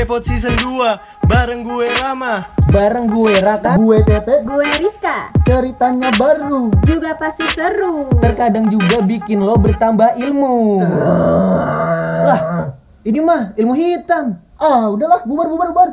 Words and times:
Cepot 0.00 0.24
season 0.24 0.56
2 0.64 1.28
Bareng 1.28 1.60
gue 1.60 1.84
Rama 2.00 2.48
Bareng 2.72 3.04
gue 3.04 3.36
Raka, 3.36 3.76
gue 3.76 4.00
Tete, 4.00 4.48
Gue 4.48 4.64
Rizka, 4.80 5.28
ceritanya 5.44 6.08
baru. 6.16 6.72
juga 6.88 7.20
pasti 7.20 7.44
seru. 7.52 8.08
Terkadang 8.16 8.72
juga 8.72 9.04
bikin 9.04 9.44
lo 9.44 9.60
bertambah 9.60 10.16
ilmu. 10.16 10.80
Lah, 12.24 12.40
ini 13.04 13.20
mah 13.20 13.52
ilmu 13.60 13.76
hitam. 13.76 14.40
Ah, 14.56 14.88
udahlah, 14.88 15.20
bubar 15.28 15.52
bubar 15.52 15.68
bubar. 15.68 15.88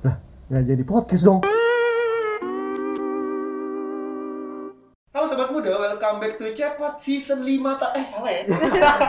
Lah, 0.00 0.16
nggak 0.48 0.62
jadi 0.72 0.82
podcast 0.88 1.26
dong. 1.28 1.44
Muda, 6.12 6.20
welcome 6.20 6.20
back 6.20 6.34
to 6.36 6.46
Cepot 6.52 6.94
season 6.98 7.40
5 7.40 7.80
ta 7.80 7.86
eh 7.94 8.04
salah 8.04 8.30
ya. 8.30 8.42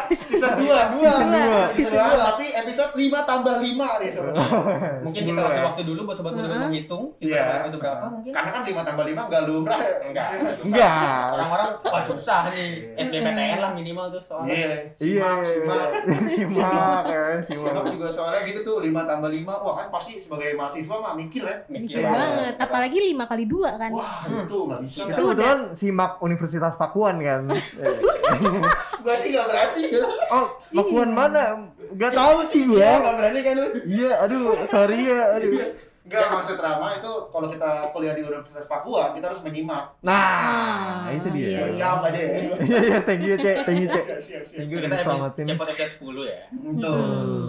season 0.09 0.51
2, 0.55 0.63
2. 0.63 0.99
Season 0.99 1.27
dua. 1.27 1.63
Season 1.67 1.93
2, 1.93 2.27
tapi 2.29 2.45
episode 2.53 2.91
5 2.93 3.29
tambah 3.29 3.55
5 3.59 4.01
nih 4.01 4.09
sobat. 4.09 4.35
Mungkin 5.05 5.21
kita 5.25 5.41
kasih 5.41 5.63
waktu 5.63 5.81
dulu 5.83 5.99
buat 6.07 6.17
sobat 6.17 6.33
muda 6.33 6.55
menghitung 6.61 7.03
itu 7.19 7.31
Iya. 7.33 7.43
berapa 7.43 7.65
itu 7.67 7.77
berapa 7.79 8.05
mungkin. 8.09 8.31
Karena 8.31 8.49
kan 8.51 8.61
5 8.63 8.81
tambah 8.83 9.05
5 9.05 9.21
enggak 9.23 9.43
lumrah. 9.45 9.79
Enggak. 10.03 10.25
Susah. 10.53 10.65
Enggak. 10.65 11.25
Orang-orang 11.33 11.69
wah 11.83 12.03
susah 12.03 12.41
nih 12.51 12.69
SBMPTN 12.97 13.59
lah 13.59 13.71
minimal 13.73 14.05
tuh 14.09 14.21
soalnya. 14.23 14.53
Iya. 14.53 14.67
Iya. 14.99 15.23
Simak, 15.23 15.39
simak. 15.43 15.89
Simak 16.33 17.03
ya, 17.07 17.23
Simak 17.45 17.71
simak. 17.73 17.85
juga 17.89 18.07
soalnya 18.09 18.41
gitu 18.47 18.59
tuh 18.63 18.77
5 18.79 19.09
tambah 19.09 19.29
5. 19.29 19.63
Wah, 19.63 19.73
kan 19.75 19.87
pasti 19.89 20.13
sebagai 20.17 20.55
mahasiswa 20.55 20.95
mah 20.95 21.13
mikir 21.13 21.43
ya. 21.43 21.55
Mikir 21.67 22.01
banget, 22.01 22.53
apalagi 22.57 22.97
5 23.13 23.23
kali 23.25 23.43
2 23.45 23.81
kan. 23.81 23.89
Wah, 23.91 24.19
itu 24.25 24.57
enggak 24.63 24.79
bisa. 24.81 25.01
Itu 25.05 25.23
kebetulan 25.25 25.59
simak 25.75 26.11
Universitas 26.23 26.73
Pakuan 26.93 27.17
kan. 27.25 27.49
Eh, 27.49 27.97
Gua 29.03 29.15
sih 29.17 29.33
enggak 29.33 29.49
berani. 29.49 29.83
Oh, 30.29 30.45
Pakuan 30.77 31.09
mana? 31.09 31.73
Gak 31.97 32.13
tahu 32.13 32.45
sih 32.45 32.69
gue. 32.69 32.85
Enggak 32.85 33.17
berani 33.17 33.39
kan 33.41 33.53
lu? 33.57 33.67
Iya, 33.81 34.11
aduh, 34.21 34.53
sorry 34.69 35.09
ya, 35.09 35.41
aduh. 35.41 35.73
Enggak 36.03 36.27
maksud 36.29 36.57
Rama 36.57 36.87
itu 36.93 37.11
kalau 37.31 37.47
kita 37.47 37.69
kuliah 37.89 38.11
di 38.11 38.21
Universitas 38.21 38.67
Papua, 38.67 39.15
kita 39.15 39.31
harus 39.31 39.39
menyimak. 39.41 39.95
Nah, 39.99 41.07
Ah, 41.07 41.07
itu 41.09 41.31
iya. 41.31 41.63
dia. 41.63 41.79
Jam 41.79 42.03
aja. 42.03 42.19
Iya, 42.19 42.79
iya, 42.83 42.99
thank 42.99 43.23
you, 43.23 43.35
Cek. 43.35 43.63
Thank 43.63 43.79
you, 43.79 43.87
Cek. 43.87 44.05
Thank 44.45 44.67
you 44.67 44.77
udah 44.77 44.89
emang 44.89 44.99
selamatin. 44.99 45.45
cepet 45.47 45.67
episode 45.69 45.91
10 46.11 46.23
ya. 46.25 46.39
Betul. 46.51 46.99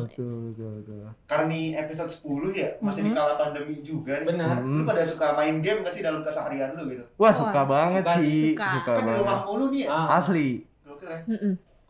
Tuh, 0.08 0.42
tuh, 0.54 0.72
tuh. 0.82 1.02
Karena 1.24 1.44
ini 1.48 1.62
episode 1.74 2.10
10 2.12 2.50
ya, 2.52 2.68
masih 2.78 3.00
di 3.02 3.10
kala 3.10 3.34
pandemi 3.34 3.74
juga 3.80 4.22
nih. 4.22 4.26
Benar. 4.28 4.54
Lu 4.56 4.70
Hmm. 4.70 4.86
pada 4.86 5.02
suka 5.02 5.26
main 5.34 5.58
game 5.58 5.82
gak 5.82 5.90
sih 5.90 6.02
dalam 6.02 6.22
keseharian 6.22 6.74
lu 6.74 6.86
gitu? 6.88 7.04
Wah, 7.16 7.34
suka 7.34 7.60
banget 7.64 8.02
Suka 8.02 8.14
sih, 8.16 8.54
suka. 8.54 8.68
Suka 8.78 8.92
Kan 8.92 9.02
di 9.04 9.12
rumah 9.18 9.38
mulu 9.42 9.66
nih 9.68 9.80
ya. 9.82 9.88
Ah, 9.90 10.06
Asli. 10.18 10.48
Gokil 10.80 11.10
ya. 11.10 11.20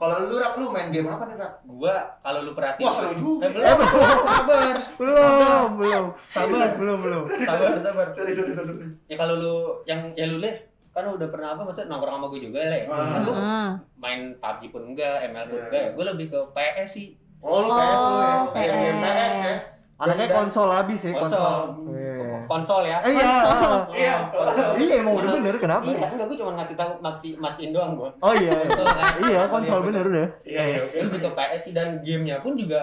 Kalau 0.07 0.27
lu 0.27 0.37
rak 0.37 0.55
lu 0.55 0.67
main 0.69 0.89
game 0.89 1.07
apa 1.07 1.25
nih 1.25 1.37
rak? 1.37 1.53
gua 1.65 1.95
kalau 2.21 2.41
lu 2.41 2.53
perhatiin 2.53 2.83
Wah 2.83 2.93
seru 2.93 3.13
juga. 3.15 3.45
Eh, 3.45 3.51
belum, 3.51 3.79
sabar. 4.29 4.77
Belum, 4.95 5.69
belum. 5.75 6.05
Sabar. 6.27 6.69
Belum, 6.75 6.99
belum. 7.01 7.23
Sabar, 7.41 7.77
sabar. 7.79 8.07
Sorry 8.11 8.33
sorry 8.33 8.53
sorry. 8.53 8.75
Ya 9.07 9.17
kalau 9.17 9.35
lu 9.37 9.55
yang 9.85 10.13
ya 10.13 10.27
lu 10.27 10.39
leh 10.39 10.55
kan 10.91 11.05
udah 11.05 11.27
pernah 11.27 11.49
apa 11.53 11.65
maksudnya 11.65 11.91
nongkrong 11.91 12.17
sama 12.17 12.27
gue 12.29 12.41
juga 12.43 12.61
le. 12.65 12.81
Ah. 12.85 13.09
Kan 13.11 13.21
lu 13.23 13.33
Ah. 13.35 13.71
main 13.97 14.21
PUBG 14.37 14.63
pun 14.69 14.83
enggak, 14.87 15.27
ML 15.27 15.45
pun 15.45 15.57
Iya. 15.57 15.65
enggak. 15.67 15.85
Gue 15.93 16.05
lebih 16.07 16.27
ke 16.29 16.41
PS 16.53 16.91
sih. 16.93 17.09
Oh 17.41 17.61
lu 17.61 17.71
ya. 17.71 17.93
Oh, 17.93 18.43
Kayak 18.53 18.69
game 18.71 18.99
PS 18.99 19.05
ya. 19.35 19.43
PS. 19.51 19.67
Anaknya 19.95 20.27
Dan- 20.27 20.37
konsol 20.41 20.69
habis 20.69 21.01
ya, 21.01 21.11
konsol. 21.13 21.39
Konsol. 21.39 21.59
Iya. 22.45 22.50
Konsol 22.50 22.83
ya. 22.84 22.98
Eh, 23.00 23.11
Iya. 23.11 23.25
Konsol. 23.25 23.75
Iya. 23.91 24.14
Konsol. 24.31 24.70
Iya, 24.77 24.95
emang 25.00 25.14
udah 25.17 25.31
bener 25.33 25.55
kenapa? 25.56 25.84
Iya, 25.87 26.06
enggak 26.06 26.27
gue 26.27 26.39
cuma 26.39 26.53
ngasih 26.55 26.77
tahu 26.77 26.91
maksi 27.01 27.28
mastiin 27.34 27.73
doang 27.73 27.92
gua. 27.95 28.11
Oh 28.20 28.33
iya. 28.33 28.53
Konsol 28.61 28.86
kan? 28.86 29.12
Iya, 29.25 29.41
konsol 29.48 29.81
bener 29.83 30.05
udah. 30.05 30.28
Iya 30.42 30.62
iya. 30.62 30.78
oke. 30.83 30.92
Gue 30.92 31.05
lebih 31.06 31.20
ke 31.23 31.31
PS 31.33 31.61
sih 31.62 31.73
dan 31.73 31.89
gamenya 32.01 32.36
pun 32.39 32.52
juga 32.55 32.80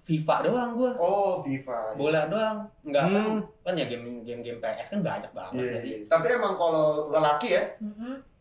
FIFA 0.00 0.36
doang 0.42 0.70
gua. 0.74 0.92
Oh 0.96 1.40
FIFA. 1.42 1.78
Bola 1.94 2.20
doang. 2.26 2.56
Enggak 2.82 3.02
kan 3.06 3.24
Hmm. 3.24 3.40
kan 3.62 3.74
ya 3.74 3.84
game 3.84 4.04
game 4.22 4.40
game 4.42 4.58
PS 4.58 4.88
kan 4.90 5.00
banyak 5.02 5.30
banget 5.30 5.52
Iya 5.54 5.64
ya 5.66 5.78
sih. 5.78 5.92
sih. 5.94 5.94
Tapi 6.06 6.26
emang 6.30 6.54
kalau 6.54 6.86
lelaki 7.08 7.48
ya, 7.50 7.62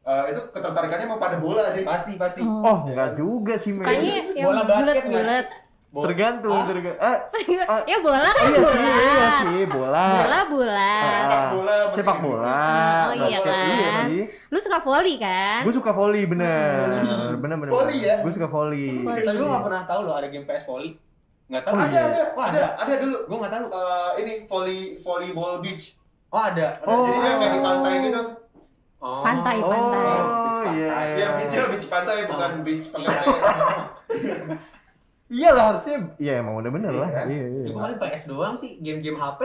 eh, 0.05 0.23
itu 0.29 0.41
ketertarikannya 0.49 1.05
mau 1.05 1.17
pada 1.17 1.35
bola 1.37 1.67
sih. 1.67 1.83
Pasti 1.83 2.15
pasti. 2.15 2.39
Oh, 2.39 2.83
enggak 2.85 3.15
juga 3.15 3.55
sih, 3.55 3.75
Men. 3.75 3.83
Sukanya 3.83 4.15
yang 4.33 4.45
Bola 4.45 4.61
basket 4.63 5.03
nggak 5.03 5.07
bulat-bulat. 5.07 5.47
Bo- 5.87 6.03
Tergantung, 6.03 6.51
Ah, 6.51 6.67
tergantung. 6.67 6.99
Eh, 6.99 7.17
Ya 7.89 7.97
bola 8.03 8.19
oh 8.19 8.27
kan 8.27 8.43
iya 8.45 8.59
sih, 8.59 8.79
iya 8.83 9.27
sih, 9.39 9.61
bola. 9.65 10.05
Bola 10.19 10.39
bulat. 10.45 11.23
Sepak 11.23 11.45
bola. 11.49 11.75
Sepak 11.95 12.17
bola. 12.19 12.59
Oh, 13.07 13.13
iya 13.15 13.37
basket, 13.39 13.47
Iya 13.47 13.87
kan? 13.89 14.05
sih. 14.05 14.23
Lu 14.51 14.57
suka 14.59 14.77
volley 14.79 15.15
kan? 15.15 15.59
Gue 15.63 15.73
suka 15.73 15.91
volley 15.91 16.23
bener. 16.23 16.91
Bener 17.33 17.55
bener. 17.57 17.71
Volley 17.71 18.03
ya? 18.03 18.19
Gue 18.19 18.31
suka 18.31 18.45
volley. 18.45 18.99
Tapi 18.99 19.31
gue 19.33 19.47
gak 19.47 19.63
pernah 19.63 19.83
tahu 19.83 20.01
loh 20.03 20.15
ada 20.15 20.27
game 20.27 20.43
PS 20.43 20.65
volley. 20.65 20.91
Enggak 21.47 21.63
tahu. 21.63 21.73
Oh, 21.73 21.79
Ada 21.79 21.87
iya. 21.87 22.03
ada 22.03 22.21
Wah, 22.35 22.45
ada 22.45 22.59
ada. 22.59 22.69
ada 22.77 22.93
dulu. 22.99 23.17
Gue 23.23 23.37
gak 23.39 23.53
tahu. 23.53 23.65
Eh, 23.71 24.11
ini 24.19 24.33
volley 24.45 24.79
volleyball 24.99 25.53
beach. 25.59 25.95
Oh, 26.27 26.41
ada. 26.41 26.75
Ada. 26.75 26.83
Jadi 26.83 27.17
dia 27.17 27.33
kayak 27.33 27.51
di 27.55 27.61
pantai 27.63 27.93
gitu. 28.03 28.21
Oh. 28.97 29.21
Pantai, 29.23 29.57
pantai. 29.57 30.03
Oh 30.03 30.61
iya. 30.73 30.87
Iya, 31.15 31.27
beachnya 31.33 31.65
beach 31.71 31.87
pantai 31.87 32.27
bukan 32.27 32.51
beach 32.61 32.85
pengasih. 32.91 33.27
Iya 35.27 35.49
lah 35.51 35.63
harusnya. 35.71 35.97
Iya 36.15 36.33
emang 36.39 36.55
udah 36.55 36.71
bener 36.71 36.93
lah. 36.93 37.09
Iya. 37.09 37.21
Iya 37.27 37.45
iya. 37.63 37.65
Paling 37.69 37.99
PS 37.99 38.23
doang 38.27 38.55
sih, 38.55 38.79
game-game 38.79 39.15
HP 39.15 39.41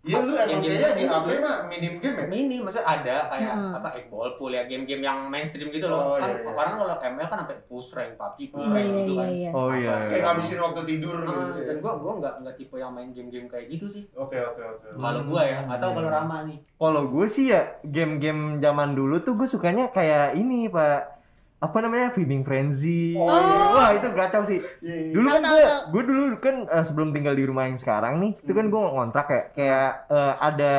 Iya 0.00 0.16
lu 0.24 0.32
emang 0.32 0.64
kayaknya 0.64 0.96
di 0.96 1.04
HP 1.04 1.26
mah 1.44 1.68
minim 1.68 2.00
game 2.00 2.16
ya. 2.16 2.24
mini, 2.24 2.56
maksudnya 2.56 2.88
ada 2.88 3.28
kayak 3.28 3.52
Hmm. 3.52 3.76
apa 3.76 3.88
egg 3.92 4.08
ball 4.08 4.32
pool 4.34 4.48
ya 4.48 4.64
game-game 4.64 5.04
yang 5.04 5.28
mainstream 5.28 5.68
gitu 5.68 5.84
Oh, 5.84 5.92
loh. 5.92 6.16
kan 6.16 6.32
iya, 6.32 6.40
iya. 6.40 6.48
orang 6.50 6.74
kalau 6.74 6.96
ML 6.96 7.28
kan 7.28 7.38
sampai 7.44 7.56
push 7.68 7.92
rank, 7.92 8.16
PUBG 8.16 8.38
push 8.48 8.64
Oh, 8.64 8.72
rank 8.72 8.80
Iya 8.82 8.96
gitu 8.96 9.12
iya 9.12 9.20
kan. 9.20 9.28
iya. 9.30 9.50
Oh 9.52 9.68
iya. 9.70 9.92
Kayak 9.92 10.08
iya. 10.10 10.24
ngabisin 10.24 10.58
waktu 10.58 10.80
tidur 10.88 11.16
Ah, 11.20 11.28
gitu. 11.52 11.60
dan 11.68 11.76
gua 11.78 11.92
gua 12.00 12.12
nggak 12.16 12.34
nggak 12.40 12.54
tipe 12.56 12.76
yang 12.76 12.92
main 12.96 13.08
game-game 13.12 13.44
kayak 13.44 13.66
gitu 13.68 13.86
sih. 13.86 14.02
Oke 14.14 14.40
oke 14.40 14.62
oke. 14.62 14.88
Kalau 14.90 15.20
gua 15.22 15.42
ya, 15.44 15.58
tahu 15.68 15.90
kalau 15.94 16.08
Rama 16.08 16.36
nih. 16.48 16.58
Kalau 16.74 17.02
gue 17.06 17.26
sih 17.28 17.44
ya 17.46 17.60
game-game 17.82 18.42
zaman 18.58 18.96
dulu 18.96 19.20
tuh 19.20 19.36
gue 19.36 19.44
sukanya 19.46 19.92
kayak 19.92 20.32
ini 20.32 20.64
pak 20.66 21.19
apa 21.60 21.76
namanya? 21.84 22.08
Feeding 22.16 22.42
frenzy. 22.42 23.14
Oh, 23.20 23.28
iya. 23.28 23.64
wah 23.76 23.90
itu 23.92 24.08
gacau 24.16 24.42
sih. 24.48 24.60
Iya, 24.80 24.96
iya. 24.96 25.12
dulu 25.12 25.26
kan 25.28 25.42
gue 25.44 25.62
gue 25.92 26.02
dulu 26.08 26.22
kan 26.40 26.56
eh, 26.66 26.84
sebelum 26.84 27.12
tinggal 27.12 27.36
di 27.36 27.44
rumah 27.44 27.68
yang 27.68 27.76
sekarang 27.76 28.16
nih 28.20 28.32
itu 28.40 28.52
kan 28.56 28.66
gue 28.72 28.80
ngontrak 28.80 29.26
kayak 29.28 29.46
kayak 29.52 29.90
eh, 30.08 30.34
ada 30.40 30.74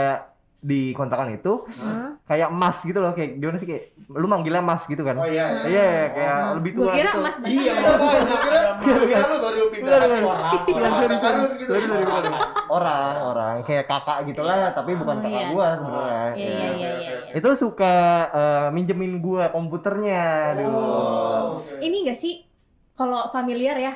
di 0.61 0.93
kontrakan 0.93 1.33
itu 1.33 1.65
Hah? 1.73 2.21
kayak 2.23 2.47
emas 2.47 2.77
gitu 2.79 2.97
loh 2.97 3.11
kayak 3.11 3.33
gimana 3.35 3.57
sih 3.57 3.65
kayak 3.65 3.83
lu 4.07 4.23
manggilnya 4.23 4.61
emas 4.61 4.85
gitu 4.85 5.01
kan 5.01 5.17
Oh 5.17 5.25
iya. 5.25 5.65
iya 5.65 5.83
iya, 5.83 5.85
kayak 6.07 6.35
Oh. 6.37 6.53
lebih 6.55 6.71
Gua 6.71 6.83
tua 6.83 6.93
kira 6.93 7.09
gitu. 7.09 7.17
emas 7.17 7.35
Iya, 7.35 7.41
beneran. 7.41 7.97
makanya. 7.97 8.35
Kira 8.77 9.01
kira 9.03 9.23
lu 9.23 9.37
baru 9.41 9.61
pindah 9.67 9.97
orang 9.97 10.21
Orang, 12.69 13.15
orang 13.25 13.53
gitu. 13.57 13.67
kayak 13.67 13.85
kakak 13.85 14.17
gitulah 14.25 14.69
tapi 14.71 14.91
bukan 14.93 15.15
Oh, 15.17 15.21
kakak 15.21 15.41
iya. 15.41 15.49
gua 15.49 15.67
sebenarnya 15.73 16.23
Iya 16.31 16.45
iya 16.47 16.69
iya 16.71 16.91
iya. 16.95 17.13
itu 17.33 17.49
suka 17.55 17.95
eh, 18.29 18.67
minjemin 18.69 19.13
gua 19.19 19.49
komputernya 19.49 20.21
aduh 20.53 20.69
Oh. 20.71 21.45
Ini 21.79 21.95
enggak 21.99 22.17
sih 22.17 22.45
kalau 22.93 23.27
familiar 23.27 23.75
ya 23.75 23.93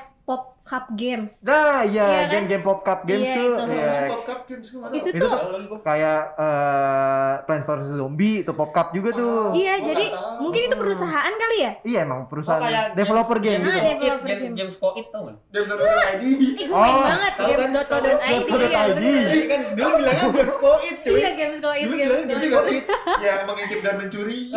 Cup 0.66 0.90
Games. 0.92 1.31
nah 1.40 1.86
Iya 1.86 1.94
iya 2.02 2.20
kan? 2.26 2.31
game-game 2.42 2.59
pop 2.59 2.81
cup 2.81 3.06
games 3.06 3.22
Iya, 3.24 3.36
tuh 3.36 3.50
itu. 3.53 3.66
iya. 3.70 3.94
Top 4.08 4.24
Cup 4.24 4.42
Games 4.44 4.66
nggak 4.68 4.90
Itu. 4.92 5.09
Itu 5.12 5.24
tuh 5.24 5.31
kayak 5.80 6.20
eh 6.36 7.34
Plants 7.44 7.66
vs 7.68 7.92
Zombie 7.94 8.36
itu 8.42 8.52
pop 8.52 8.72
cup 8.72 8.90
juga 8.90 9.09
tuh 9.12 9.53
Iya, 9.53 9.74
Gua 9.76 9.86
jadi 9.86 10.06
tahu. 10.09 10.42
mungkin 10.42 10.62
itu 10.64 10.76
perusahaan 10.76 11.34
kali 11.36 11.58
ya? 11.59 11.72
iya 11.84 12.00
emang 12.02 12.20
Oh, 12.20 12.28
perusahaan 12.28 12.58
kayak 12.59 12.86
developer 12.94 13.38
game, 13.38 13.62
games, 13.62 13.68
Ah, 13.68 13.72
gitu 13.72 13.86
games, 13.86 14.02
developer 14.02 14.26
game, 14.26 14.42
game. 14.42 14.56
games 14.58 14.76
Ko-It 14.76 15.08
tau 15.08 15.22
kan? 15.24 15.36
Games 15.48 15.70
ID. 15.70 16.24
Eh, 16.26 16.66
gue 16.66 16.76
main 16.76 16.82
Oh, 16.92 17.03
banget 17.03 17.34
kan? 17.36 17.46
games.co.id 17.46 18.18
Games.co.id. 18.26 18.66
ya. 18.66 18.84
Iya 19.06 19.46
kan 19.46 19.62
dulu 19.72 19.94
bilangnya 19.96 20.26
games 20.36 20.58
cuy. 20.58 21.14
Iya, 21.14 21.30
games 21.32 21.58
go 21.59 21.72
it, 21.72 21.84
Dulu 21.84 21.94
bilangnya 21.94 22.26
go 22.26 22.30
games 22.32 22.42
it. 22.42 22.52
Ko-It. 22.52 22.85
Yang 23.23 23.40
mengintip 23.46 23.79
dan 23.82 23.94
mencuri. 23.96 24.40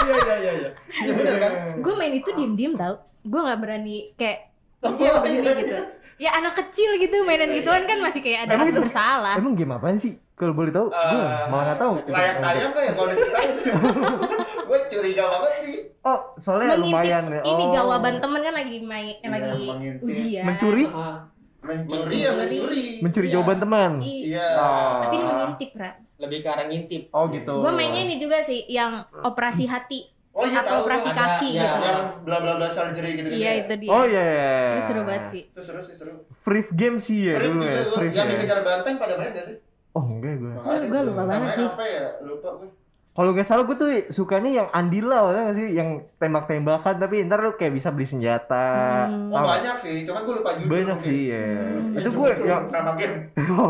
Iya 0.00 0.14
iya 0.16 0.36
iya 0.36 0.52
iya. 0.54 0.70
Iya 1.00 1.12
benar 1.12 1.36
kan? 1.36 1.52
Gue 1.78 1.94
main 1.94 2.14
itu 2.14 2.30
diem-diem 2.30 2.74
tau. 2.74 2.94
Gue 3.20 3.40
nggak 3.42 3.58
berani 3.58 4.14
kayak 4.14 4.49
Oh, 4.80 4.92
dia 4.94 5.04
iya, 5.06 5.12
begini 5.14 5.40
iya. 5.42 5.52
gitu. 5.56 5.76
Ya 6.16 6.30
anak 6.34 6.52
kecil 6.54 6.96
gitu 6.96 7.16
mainan 7.22 7.48
gituan 7.50 7.80
kan 7.82 7.96
masih 7.98 8.20
kayak 8.20 8.44
ada 8.44 8.60
rasa 8.60 8.76
bersalah. 8.76 9.34
emang 9.36 9.52
game 9.54 9.72
apaan 9.72 9.96
sih 9.96 10.20
kalau 10.34 10.52
boleh 10.52 10.68
tahu 10.68 10.88
gue 10.88 10.96
Eh, 10.96 11.48
malah 11.48 11.64
nggak 11.66 11.78
tahu 11.78 11.92
Layak 12.06 12.36
tayang 12.38 12.72
kayak 12.72 12.92
kalau 12.92 13.08
diceritain. 13.08 13.52
Gue 14.70 14.78
curiga 14.86 15.24
banget 15.26 15.52
nih. 15.60 15.78
oh 16.00 16.18
soalnya 16.38 16.66
Mengintip 16.72 16.94
lumayan 16.94 17.24
ya. 17.26 17.40
ini 17.42 17.62
oh. 17.62 17.70
jawaban 17.70 18.14
temen 18.16 18.40
kan 18.40 18.54
lagi 18.54 18.76
main 18.80 19.06
eh, 19.10 19.18
Iya, 19.18 19.28
lagi 19.34 19.64
mengintip. 19.66 20.06
ujian. 20.06 20.44
mencuri 20.44 20.84
Ah, 20.86 21.16
Mencuri 21.60 22.16
ya 22.16 22.30
Mencuri. 22.30 22.54
mencuri. 22.54 22.84
mencuri 23.00 23.26
Iya. 23.26 23.34
jawaban 23.34 23.58
teman 23.58 23.90
Iya. 24.00 24.46
Oh. 24.56 24.96
Tapi 25.02 25.14
ini 25.14 25.24
mengintip, 25.26 25.70
Ra. 25.74 25.90
lebih 26.18 26.38
ke 26.38 26.48
arah 26.48 26.66
ngintip. 26.66 27.02
oh 27.10 27.24
gitu 27.28 27.52
Gue 27.58 27.72
mainnya 27.74 28.02
ini 28.02 28.16
juga 28.16 28.38
sih 28.40 28.60
yang 28.66 28.92
operasi 29.18 29.64
hati 29.66 30.08
Oh 30.40 30.46
iya 30.46 30.58
atau 30.58 30.70
tahu. 30.70 30.80
operasi 30.82 31.04
tuh. 31.04 31.12
ada, 31.12 31.22
kaki 31.28 31.48
ya. 31.50 31.60
gitu. 31.60 31.78
Yang 31.80 32.00
bla 32.24 32.36
bla 32.40 32.52
bla 32.56 32.68
surgery 32.68 33.10
gitu. 33.12 33.28
Iya 33.30 33.50
itu 33.60 33.74
dia. 33.76 33.90
oh 33.90 34.04
iya 34.04 34.22
iya, 34.22 34.24
iya. 34.24 34.72
Itu 34.72 34.80
seru 34.82 35.00
banget 35.04 35.24
sih. 35.26 35.42
Itu 35.46 35.60
seru 35.60 35.80
sih 35.80 35.94
seru. 35.94 36.12
free 36.40 36.64
game 36.72 36.96
sih 36.98 37.18
ya 37.22 37.36
Free 37.36 37.46
dulu 37.46 37.62
ya 37.62 37.72
juga 37.76 37.82
free. 37.94 38.10
Yang 38.10 38.26
ya. 38.26 38.32
dikejar 38.34 38.58
banteng 38.60 38.94
pada 38.96 39.14
main 39.14 39.30
gak 39.30 39.44
sih? 39.44 39.56
oh 39.90 40.04
enggak 40.06 40.34
gue 40.34 40.52
Gua- 40.54 40.86
gua 40.86 41.00
lupa 41.04 41.22
banget 41.26 41.50
sih. 41.52 41.66
Apa 41.66 41.84
ya? 41.84 42.06
Lupa 42.22 42.48
gue. 42.56 42.68
Kalau 43.10 43.34
nggak 43.34 43.42
salah 43.44 43.66
gue 43.66 43.74
tuh 43.74 43.90
sukanya 44.14 44.50
yang 44.54 44.68
Andila 44.70 45.28
tau 45.28 45.42
nggak 45.44 45.56
sih, 45.58 45.68
yang 45.74 45.88
tembak-tembakan 46.16 46.94
tapi 46.96 47.26
ntar 47.26 47.42
lu 47.42 47.52
kayak 47.52 47.74
bisa 47.74 47.90
beli 47.90 48.06
senjata. 48.06 48.70
Hmm. 49.10 49.34
Oh 49.34 49.42
banyak 49.42 49.76
sih, 49.76 50.06
cuman 50.06 50.22
gue 50.22 50.34
lupa 50.38 50.50
judul. 50.56 50.70
Banyak 50.70 50.98
sih 51.02 51.20
ya. 51.28 51.42
Hmm. 51.42 51.98
Itu 51.98 52.08
Iya, 52.08 52.16
gue 52.16 52.28
yang 52.46 52.64
nama 52.70 52.92
game. 52.94 53.16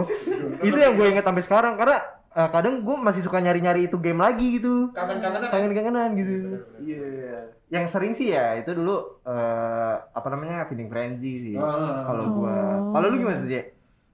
itu 0.69 0.77
yang 0.77 0.93
gue 0.93 1.07
inget 1.09 1.25
sampai 1.25 1.43
sekarang 1.43 1.75
karena 1.75 1.99
eh, 2.31 2.49
kadang 2.55 2.87
gue 2.87 2.97
masih 2.99 3.23
suka 3.27 3.43
nyari-nyari 3.43 3.91
itu 3.91 3.97
game 3.99 4.21
lagi 4.23 4.59
gitu. 4.61 4.95
Kangen-kangenan. 4.95 5.51
Kangen-kangenan 5.51 6.11
gitu. 6.15 6.35
Iya. 6.83 7.09
Yang 7.71 7.87
sering 7.95 8.13
sih 8.19 8.35
ya 8.35 8.59
itu 8.59 8.75
dulu 8.75 9.23
eh, 9.23 9.95
apa 10.01 10.27
namanya 10.31 10.67
Feeding 10.67 10.91
Frenzy 10.91 11.33
sih. 11.51 11.55
Ah. 11.59 12.03
Kalau 12.03 12.25
gua. 12.35 12.55
Oh. 12.83 12.93
Kalau 12.99 13.07
lu 13.11 13.17
gimana 13.23 13.47
sih? 13.47 13.63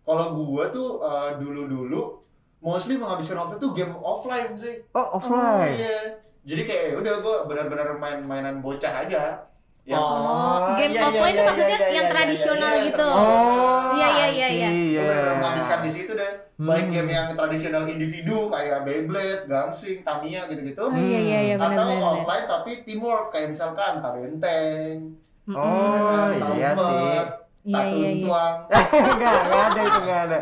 Kalau 0.04 0.26
gua 0.36 0.68
tuh 0.68 1.00
eh, 1.00 1.30
dulu-dulu 1.40 2.20
mostly 2.60 3.00
menghabiskan 3.00 3.40
waktu 3.40 3.56
tuh 3.56 3.72
game 3.72 3.96
offline 3.96 4.52
sih. 4.56 4.84
Oh, 4.92 5.16
offline. 5.16 5.72
Iya. 5.72 6.20
Jadi 6.46 6.62
kayak 6.62 6.82
ya 6.88 6.94
udah 7.00 7.14
gua 7.24 7.36
benar-benar 7.48 7.96
main 7.96 8.20
mainan 8.22 8.60
bocah 8.60 9.08
aja. 9.08 9.48
Yang 9.86 10.02
Oh, 10.02 10.74
game 10.74 10.98
iya, 10.98 11.02
offline 11.06 11.22
iya, 11.22 11.30
itu 11.30 11.38
iya, 11.38 11.46
maksudnya 11.46 11.78
iya, 11.78 11.94
yang 11.94 12.06
iya, 12.06 12.12
tradisional 12.12 12.72
iya, 12.74 12.84
gitu. 12.90 13.06
Oh. 13.06 13.94
Iya, 13.94 14.08
iya, 14.10 14.26
iya, 14.26 14.48
iya. 14.50 14.68
Iya. 14.68 15.02
Menghabiskan 15.38 15.78
di 15.86 15.90
situ 15.94 16.12
deh. 16.12 16.32
Baik 16.58 16.84
Hmm. 16.84 16.92
game 16.92 17.10
yang 17.14 17.28
tradisional 17.32 17.82
individu 17.86 18.50
kayak 18.50 18.82
Beyblade, 18.82 19.46
Gangsing, 19.46 20.02
Tamiya 20.02 20.50
gitu-gitu. 20.50 20.82
Oh, 20.82 20.90
iya 20.90 21.20
iya 21.22 21.38
iya 21.40 21.54
Atau 21.54 21.70
benar. 21.86 22.02
offline 22.02 22.46
tapi 22.46 22.70
teamwork 22.82 23.30
kayak 23.30 23.54
misalkan 23.54 24.02
Tarenteng, 24.02 25.14
Oh, 25.46 25.54
Mm-mm. 25.54 26.58
iya 26.58 26.74
sih. 26.74 27.14
Iya 27.62 27.82
iya 27.86 28.10
iya. 28.10 28.26
Tuang. 28.26 28.56
Enggak, 29.14 29.34
enggak 29.46 29.64
ada 29.70 29.80
itu 29.80 29.98
enggak 30.02 30.20
ada. 30.26 30.38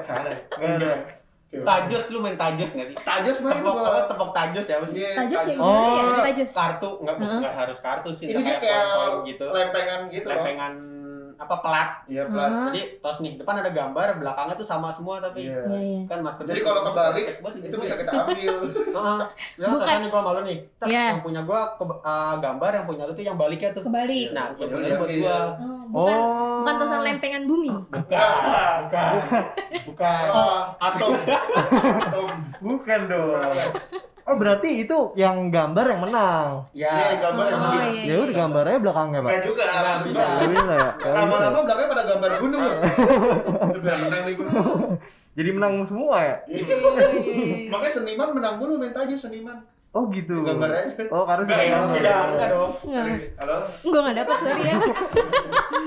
Enggak 0.57 0.73
ada. 0.81 0.93
Tajos 1.63 2.05
lu 2.09 2.19
main 2.19 2.35
tajos 2.35 2.71
nggak 2.73 2.89
sih? 2.91 2.97
Tajos 2.99 3.37
main 3.41 3.55
Tepok 3.55 3.75
gua. 3.77 4.01
tepok 4.11 4.31
tajos 4.33 4.67
ya 4.67 4.75
apa 4.81 4.87
sih? 4.91 4.97
Iya, 4.99 5.11
Tajus 5.15 5.43
ya 5.47 5.55
Oh. 5.63 5.95
ya? 5.95 6.05
Tajus. 6.25 6.51
Kartu 6.51 6.91
nggak 6.99 7.17
Heeh. 7.17 7.39
nggak 7.39 7.55
harus 7.55 7.79
kartu 7.79 8.11
sih. 8.13 8.27
Ini 8.27 8.41
kayak 8.43 8.61
koin-koin 8.61 9.19
gitu. 9.29 9.47
lempengan 9.47 10.01
gitu 10.09 10.27
loh. 10.27 10.43
Apa 11.45 11.57
pelat. 11.61 11.89
Iya, 12.07 12.23
pelat. 12.25 12.49
Hah? 12.49 12.65
Jadi 12.69 12.81
tos 12.99 13.19
nih 13.19 13.37
depan 13.37 13.55
ada 13.57 13.69
gambar, 13.69 14.07
belakangnya 14.17 14.55
tuh 14.55 14.65
sama 14.65 14.89
semua 14.89 15.21
tapi 15.21 15.45
Iya. 15.45 15.61
Iya 15.67 15.79
iya. 15.79 16.01
kan 16.07 16.19
masker. 16.19 16.45
Jadi 16.45 16.61
kalau 16.61 16.81
kebalik 16.83 17.27
itu 17.61 17.77
bisa 17.77 17.95
kita 17.95 18.13
ambil. 18.19 18.55
Heeh. 18.97 19.19
Ya, 19.55 19.67
Bukan. 19.69 19.97
Nih 19.97 20.09
gua 20.09 20.23
malu 20.23 20.41
nih. 20.43 20.59
Tas 20.75 20.89
Iya. 20.89 21.05
yang 21.11 21.21
punya 21.21 21.41
gua 21.43 21.61
ke- 21.75 22.01
uh, 22.03 22.35
gambar 22.39 22.71
yang 22.73 22.87
punya 22.87 23.03
lu 23.05 23.13
tuh 23.13 23.23
yang 23.23 23.37
baliknya 23.37 23.71
tuh. 23.71 23.83
Kebalik. 23.83 24.29
Nah, 24.33 24.47
Iya, 24.51 24.65
yang 24.65 24.83
iya, 24.83 24.97
buat 24.97 25.11
iya. 25.11 25.21
gua. 25.21 25.37
Oh, 25.95 26.09
bukan 26.09 26.17
Oh. 26.17 26.57
bukan 26.59 26.75
tosan 26.77 27.01
lempengan 27.03 27.45
bumi. 27.45 27.71
Bukan. 27.71 28.29
Bukan. 28.83 29.13
Bukan. 29.85 30.25
Oh, 30.29 30.63
atom. 30.79 31.13
atom. 32.01 32.29
Bukan 32.59 33.01
dong. 33.07 33.39
Oh, 34.25 34.41
berarti 34.41 34.81
itu 34.81 35.13
yang 35.15 35.53
gambar 35.53 35.85
yang 35.85 36.01
menang. 36.01 36.49
Iya, 36.73 36.89
Ya. 36.89 37.17
gambar 37.21 37.45
yang 37.45 37.55
Oh, 37.55 37.65
begini. 37.69 37.93
iya. 38.01 38.09
Ya 38.09 38.17
udah 38.19 38.35
gambarnya 38.35 38.79
belakangnya, 38.81 39.21
Pak. 39.21 39.31
Nggak 39.31 39.45
juga, 39.45 39.63
Nggak 39.65 39.99
bisa. 40.01 40.25
Nggak 40.25 40.49
bisa 40.49 40.73
ya? 40.73 40.89
Lama-lama 41.13 41.59
belakangnya 41.61 41.89
pada 41.93 42.05
gambar 42.09 42.31
gunung. 42.41 42.63
Udah 43.75 43.95
menang 44.03 44.23
nih 44.25 44.35
gua. 44.35 44.49
Jadi 45.35 45.51
menang 45.53 45.75
semua 45.85 46.17
ya? 46.23 46.37
Makanya 47.69 47.93
seniman 47.93 48.29
menang 48.33 48.55
dulu 48.57 48.73
main 48.79 48.95
aja 48.95 49.13
seniman. 49.15 49.59
Oh 49.93 50.11
gitu. 50.11 50.41
Gambar 50.41 50.71
aja. 50.73 51.05
Oh, 51.07 51.23
karena 51.23 51.45
iya, 51.55 51.79
Tidak, 51.87 52.23
enggak 52.33 52.49
dong. 52.51 52.73
Enggak. 52.83 53.05
Halo. 53.39 53.57
Gue 53.79 54.01
nggak 54.01 54.17
dapat 54.19 54.37
sorry 54.41 54.63
ya. 54.65 54.77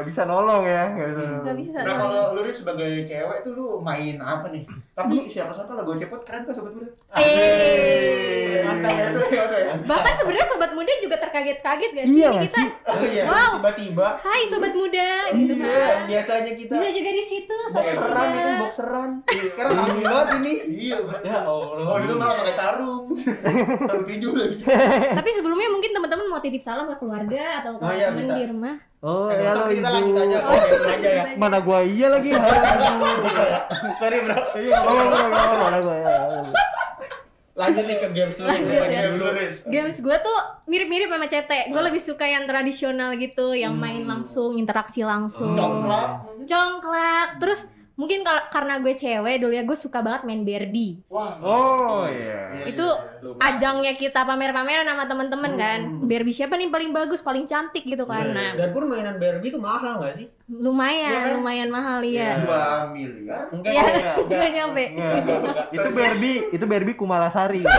nggak 0.00 0.08
bisa 0.08 0.22
nolong 0.24 0.64
ya, 0.64 0.84
nggak 0.88 1.08
bisa. 1.10 1.20
nolong. 1.20 1.42
Nggak 1.42 1.56
bisa. 1.58 1.78
Nah 1.78 1.94
kalau 1.94 2.22
lu 2.32 2.50
sebagai 2.50 2.90
cewek 3.04 3.38
tuh 3.42 3.52
lu 3.52 3.66
main 3.78 4.16
apa 4.16 4.48
nih? 4.48 4.64
Tapi 4.90 5.16
siapa 5.26 5.52
sangka 5.52 5.74
lagu 5.74 5.92
cepet 5.92 6.20
keren 6.24 6.42
kan 6.42 6.52
sobat 6.52 6.72
muda? 6.72 6.88
Eh. 7.14 8.60
Mantap 8.60 8.92
ya 8.92 9.06
tuh, 9.10 9.24
mantap 9.26 9.58
ya. 9.58 9.74
Bahkan 9.82 10.12
sebenarnya 10.14 10.46
sobat 10.46 10.70
muda 10.70 10.92
juga 10.98 11.16
terkaget-kaget 11.18 11.90
gak 11.92 12.06
sih? 12.06 12.16
Iya 12.16 12.28
Ini 12.30 12.40
kita, 12.42 12.56
sih? 12.56 12.68
Oh 12.86 13.02
iya, 13.02 13.22
Wow. 13.22 13.52
tiba-tiba. 13.58 14.08
hai 14.20 14.42
sobat 14.44 14.72
muda, 14.72 15.08
gitu 15.30 15.52
Iya, 15.54 15.76
kan. 15.76 15.98
biasanya 16.06 16.52
kita 16.54 16.72
Bisa 16.72 16.88
juga 16.90 17.10
di 17.10 17.24
situ 17.26 17.56
sobat 17.66 17.84
boxeran 17.86 18.28
itu 18.30 18.50
boxeran. 18.58 19.10
Sekarang 19.28 19.72
banget 20.00 20.26
ini. 20.38 20.52
Iya. 20.88 20.96
Ya 21.20 21.36
Allah. 21.42 21.68
Oh, 21.86 21.98
itu 21.98 22.14
malah 22.14 22.34
pakai 22.38 22.54
sarung. 22.54 23.04
sarung 23.88 24.06
tinju 24.06 24.28
lagi. 24.32 24.56
Tapi 25.12 25.30
sebelumnya 25.30 25.68
mungkin 25.68 25.90
teman-teman 25.90 26.26
mau 26.26 26.40
titip 26.40 26.60
salam 26.60 26.86
ke 26.86 26.96
keluarga 26.96 27.60
atau 27.60 27.76
ke 27.76 27.82
Oh, 27.82 27.92
iya, 27.92 28.08
teman 28.10 28.26
di 28.30 28.44
rumah. 28.46 28.74
Oh, 29.00 29.32
Eh, 29.32 29.40
ya 29.40 29.56
lo 29.56 29.72
kita 29.72 29.88
lanjut 29.88 30.16
aja. 30.20 30.38
Oh, 30.44 30.60
aja 30.92 31.08
ya. 31.08 31.24
Mana 31.40 31.64
gua 31.64 31.80
iya 31.80 32.12
lagi. 32.12 32.36
Sorry 34.00 34.18
bro. 34.28 34.36
Iya, 34.60 34.76
apa-apa, 34.76 35.16
nggak 35.16 35.30
apa-apa, 35.32 35.54
mana 35.56 35.78
gua 35.80 35.96
ya. 35.96 36.16
Lanjut 37.56 37.84
nih 37.88 37.96
ke 37.96 38.08
games 38.12 38.36
lu. 38.40 38.44
Lanjut 38.44 38.72
ya. 38.72 39.00
games. 39.08 39.54
Games 39.68 39.96
gue 40.00 40.16
tuh 40.20 40.38
mirip-mirip 40.68 41.08
sama 41.08 41.26
CT. 41.28 41.52
Gue 41.72 41.82
lebih 41.82 42.00
suka 42.00 42.24
yang 42.24 42.44
tradisional 42.48 43.16
gitu, 43.16 43.52
yang 43.52 43.76
main 43.76 44.04
langsung, 44.04 44.56
interaksi 44.56 45.04
langsung. 45.04 45.52
Coklat. 45.52 46.08
Congklak. 46.44 47.28
Terus 47.40 47.68
mungkin 48.00 48.24
karena 48.24 48.80
gue 48.80 48.96
cewek 48.96 49.44
dulu 49.44 49.52
ya 49.52 49.64
gue 49.64 49.76
suka 49.76 50.00
banget 50.00 50.24
main 50.24 50.44
Barbie. 50.44 51.04
Wah. 51.12 51.36
Oh, 51.40 52.04
iya. 52.08 52.64
Itu 52.64 52.84
ajangnya 53.38 53.92
kita 53.94 54.20
pamer-pameran 54.22 54.84
sama 54.84 55.04
temen-temen 55.04 55.52
kan. 55.54 55.80
Barbie 56.00 56.32
siapa 56.32 56.54
nih 56.54 56.68
paling 56.68 56.90
bagus, 56.90 57.20
paling 57.20 57.44
cantik 57.44 57.82
gitu 57.82 58.04
kan. 58.04 58.28
Nah, 58.28 58.54
Dan 58.54 58.70
pun 58.70 58.86
mainan 58.86 59.16
Barbie 59.16 59.48
itu 59.48 59.58
mahal 59.58 60.00
nggak 60.00 60.14
sih? 60.14 60.26
lumayan, 60.50 61.06
Iya 61.06 61.20
kan? 61.22 61.32
lumayan 61.38 61.68
mahal 61.70 61.98
iya. 62.02 62.42
Dua 62.42 62.90
miliar. 62.90 63.46
Enggak. 63.54 63.70
Iya, 63.70 63.82
enggak. 64.18 64.50
nyampe. 64.58 64.84
Nggak. 64.90 65.66
Itu 65.78 65.88
Barbie, 65.94 66.38
itu 66.50 66.64
Barbie 66.66 66.96
Kumalasari. 66.98 67.62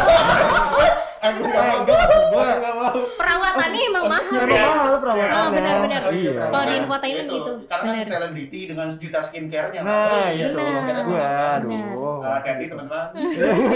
Aku 1.22 1.38
Eh, 1.44 1.76
gua 1.86 2.44
Enggak 2.58 2.74
mau. 2.74 2.98
Perawatannya 3.14 3.82
emang 3.86 4.06
mahal. 4.10 4.42
Emang 4.42 4.74
mahal 4.74 4.96
perawatannya. 4.98 5.38
Oh, 5.38 5.48
benar-benar. 5.54 6.02
Iya. 6.10 6.32
Kalau 6.48 6.66
di 6.66 6.76
infotainment 6.80 7.28
gitu. 7.30 7.54
Karena 7.68 7.90
kan 7.94 8.06
selebriti 8.08 8.60
dengan 8.66 8.88
sejuta 8.90 9.20
skincare-nya. 9.22 9.80
Nah, 9.84 10.32
iya. 10.32 10.46
Benar. 10.50 11.04
Gua, 11.06 11.20
Benar. 11.20 11.60
aduh. 11.60 12.20
Hati-hati 12.24 12.66
teman-teman. 12.66 13.08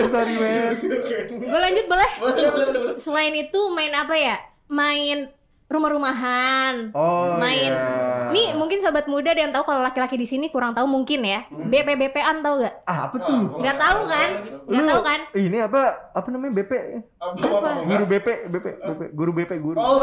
Sorry, 0.09 0.33
men. 0.39 0.73
Gue 1.55 1.63
lanjut 1.63 1.85
boleh? 1.87 2.09
Boleh, 2.19 2.35
boleh, 2.51 2.65
boleh, 2.67 2.81
boleh. 2.83 2.97
Selain 2.99 3.31
itu 3.31 3.59
main 3.71 3.95
apa 3.95 4.11
ya? 4.11 4.35
Main 4.67 5.31
rumah-rumahan. 5.65 6.91
Oh, 6.91 7.39
Main. 7.39 7.71
iya. 7.71 8.27
Nih 8.27 8.51
mungkin 8.53 8.77
sobat 8.77 9.07
muda 9.07 9.31
ada 9.31 9.39
yang 9.39 9.49
tahu 9.49 9.63
kalau 9.65 9.79
laki-laki 9.79 10.13
di 10.13 10.27
sini 10.27 10.51
kurang 10.51 10.75
tahu 10.75 10.83
mungkin 10.83 11.23
ya. 11.23 11.47
BP-BP-an 11.47 12.43
tahu 12.43 12.59
gak? 12.59 12.83
Ah, 12.83 13.07
apa 13.07 13.15
tuh? 13.17 13.55
Nggak 13.55 13.77
tahu 13.79 13.99
kan? 14.03 14.29
Nggak 14.67 14.83
Lu- 14.83 14.91
tahu 14.91 15.01
kan? 15.01 15.19
Ini 15.31 15.57
apa? 15.63 15.81
Apa 16.11 16.27
namanya 16.27 16.51
BP? 16.53 16.71
Apa, 17.23 17.69
Guru 17.81 18.03
BP, 18.05 18.27
BP, 18.45 18.65
BP, 18.77 19.01
guru 19.15 19.31
BP, 19.31 19.51
guru. 19.57 19.77
Oh, 19.79 19.95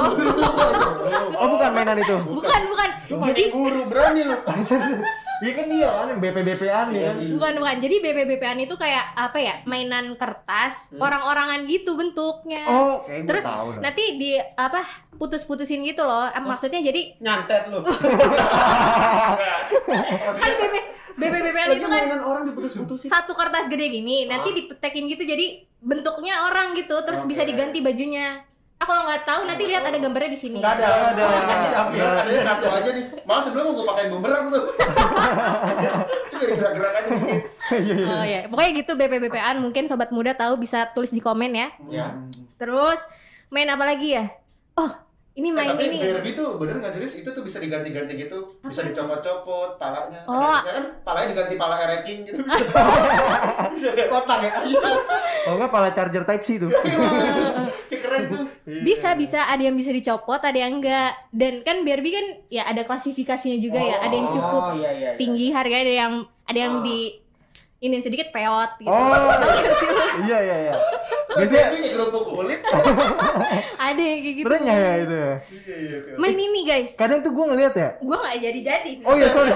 Oh, 1.36 1.46
bukan 1.52 1.70
mainan 1.70 2.00
itu. 2.00 2.16
Bukan, 2.16 2.60
bukan. 2.66 2.88
Jadi 3.28 3.42
guru 3.52 3.80
berani 3.86 4.20
lu. 4.24 4.36
Iya 5.42 5.52
kan 5.58 5.66
dia 5.66 5.90
kan 5.90 6.06
yang 6.06 6.20
BP 6.22 6.36
BP-an 6.46 6.86
ya. 6.94 7.10
bukan 7.34 7.52
bukan. 7.58 7.76
Jadi 7.82 7.96
BP-BP-an 7.98 8.58
itu 8.62 8.74
kayak 8.78 9.10
apa 9.12 9.38
ya? 9.42 9.54
Mainan 9.66 10.14
kertas, 10.14 10.94
orang-orangan 10.94 11.66
gitu 11.66 11.98
bentuknya. 11.98 12.62
Oh, 12.64 13.02
kayak 13.02 13.26
gua 13.26 13.28
Terus 13.34 13.44
tahu 13.44 13.68
dah. 13.74 13.80
nanti 13.82 14.04
di 14.16 14.38
apa? 14.38 14.86
Putus-putusin 15.18 15.82
gitu 15.82 16.06
loh. 16.06 16.30
Eh, 16.30 16.38
Maksudnya 16.38 16.78
jadi 16.78 17.18
Nyantet 17.18 17.66
lu. 17.68 17.82
kan 20.38 20.50
BP 20.54 20.74
BP-BP-an 21.12 21.68
itu 21.76 21.86
kan 21.86 22.02
mainan 22.06 22.22
orang 22.22 22.42
diputus-putusin. 22.48 23.08
satu 23.10 23.34
kertas 23.34 23.68
gede 23.68 23.90
gini, 23.90 24.24
nanti 24.24 24.54
dipetekin 24.54 25.10
gitu 25.10 25.26
jadi 25.26 25.60
bentuknya 25.78 26.48
orang 26.48 26.72
gitu, 26.72 26.96
terus 27.02 27.26
bisa 27.26 27.42
Oke. 27.42 27.52
diganti 27.52 27.82
bajunya. 27.82 28.46
Ah 28.82 28.86
kalau 28.90 29.06
nggak 29.06 29.22
tahu 29.22 29.46
nanti 29.46 29.62
lihat 29.70 29.86
ada 29.86 29.94
gambarnya 29.94 30.34
di 30.34 30.40
sini. 30.42 30.58
Enggak 30.58 30.82
ada. 30.82 31.14
Nggak 31.14 31.14
ada. 31.14 31.22
Tapi 31.70 31.94
Nggak 32.02 32.18
Adanya 32.18 32.42
satu 32.42 32.66
aja 32.66 32.90
nih. 32.90 33.04
Malah 33.22 33.42
sebelum 33.46 33.64
gue 33.78 33.86
pakai 33.86 34.04
bumerang 34.10 34.44
tuh. 34.50 34.64
Coba 36.34 36.44
gerak-gerak 36.50 36.92
aja 36.98 37.08
dikit. 37.14 37.42
Iya, 37.78 37.94
iya. 37.94 38.06
Oh 38.10 38.24
ya, 38.26 38.40
pokoknya 38.50 38.70
gitu 38.82 38.92
BP-BP-an 38.98 39.56
mungkin 39.62 39.86
sobat 39.86 40.10
muda 40.10 40.34
tahu 40.34 40.58
bisa 40.58 40.90
tulis 40.90 41.14
di 41.14 41.22
komen 41.22 41.54
ya. 41.54 41.68
Ya. 41.94 42.18
Terus 42.58 42.98
main 43.54 43.70
apa 43.70 43.86
lagi 43.86 44.18
ya? 44.18 44.34
Oh, 44.74 44.90
ini 45.32 45.48
Eh, 45.48 45.54
main 45.54 45.68
tapi 45.70 45.84
ini. 45.86 45.98
Barbie 45.98 46.34
tuh 46.34 46.48
bener 46.56 46.76
nggak 46.76 46.92
serius 46.92 47.14
itu 47.14 47.24
tuh 47.26 47.40
bisa 47.40 47.56
diganti-ganti 47.56 48.12
gitu, 48.18 48.60
bisa 48.60 48.80
dicopot-copot 48.82 49.76
palanya. 49.76 50.20
Oh. 50.24 50.60
Ya 50.60 50.72
kan 50.74 50.84
palanya 51.00 51.28
diganti 51.30 51.54
pala 51.56 51.76
ereking 51.80 52.18
gitu. 52.24 52.44
Bisa 53.72 53.88
Kotak 54.04 54.40
ya. 54.42 54.52
Oh 55.42 55.56
enggak 55.56 55.70
pala 55.70 55.88
charger 55.90 56.22
type 56.22 56.44
C 56.44 56.54
tuh. 56.56 56.70
Kayak 57.88 58.00
keren 58.00 58.22
tuh. 58.28 58.44
Bisa 58.84 59.14
bisa 59.14 59.42
ada 59.44 59.58
yang 59.58 59.74
bisa 59.74 59.90
dicopot, 59.90 60.38
ada 60.38 60.54
yang 60.54 60.78
enggak. 60.78 61.16
Dan 61.30 61.62
kan 61.62 61.82
Barbie 61.82 62.12
kan 62.12 62.26
ya 62.46 62.62
ada 62.62 62.84
klasifikasinya 62.84 63.58
juga 63.58 63.80
ya. 63.80 63.96
Ada 64.02 64.14
yang 64.14 64.28
cukup 64.28 64.62
Oh, 64.62 64.74
iya 64.76 64.90
iya. 64.90 65.08
iya. 65.08 65.10
tinggi 65.16 65.50
harganya, 65.50 65.82
ada 65.82 65.94
yang 65.98 66.14
ada 66.42 66.58
yang 66.60 66.74
Oh. 66.78 66.84
di 66.84 67.21
ini 67.82 67.98
sedikit 67.98 68.30
peot 68.30 68.70
gitu. 68.78 68.86
Oh. 68.86 69.10
Iya 70.22 70.38
iya 70.38 70.56
iya. 70.70 70.74
Biasanya 71.32 71.68
dia 71.72 71.90
kerupuk 71.96 72.22
kulit. 72.28 72.60
Ada 73.90 74.02
yang 74.04 74.20
kayak 74.20 74.34
gitu. 74.36 74.46
sebenarnya 74.46 74.74
ya 74.76 74.92
itu 74.94 75.16
ya. 75.16 75.32
Iya 75.50 75.76
iya. 75.82 75.96
oke. 75.98 76.10
Main 76.20 76.36
ini 76.38 76.60
guys. 76.62 76.92
Kadang 76.94 77.18
tuh 77.26 77.32
gue 77.34 77.44
ngeliat 77.50 77.74
ya. 77.74 77.90
Gua 78.04 78.16
nggak 78.20 78.36
jadi-jadi. 78.38 78.92
Oh 79.02 79.14
iya 79.16 79.28
sorry. 79.32 79.50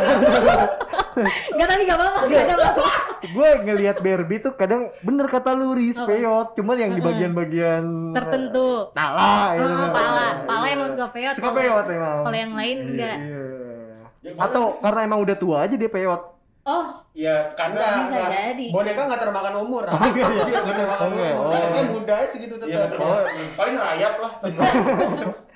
Gak 1.54 1.66
tapi 1.70 1.82
gak 1.86 1.98
apa-apa. 2.00 2.18
Kadang 2.28 2.60
apa. 2.60 2.88
gue 3.26 3.48
ngeliat 3.62 3.96
Barbie 4.02 4.40
tuh 4.42 4.52
kadang 4.56 4.82
bener 5.00 5.26
kata 5.30 5.50
lu 5.54 5.76
Riz, 5.76 5.96
Apa? 5.96 6.08
peot. 6.10 6.46
Cuman 6.58 6.76
yang 6.76 6.90
di 6.96 7.00
bagian-bagian 7.04 7.84
Tertentu. 8.16 8.90
Tala 8.90 9.54
ya. 9.54 9.64
Ah, 9.64 9.88
pala, 9.94 10.26
pala 10.44 10.66
emang 10.72 10.88
suka 10.90 11.12
peot. 11.14 11.34
Suka 11.38 11.52
peot 11.54 11.86
emang. 11.92 12.24
Kalau 12.26 12.36
yang 12.36 12.54
lain 12.56 12.76
Iya, 12.76 12.88
enggak. 12.90 13.16
Iya. 13.22 14.34
Atau 14.40 14.62
karena 14.82 15.00
emang 15.06 15.20
udah 15.22 15.36
tua 15.38 15.56
aja 15.62 15.76
dia 15.78 15.90
peot. 15.92 16.35
Oh, 16.66 16.84
Iya, 17.14 17.54
karena 17.54 17.78
Enggak, 17.78 17.92
Bisa 17.96 18.10
enggak. 18.12 18.30
jadi. 18.34 18.66
Boneka 18.68 19.00
enggak 19.06 19.20
termakan 19.22 19.54
umur. 19.62 19.84
Oh, 19.86 19.98
iya, 20.04 20.24
iya. 20.26 20.44
Iya, 20.44 20.60
bener 20.66 20.84
makan 20.84 21.06
Oh, 21.06 21.14
iya. 21.14 21.30
umur. 21.32 21.44
Oh. 21.46 21.70
Kan 21.70 21.86
muda 21.88 22.16
segitu 22.26 22.54
Iya, 22.58 22.62
tetap. 22.82 22.88
betul. 22.92 23.22
Paling 23.54 23.76
rayap 23.78 24.14
lah. 24.18 24.32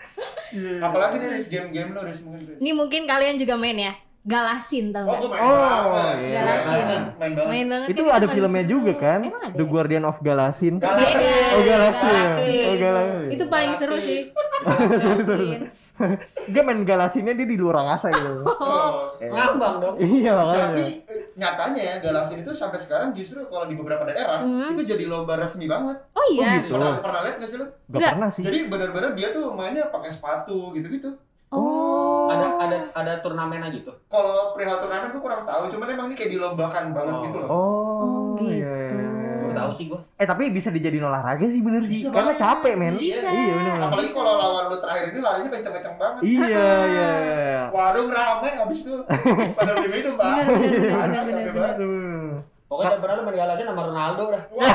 Apalagi 0.81 1.14
nih 1.17 1.29
Riz 1.31 1.47
game-game 1.47 1.90
lo 1.90 2.02
Riz 2.02 2.21
mungkin 2.21 2.59
ini 2.59 2.71
mungkin 2.73 3.02
kalian 3.05 3.37
juga 3.37 3.55
main 3.55 3.75
ya. 3.75 3.95
Galasin 4.21 4.93
tau 4.93 5.02
Oh, 5.02 5.09
nggak? 5.09 5.19
gue 5.19 5.31
main 5.31 5.40
Oh, 5.40 5.57
banget. 5.57 6.17
iya. 6.21 6.33
Galasin. 6.37 7.00
Main 7.17 7.33
banget. 7.33 7.49
Main 7.49 7.67
banget. 7.67 7.88
Itu 7.88 8.02
ada 8.07 8.26
filmnya 8.29 8.64
juga 8.64 8.93
kan? 8.95 9.21
Emang 9.25 9.43
ada. 9.43 9.57
The 9.57 9.64
ya? 9.64 9.71
Guardian 9.71 10.05
of 10.05 10.17
Galasin. 10.21 10.75
Galasin. 10.76 11.17
Beda. 11.17 11.49
Oh, 11.50 11.62
Galasin. 11.64 12.05
Galasin. 12.05 12.62
Oh, 12.62 12.75
Galasin. 12.76 13.29
Itu 13.31 13.45
paling 13.49 13.73
seru 13.75 13.97
Galasin. 13.97 14.07
sih. 14.07 14.21
Galasin. 14.61 15.61
Dia 16.52 16.62
main 16.62 16.83
Galasinnya 16.83 17.33
dia 17.33 17.45
di 17.45 17.54
luar 17.54 17.80
angkasa 17.80 18.09
gitu. 18.11 18.42
Oh, 18.61 19.12
Eh, 19.16 19.28
Ngambang 19.28 19.76
dong. 19.78 19.95
Iya 19.97 20.33
Tapi 20.33 20.49
makanya. 20.49 20.85
eh, 21.07 21.21
nyatanya 21.35 21.83
ya 21.83 21.95
Galasin 22.00 22.40
itu 22.40 22.52
sampai 22.52 22.76
sekarang 22.76 23.12
justru 23.12 23.45
kalau 23.45 23.64
di 23.64 23.75
beberapa 23.75 24.02
daerah 24.02 24.40
Hmm. 24.40 24.73
itu 24.73 24.85
jadi 24.87 25.04
lomba 25.04 25.37
resmi 25.37 25.64
banget. 25.64 25.97
oh 26.11 26.26
iya. 26.30 26.61
gitu. 26.61 26.73
Pernah, 26.73 26.99
pernah 26.99 27.21
lihat 27.23 27.37
nggak 27.37 27.49
sih 27.49 27.59
lo? 27.59 27.66
Gak 27.87 27.90
Nggak. 27.92 28.12
pernah 28.12 28.30
sih. 28.30 28.42
Jadi 28.42 28.59
benar-benar 28.66 29.11
dia 29.12 29.28
tuh 29.30 29.52
mainnya 29.52 29.87
pakai 29.87 30.09
sepatu 30.09 30.73
gitu-gitu. 30.73 31.11
Oh. 31.50 32.30
Ada 32.30 32.47
ada 32.61 32.76
ada 32.95 33.12
turnamennya 33.19 33.69
gitu. 33.73 33.90
Kalau 34.07 34.54
perihal 34.54 34.78
turnamen 34.78 35.11
gue 35.11 35.19
kurang 35.19 35.42
tahu, 35.42 35.66
cuman 35.69 35.87
emang 35.88 36.07
ini 36.07 36.14
kayak 36.14 36.30
dilombakan 36.30 36.85
banget 36.90 37.11
Oh. 37.12 37.23
gitu 37.23 37.37
loh. 37.37 37.49
Oh, 37.49 37.59
Oh, 38.00 38.26
gitu. 38.37 38.54
iya, 38.54 38.54
iya, 38.54 38.71
iya. 38.71 38.78
Baru 38.78 38.80
tahu 39.61 39.73
sih 39.76 39.85
gua. 39.90 40.00
Eh 40.17 40.26
tapi 40.26 40.43
bisa 40.49 40.69
dijadiin 40.69 41.05
olahraga 41.05 41.45
sih 41.45 41.61
bener 41.61 41.83
sih. 41.85 42.00
Bisa 42.00 42.09
Karena 42.09 42.33
banget. 42.33 42.43
capek 42.43 42.75
men. 42.81 42.95
Bisa. 42.97 43.26
Iya 43.29 43.52
bener. 43.57 43.79
Apalagi 43.87 44.11
kalau 44.17 44.35
lawan 44.37 44.64
lu 44.73 44.76
terakhir 44.81 45.05
ini 45.12 45.21
larinya 45.21 45.50
kenceng-kenceng 45.52 45.97
banget. 46.00 46.21
Iya 46.25 46.47
iya. 46.47 46.71
iya. 46.95 47.11
Warung 47.71 48.11
rame 48.11 48.50
abis 48.67 48.81
tuh 48.88 48.99
pada 49.55 49.73
beli 49.79 49.99
itu 50.00 50.11
pak. 50.17 50.29
Bener, 50.40 51.23
bener, 51.25 51.52
bener. 51.52 51.76
Pokoknya 52.71 53.02
lu 53.02 53.23
main 53.26 53.35
galasin 53.35 53.67
sama 53.67 53.83
Ronaldo 53.83 54.25
dah. 54.31 54.43
Wah, 54.55 54.71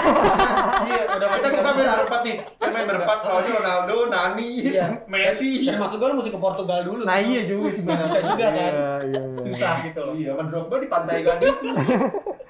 iya, 0.84 1.16
udah 1.16 1.28
kita 1.32 1.48
kita 1.48 1.70
main 1.72 1.88
berempat 1.96 2.22
nih, 2.28 2.36
kita 2.44 2.68
main 2.76 2.88
berempat. 2.92 3.18
Lawannya 3.24 3.52
Ronaldo, 3.56 3.96
Nani, 4.12 4.50
Iya. 4.68 4.88
Messi. 5.08 5.64
Dan 5.64 5.80
maksud 5.80 6.04
gua 6.04 6.12
lu 6.12 6.20
mesti 6.20 6.28
ke 6.36 6.40
Portugal 6.44 6.84
dulu. 6.84 7.08
Nah 7.08 7.16
tuh. 7.16 7.32
iya 7.32 7.42
juga 7.48 7.68
sih 7.72 7.84
bener. 7.88 8.04
Bisa 8.12 8.20
juga 8.20 8.48
kan. 8.52 8.74
Iya, 8.76 8.92
iya, 9.00 9.22
iya. 9.24 9.44
Susah 9.48 9.74
gitu 9.88 10.00
loh. 10.04 10.12
Iya, 10.12 10.30
sama 10.36 10.44
Drogba 10.52 10.76
di 10.76 10.88
pantai 10.92 11.24
Gading. 11.24 11.56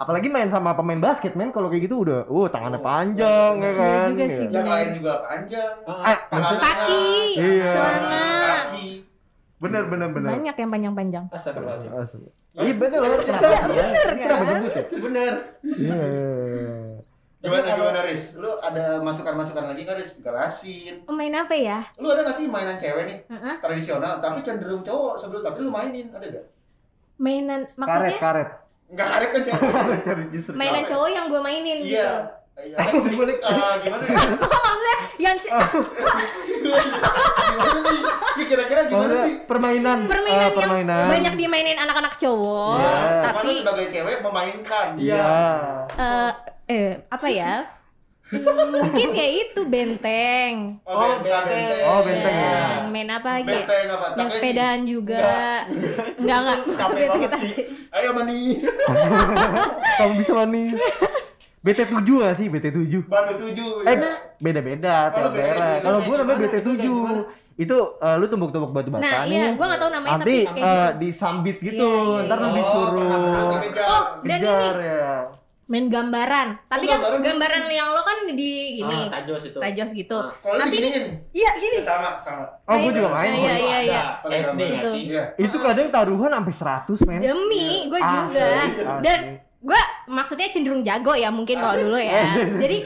Apalagi 0.00 0.32
main 0.32 0.48
sama 0.48 0.72
pemain 0.72 0.96
basket 0.96 1.36
men 1.36 1.52
kalau 1.52 1.68
kayak 1.68 1.84
gitu 1.84 2.00
udah, 2.00 2.24
uh 2.24 2.48
tangannya 2.48 2.80
panjang 2.80 3.52
ya 3.54 3.68
Iya 3.68 3.76
kan. 3.76 4.06
juga 4.08 4.24
sih. 4.26 4.46
Yang 4.48 4.66
lain 4.66 4.88
juga 4.96 5.12
panjang. 5.20 5.72
Ah, 5.84 6.16
Kaki, 6.56 7.04
Iya. 7.36 7.68
celana. 7.68 8.24
Kaki. 8.64 8.88
bener 9.60 9.82
bener 9.86 10.08
bener. 10.08 10.30
Banyak 10.32 10.56
yang 10.56 10.70
panjang-panjang. 10.72 11.24
Astagfirullahaladzim. 11.28 11.92
Asli. 11.92 12.28
Iya 12.56 12.72
bener 12.74 12.98
loh. 12.98 13.20
Kenapa? 13.20 13.48
Iya 14.16 14.36
nyebut 14.40 14.72
ya? 14.72 14.84
Bener. 14.98 15.32
Iya. 15.60 15.94
iya, 15.94 16.08
iya. 16.48 16.72
Gimana 17.40 17.60
kalau- 17.62 17.76
gimana 17.88 18.00
Riz? 18.04 18.22
Lu 18.34 18.50
ada 18.56 18.84
masukan-masukan 19.00 19.64
lagi 19.68 19.80
nggak 19.84 19.96
Riz? 19.96 20.12
Galasin. 20.18 20.94
Oh, 21.04 21.12
main 21.12 21.32
apa 21.32 21.52
ya? 21.52 21.84
Lu 21.96 22.08
ada 22.08 22.20
nggak 22.20 22.36
sih 22.36 22.48
mainan 22.48 22.76
cewek 22.76 23.04
nih 23.04 23.18
Heeh. 23.28 23.54
tradisional 23.60 24.16
tapi 24.16 24.40
cenderung 24.40 24.80
cowok 24.80 25.14
sebelum 25.16 25.40
tapi 25.40 25.60
lu 25.60 25.68
mainin 25.68 26.08
ada 26.08 26.24
gak? 26.26 26.46
Mainan 27.16 27.64
Karet 27.64 27.76
maksudnya 27.76 28.16
karet. 28.16 28.50
Enggak 28.90 29.06
karet 29.08 29.28
kan 29.30 29.40
cewek? 29.44 29.70
Cari 30.02 30.24
justru. 30.30 30.52
mainan 30.52 30.82
cowok 30.84 31.08
yang 31.08 31.24
gue 31.26 31.40
mainin 31.40 31.78
Iya. 31.78 31.86
gitu. 31.86 32.14
Iya. 32.60 32.76
Eh, 32.76 32.92
gimana 33.08 33.32
ya? 33.32 33.40
maksudnya 34.66 34.96
yang 35.16 35.36
ce- 35.38 35.48
Gimana 35.48 36.22
nih? 37.80 38.02
Ini 38.30 38.44
kira-kira 38.46 38.80
gimana 38.84 39.14
sih? 39.22 39.34
permainan. 39.42 39.98
permainan, 40.04 40.44
eh, 40.44 40.52
permainan. 40.52 41.00
yang 41.00 41.10
banyak 41.10 41.34
dimainin 41.36 41.78
anak-anak 41.78 42.14
cowok, 42.14 42.76
Iya. 42.76 42.92
Tapi 43.22 43.50
sebagai 43.58 43.86
cewek 43.88 44.16
memainkan. 44.20 44.86
Iya. 44.94 45.28
eh 45.96 46.30
eh 46.68 46.90
apa 47.08 47.26
ya? 47.28 47.64
Mungkin 48.30 49.08
ya 49.10 49.26
itu 49.42 49.60
benteng. 49.66 50.78
Oh, 50.82 51.18
benteng. 51.18 51.44
benteng. 51.44 51.82
Oh, 51.84 52.00
benteng 52.06 52.34
ya. 52.34 52.54
Ya, 52.54 52.86
main 52.86 53.10
apa 53.10 53.28
lagi? 53.34 53.50
ya? 53.50 53.58
Benteng 53.66 53.86
apa? 53.90 54.06
Yang 54.14 54.28
sepedaan 54.32 54.80
juga. 54.86 55.26
Enggak 56.14 56.38
enggak. 56.38 56.58
Capek 56.78 56.94
Benteng 56.96 57.10
banget 57.10 57.32
sih. 57.36 57.52
Ayo 57.90 58.08
manis. 58.14 58.62
Kamu 59.98 60.12
bisa 60.16 60.32
nih. 60.46 60.68
BT7 61.60 61.92
gak 62.00 62.34
sih? 62.34 62.46
BT7. 62.48 62.94
Batu 63.04 63.32
tujuh. 63.36 63.84
Eh, 63.84 63.92
iya. 63.92 64.12
beda-beda 64.38 64.94
tiap 65.06 65.12
Kalau 65.12 65.28
BT7 65.28 65.36
daerah. 65.36 65.74
Kalau 65.82 65.98
gua 66.00 66.14
namanya 66.16 66.36
gimana? 66.38 66.40
Itu 66.40 66.48
kayak 66.48 66.64
BT7. 66.64 66.80
gimana? 66.80 67.20
Itu 67.60 67.76
eh, 67.98 68.14
lu 68.16 68.24
tumbuk-tumbuk 68.24 68.70
batu 68.72 68.88
bata 68.88 69.02
Nah, 69.04 69.18
nih. 69.20 69.28
iya, 69.28 69.44
gua 69.52 69.66
nggak 69.68 69.80
tahu 69.82 69.90
namanya 69.92 70.12
Nanti 70.16 70.32
tapi 70.40 70.56
kayak 70.56 70.64
eh, 70.64 70.80
gitu. 70.80 70.96
disambit 71.02 71.56
gitu. 71.60 71.84
Iya, 71.84 72.00
iya, 72.00 72.24
Ntar 72.24 72.38
iya. 72.38 72.40
lu 72.40 72.48
Oh, 72.48 72.54
disuruh 72.56 73.44
dikejar. 73.52 73.86
Oh, 73.86 74.02
dan 74.22 74.38
ini 74.38 74.48
ya. 74.80 75.12
Main 75.70 75.86
gambaran. 75.86 76.66
Tapi 76.66 76.84
Oh, 76.84 76.90
kan 76.90 76.98
gambaran. 76.98 77.22
gambaran 77.22 77.62
yang 77.70 77.88
lo 77.88 78.02
kan 78.02 78.18
di 78.26 78.34
gini, 78.74 79.00
Ah, 79.06 79.14
tajos 79.16 79.42
itu. 79.44 79.54
tajos 79.56 79.90
gitu. 79.94 80.18
Ah. 80.18 80.34
Kalau 80.34 80.58
Tapi 80.58 80.74
diginiin. 80.74 81.04
Iya, 81.30 81.50
gini. 81.56 81.78
Sama, 81.78 82.18
sama. 82.18 82.42
Oh, 82.66 82.74
gua 82.76 82.90
juga 82.90 83.08
main. 83.12 83.30
Iya, 83.32 83.54
iya, 83.56 83.78
iya. 83.80 84.02
SD 84.20 84.60
Itu. 84.68 84.88
sih? 84.90 85.02
Iya. 85.08 85.24
Itu 85.38 85.56
kadang 85.56 85.86
taruhan 85.88 86.30
sampai 86.32 86.52
100, 86.52 86.98
men. 87.06 87.20
Demi 87.20 87.86
gue 87.86 87.96
Asli, 87.96 88.10
juga. 88.18 88.46
asli. 88.58 88.82
Dan 89.00 89.18
gue 89.60 89.80
maksudnya 90.06 90.48
cenderung 90.48 90.82
jago 90.82 91.14
ya 91.14 91.30
mungkin 91.30 91.56
kalau 91.56 91.78
dulu 91.78 91.96
ya. 91.96 92.18
Jadi 92.62 92.76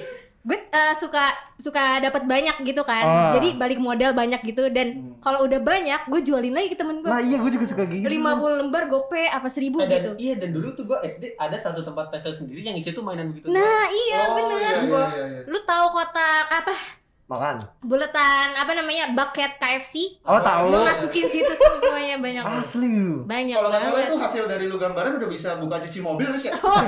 gue 0.45 0.59
eh, 0.61 0.93
suka 0.93 1.25
suka 1.57 2.05
dapat 2.05 2.29
banyak 2.29 2.53
gitu 2.63 2.85
kan. 2.85 3.01
Oh. 3.01 3.33
Jadi 3.35 3.57
balik 3.57 3.81
modal 3.81 4.13
banyak 4.13 4.45
gitu 4.45 4.69
dan 4.69 5.17
kalau 5.19 5.41
udah 5.43 5.57
banyak 5.57 6.05
gue 6.05 6.21
jualin 6.21 6.53
lagi 6.53 6.69
ke 6.69 6.77
temen 6.77 7.01
gue. 7.01 7.09
Nah, 7.09 7.17
iya 7.17 7.41
gua 7.41 7.49
juga 7.49 7.65
suka 7.65 7.89
gitu. 7.89 8.05
50 8.05 8.61
lembar 8.61 8.85
gope 8.87 9.25
apa 9.25 9.49
1000 9.49 9.65
Eh, 9.65 9.73
dan, 9.73 9.89
gitu. 9.89 10.11
Iya 10.21 10.35
dan 10.37 10.51
dulu 10.53 10.69
tuh 10.73 10.85
gua 10.85 11.01
SD 11.01 11.33
ada 11.35 11.57
satu 11.57 11.81
tempat 11.81 12.13
pesel 12.13 12.37
sendiri 12.37 12.61
yang 12.61 12.77
isi 12.77 12.93
tuh 12.93 13.01
mainan 13.01 13.33
begitu. 13.33 13.49
Nah, 13.49 13.89
iya 13.89 14.21
Oh, 14.23 14.37
bener. 14.37 14.61
iya, 14.61 14.71
iya, 14.79 15.01
iya, 15.11 15.27
iya. 15.27 15.41
Lu 15.49 15.59
tahu 15.65 15.87
kotak 15.91 16.45
apa? 16.47 16.77
Makan. 17.25 17.57
Buletan 17.81 18.53
apa 18.53 18.77
namanya? 18.77 19.17
Bucket 19.17 19.57
KFC. 19.57 20.21
Oh, 20.21 20.37
tahu. 20.37 20.69
Lu 20.69 20.85
masukin 20.85 21.25
situ 21.25 21.49
semuanya 21.57 22.21
banyak. 22.21 22.45
Asli 22.61 22.85
lu. 22.85 23.25
Banyak 23.25 23.57
Kalau 23.57 23.73
nggak 23.73 23.81
salah 23.81 24.03
itu 24.05 24.17
hasil 24.21 24.45
dari 24.45 24.69
lu 24.69 24.77
gambaran 24.77 25.17
udah 25.17 25.29
bisa 25.33 25.57
buka 25.57 25.81
cuci 25.81 26.05
mobil 26.05 26.29
Riz 26.29 26.45
ya? 26.45 26.53
Oh, 26.61 26.81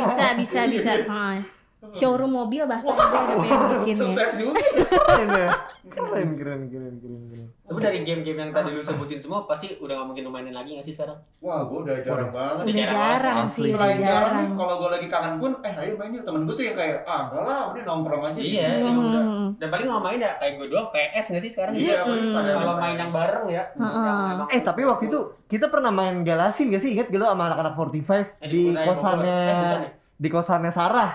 bisa 0.00 0.32
bisa 0.32 0.60
bisa. 0.64 0.92
Ah. 1.12 1.44
Showroom 1.86 2.32
mobil 2.32 2.64
bahkan 2.64 2.88
gue 2.88 2.98
udah 2.98 3.38
pengen 3.38 3.60
bikin 3.78 3.94
ya. 3.94 4.00
Sukses 4.02 4.30
juga. 4.34 4.58
Keren 5.06 5.28
ya. 5.30 5.48
Keren, 5.86 6.28
keren, 6.34 6.60
keren, 6.66 6.94
keren, 6.98 7.22
keren. 7.30 7.46
Tapi 7.62 7.78
dari 7.78 7.98
game-game 8.00 8.38
yang 8.38 8.50
tadi 8.50 8.68
lu 8.68 8.80
sebutin 8.80 9.16
semua 9.16 9.44
pasti 9.44 9.76
udah 9.76 9.94
gak 9.94 10.06
mungkin 10.06 10.22
lu 10.22 10.30
mainin 10.30 10.50
lagi 10.50 10.74
gak 10.74 10.82
sih 10.82 10.92
sekarang? 10.92 11.14
Wah, 11.38 11.62
gua 11.62 11.84
udah 11.84 11.96
jarang 12.00 12.30
banget. 12.30 12.62
Udah 12.64 12.74
Jarang 12.74 12.90
jarang 12.90 13.38
sih, 13.46 13.62
udah 13.64 13.72
Selain 13.72 13.96
jarang 13.96 14.02
nih, 14.02 14.08
jarang. 14.42 14.56
kalau 14.56 14.74
gue 14.76 14.90
lagi 14.90 15.06
kangen 15.06 15.34
pun, 15.36 15.50
eh 15.62 15.74
ayo 15.74 15.92
main 15.94 16.10
yuk. 16.10 16.24
Temen 16.24 16.40
gue 16.42 16.54
tuh 16.54 16.64
yang 16.64 16.76
kayak, 16.76 16.96
ah 17.04 17.20
enggak 17.24 17.42
lah, 17.44 17.60
udah 17.70 17.82
nongkrong 17.84 18.22
aja. 18.24 18.40
Iya, 18.40 18.66
gitu. 18.66 18.82
emang 18.82 19.04
udah. 19.06 19.22
Hmm. 19.22 19.48
Dan 19.56 19.68
paling 19.68 19.86
nggak 19.86 20.02
main 20.02 20.18
ya 20.18 20.32
kayak 20.36 20.52
gue 20.54 20.66
doang 20.66 20.88
PS 20.90 21.26
gak 21.28 21.42
sih 21.42 21.50
sekarang? 21.50 21.72
Iya, 21.76 21.98
pada 22.02 22.50
Kalau 22.52 22.74
main 22.76 22.96
yang 22.98 23.12
bareng 23.12 23.46
ya. 23.46 23.62
Yang 23.70 24.18
emang- 24.34 24.50
Eh 24.50 24.60
tapi 24.62 24.80
waktu 24.82 25.04
itu 25.06 25.18
kita 25.46 25.66
pernah 25.68 25.90
main 25.90 26.16
galasin 26.22 26.66
gak 26.68 26.82
sih? 26.82 26.90
Ingat 26.92 27.08
gak 27.08 27.20
lo 27.20 27.26
sama 27.28 27.44
anak-anak 27.46 27.72
45 27.74 28.42
Eh, 28.42 28.48
di 28.48 28.62
kosannya. 28.74 29.38
Eh, 29.38 29.54
bukan 29.54 29.80
ya? 29.80 29.90
di 30.16 30.28
kosannya 30.28 30.72
Sarah. 30.72 31.10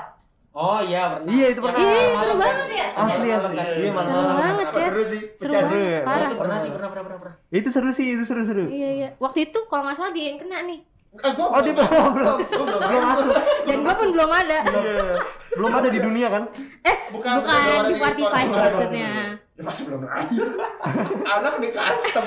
Oh 0.52 0.84
iya 0.84 1.16
pernah. 1.16 1.32
Iya, 1.32 1.46
itu 1.56 1.60
pernah. 1.64 1.80
Malam 1.80 2.12
seru 2.12 2.34
kan? 2.36 2.40
banget 2.44 2.70
ya. 2.70 2.88
Asli, 2.92 3.28
kan? 3.32 3.52
Iya, 3.56 3.92
Seru 3.96 4.20
banget, 4.36 4.68
Chat. 4.68 4.84
seru 4.84 5.04
sih? 5.08 5.22
Seru 5.40 5.52
banget, 5.56 5.80
ya? 5.80 6.00
Parah. 6.04 6.28
itu 6.28 6.36
pernah 6.36 6.58
sih, 6.60 6.70
pernah 6.70 6.90
pernah 6.92 7.04
pernah. 7.18 7.36
Itu 7.50 7.70
seru 7.72 7.90
sih, 7.96 8.06
itu 8.12 8.24
seru-seru. 8.28 8.66
Iya 8.68 8.90
iya. 8.92 9.10
Waktu 9.16 9.40
itu 9.48 9.60
kalau 9.66 9.88
nggak 9.88 9.96
salah 9.96 10.12
dia 10.12 10.26
yang 10.28 10.40
kena 10.40 10.60
nih. 10.68 10.80
Ah, 11.14 11.32
gua 11.36 11.48
Oh, 11.50 11.60
dia 11.60 11.72
belum 11.72 11.88
belum 12.16 12.38
belum 12.48 12.68
belum 12.72 13.04
masuk. 13.06 13.32
Dan 13.64 13.78
gue 13.82 13.94
pun 13.94 14.10
belum 14.12 14.32
ada. 14.32 14.58
Iya. 14.64 15.06
Belum 15.52 15.72
ada 15.74 15.88
di 15.88 16.00
dunia 16.00 16.28
kan? 16.30 16.44
Eh, 16.82 16.96
Bukan, 17.12 17.32
bukan, 17.38 17.56
di 17.60 17.94
bukan, 17.94 18.12
45 18.16 18.24
bukan. 18.24 18.46
maksudnya. 18.64 19.10
Ya 19.52 19.62
masih 19.62 19.84
belum 19.88 20.02
lahir. 20.04 20.46
Anak 21.36 21.54
di 21.60 21.70
custom. 21.70 22.26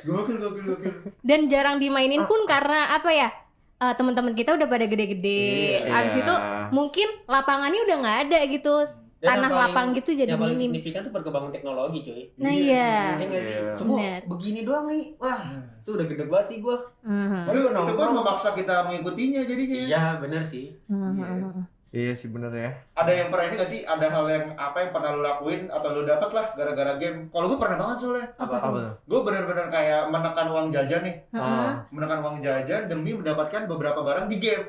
Gokil, 0.00 0.36
gokil, 0.38 0.64
gokil. 0.68 0.94
Dan 1.20 1.40
jarang 1.46 1.76
dimainin 1.76 2.24
pun 2.24 2.46
karena 2.46 2.90
apa 2.90 3.10
ya? 3.10 3.28
Eh, 3.78 3.94
teman-teman 3.94 4.34
kita 4.34 4.54
udah 4.54 4.66
pada 4.66 4.84
gede-gede. 4.84 5.42
Iya. 5.82 5.94
Abis 5.96 6.14
itu 6.16 6.34
mungkin 6.70 7.08
lapangannya 7.24 7.80
udah 7.82 7.96
nggak 7.98 8.18
ada 8.26 8.40
gitu. 8.46 8.74
Dan 9.18 9.26
yang 9.26 9.34
tanah 9.34 9.50
paling- 9.50 9.62
lapang 9.74 9.86
gitu 9.98 10.10
jadi 10.14 10.30
yang 10.30 10.38
paling 10.38 10.54
minim. 10.54 10.70
signifikan 10.70 11.02
tuh 11.02 11.10
perkembangan 11.10 11.50
teknologi 11.50 11.98
cuy 12.06 12.22
Nah 12.38 12.54
iya. 12.54 13.18
Iya 13.18 13.26
nggak 13.26 13.42
sih? 13.42 13.50
Iya. 13.50 13.72
Semua 13.74 13.98
Bener. 13.98 14.20
begini 14.30 14.60
doang 14.62 14.86
nih. 14.86 15.04
Wah, 15.18 15.40
itu 15.58 15.90
udah 15.90 16.06
gede 16.06 16.24
banget 16.30 16.46
sih 16.46 16.58
gua. 16.62 16.76
Mhm. 17.02 17.42
Itu, 17.50 17.58
itu 17.66 17.94
kan 17.98 18.10
memaksa 18.14 18.48
kita 18.54 18.74
mengikutinya 18.86 19.40
jadinya. 19.42 19.78
Iya, 19.90 20.02
bener 20.22 20.42
sih. 20.46 20.70
Mhm. 20.86 21.66
Iya 21.88 22.12
sih 22.12 22.28
bener 22.28 22.52
ya. 22.52 22.70
Ada 22.92 23.08
yang 23.10 23.28
pernah 23.28 23.48
ini 23.48 23.54
gak 23.56 23.66
sih? 23.66 23.80
Ada 23.82 24.06
hal 24.06 24.24
yang 24.28 24.44
apa 24.54 24.76
yang 24.78 24.90
pernah 24.92 25.10
lo 25.10 25.20
lakuin 25.22 25.72
atau 25.72 25.88
lo 25.90 26.04
dapet 26.04 26.30
lah 26.30 26.52
gara-gara 26.52 26.92
game? 26.94 27.32
Kalau 27.32 27.48
gue 27.48 27.56
pernah 27.56 27.76
banget 27.76 27.96
soalnya. 27.98 28.28
Apa? 28.36 28.56
Apa 28.58 28.76
tuh? 28.76 28.92
Gue 29.06 29.20
bener-bener 29.24 29.66
kayak 29.68 30.02
menekan 30.06 30.46
uang 30.48 30.66
jajan 30.68 31.00
nih. 31.00 31.16
Heeh. 31.32 31.40
Ah. 31.40 31.74
Menekan 31.88 32.20
uang 32.20 32.36
jajan 32.38 32.82
demi 32.86 33.16
mendapatkan 33.16 33.64
beberapa 33.64 34.04
barang 34.04 34.28
di 34.28 34.36
game. 34.36 34.64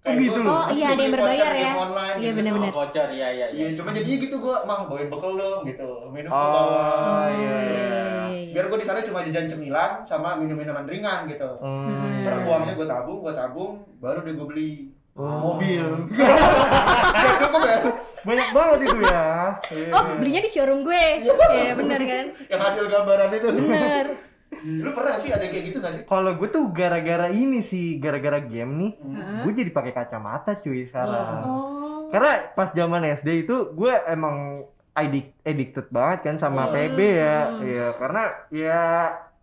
Oh, 0.00 0.14
gitu 0.14 0.30
gua- 0.32 0.46
loh. 0.46 0.54
Oh, 0.56 0.66
iya, 0.72 0.86
ada 0.88 1.02
yang 1.04 1.12
berbayar 1.12 1.52
ya. 1.52 1.62
game 1.64 1.78
online, 1.80 2.16
Iya, 2.16 2.22
gitu. 2.24 2.38
bener-bener. 2.38 2.70
Oh, 2.70 2.74
voucher, 2.76 3.08
iya 3.12 3.28
iya 3.28 3.46
Iya, 3.50 3.66
iya. 3.66 3.76
cuma 3.76 3.88
jadinya 3.92 4.18
gitu 4.20 4.36
gue 4.38 4.56
mang 4.64 4.82
bawain 4.84 5.08
bekal 5.08 5.32
dong 5.34 5.60
gitu. 5.62 5.88
Minum 6.08 6.30
Oh, 6.30 6.38
ke 6.38 6.48
bawah. 6.48 6.86
Oh, 6.88 7.28
iya, 7.28 7.36
iya, 7.36 7.58
iya. 7.60 7.60
iya, 7.68 8.02
iya. 8.32 8.50
Biar 8.50 8.64
gue 8.66 8.78
di 8.78 8.86
sana 8.86 8.98
cuma 9.00 9.20
jajan 9.20 9.46
cemilan 9.46 9.90
sama 10.02 10.34
minum-minuman 10.34 10.86
ringan 10.86 11.26
gitu. 11.26 11.50
Hmm. 11.60 12.24
Terus 12.24 12.34
iya. 12.36 12.46
uangnya 12.46 12.74
gue 12.74 12.86
tabung, 12.88 13.18
gue 13.20 13.30
tabung, 13.32 13.72
baru 13.96 14.18
deh 14.20 14.34
gue 14.34 14.46
beli 14.48 14.70
Oh. 15.18 15.58
mobil. 15.58 15.82
Gak 17.18 17.34
cukup 17.42 17.62
ya? 17.66 17.78
Banyak 18.22 18.48
banget 18.50 18.78
itu 18.86 18.98
ya. 19.02 19.26
Iya. 19.68 19.90
Oh, 19.96 20.02
belinya 20.14 20.40
di 20.40 20.48
showroom 20.48 20.80
gue. 20.80 21.04
Iya, 21.18 21.74
bener 21.74 22.00
kan? 22.00 22.24
Yang 22.46 22.60
hasil 22.62 22.84
gambaran 22.86 23.28
itu. 23.34 23.48
Bener. 23.50 24.04
Lu 24.84 24.90
pernah 24.94 25.14
sih 25.14 25.28
ada 25.28 25.42
yang 25.42 25.52
kayak 25.52 25.66
gitu 25.66 25.78
gak 25.78 25.92
sih? 25.92 26.02
Kalau 26.04 26.32
gue 26.34 26.48
tuh 26.48 26.70
gara-gara 26.70 27.28
ini 27.28 27.60
sih, 27.60 27.98
gara-gara 27.98 28.40
game 28.40 28.72
nih, 28.74 28.92
Heeh. 28.96 29.40
gue 29.42 29.52
jadi 29.54 29.70
pakai 29.70 29.92
kacamata 29.92 30.56
cuy 30.56 30.82
sekarang. 30.82 31.42
Oh. 31.44 32.08
Karena 32.08 32.48
pas 32.54 32.72
zaman 32.72 33.04
SD 33.04 33.44
itu 33.44 33.56
gue 33.70 33.92
emang 34.06 34.64
addic- 34.94 35.36
addicted 35.42 35.86
banget 35.88 36.18
kan 36.24 36.36
sama 36.38 36.64
Oh. 36.64 36.72
PB 36.72 36.98
ya. 36.98 37.36
Hmm. 37.44 37.60
Iya, 37.60 37.86
karena 37.98 38.22
ya 38.48 38.80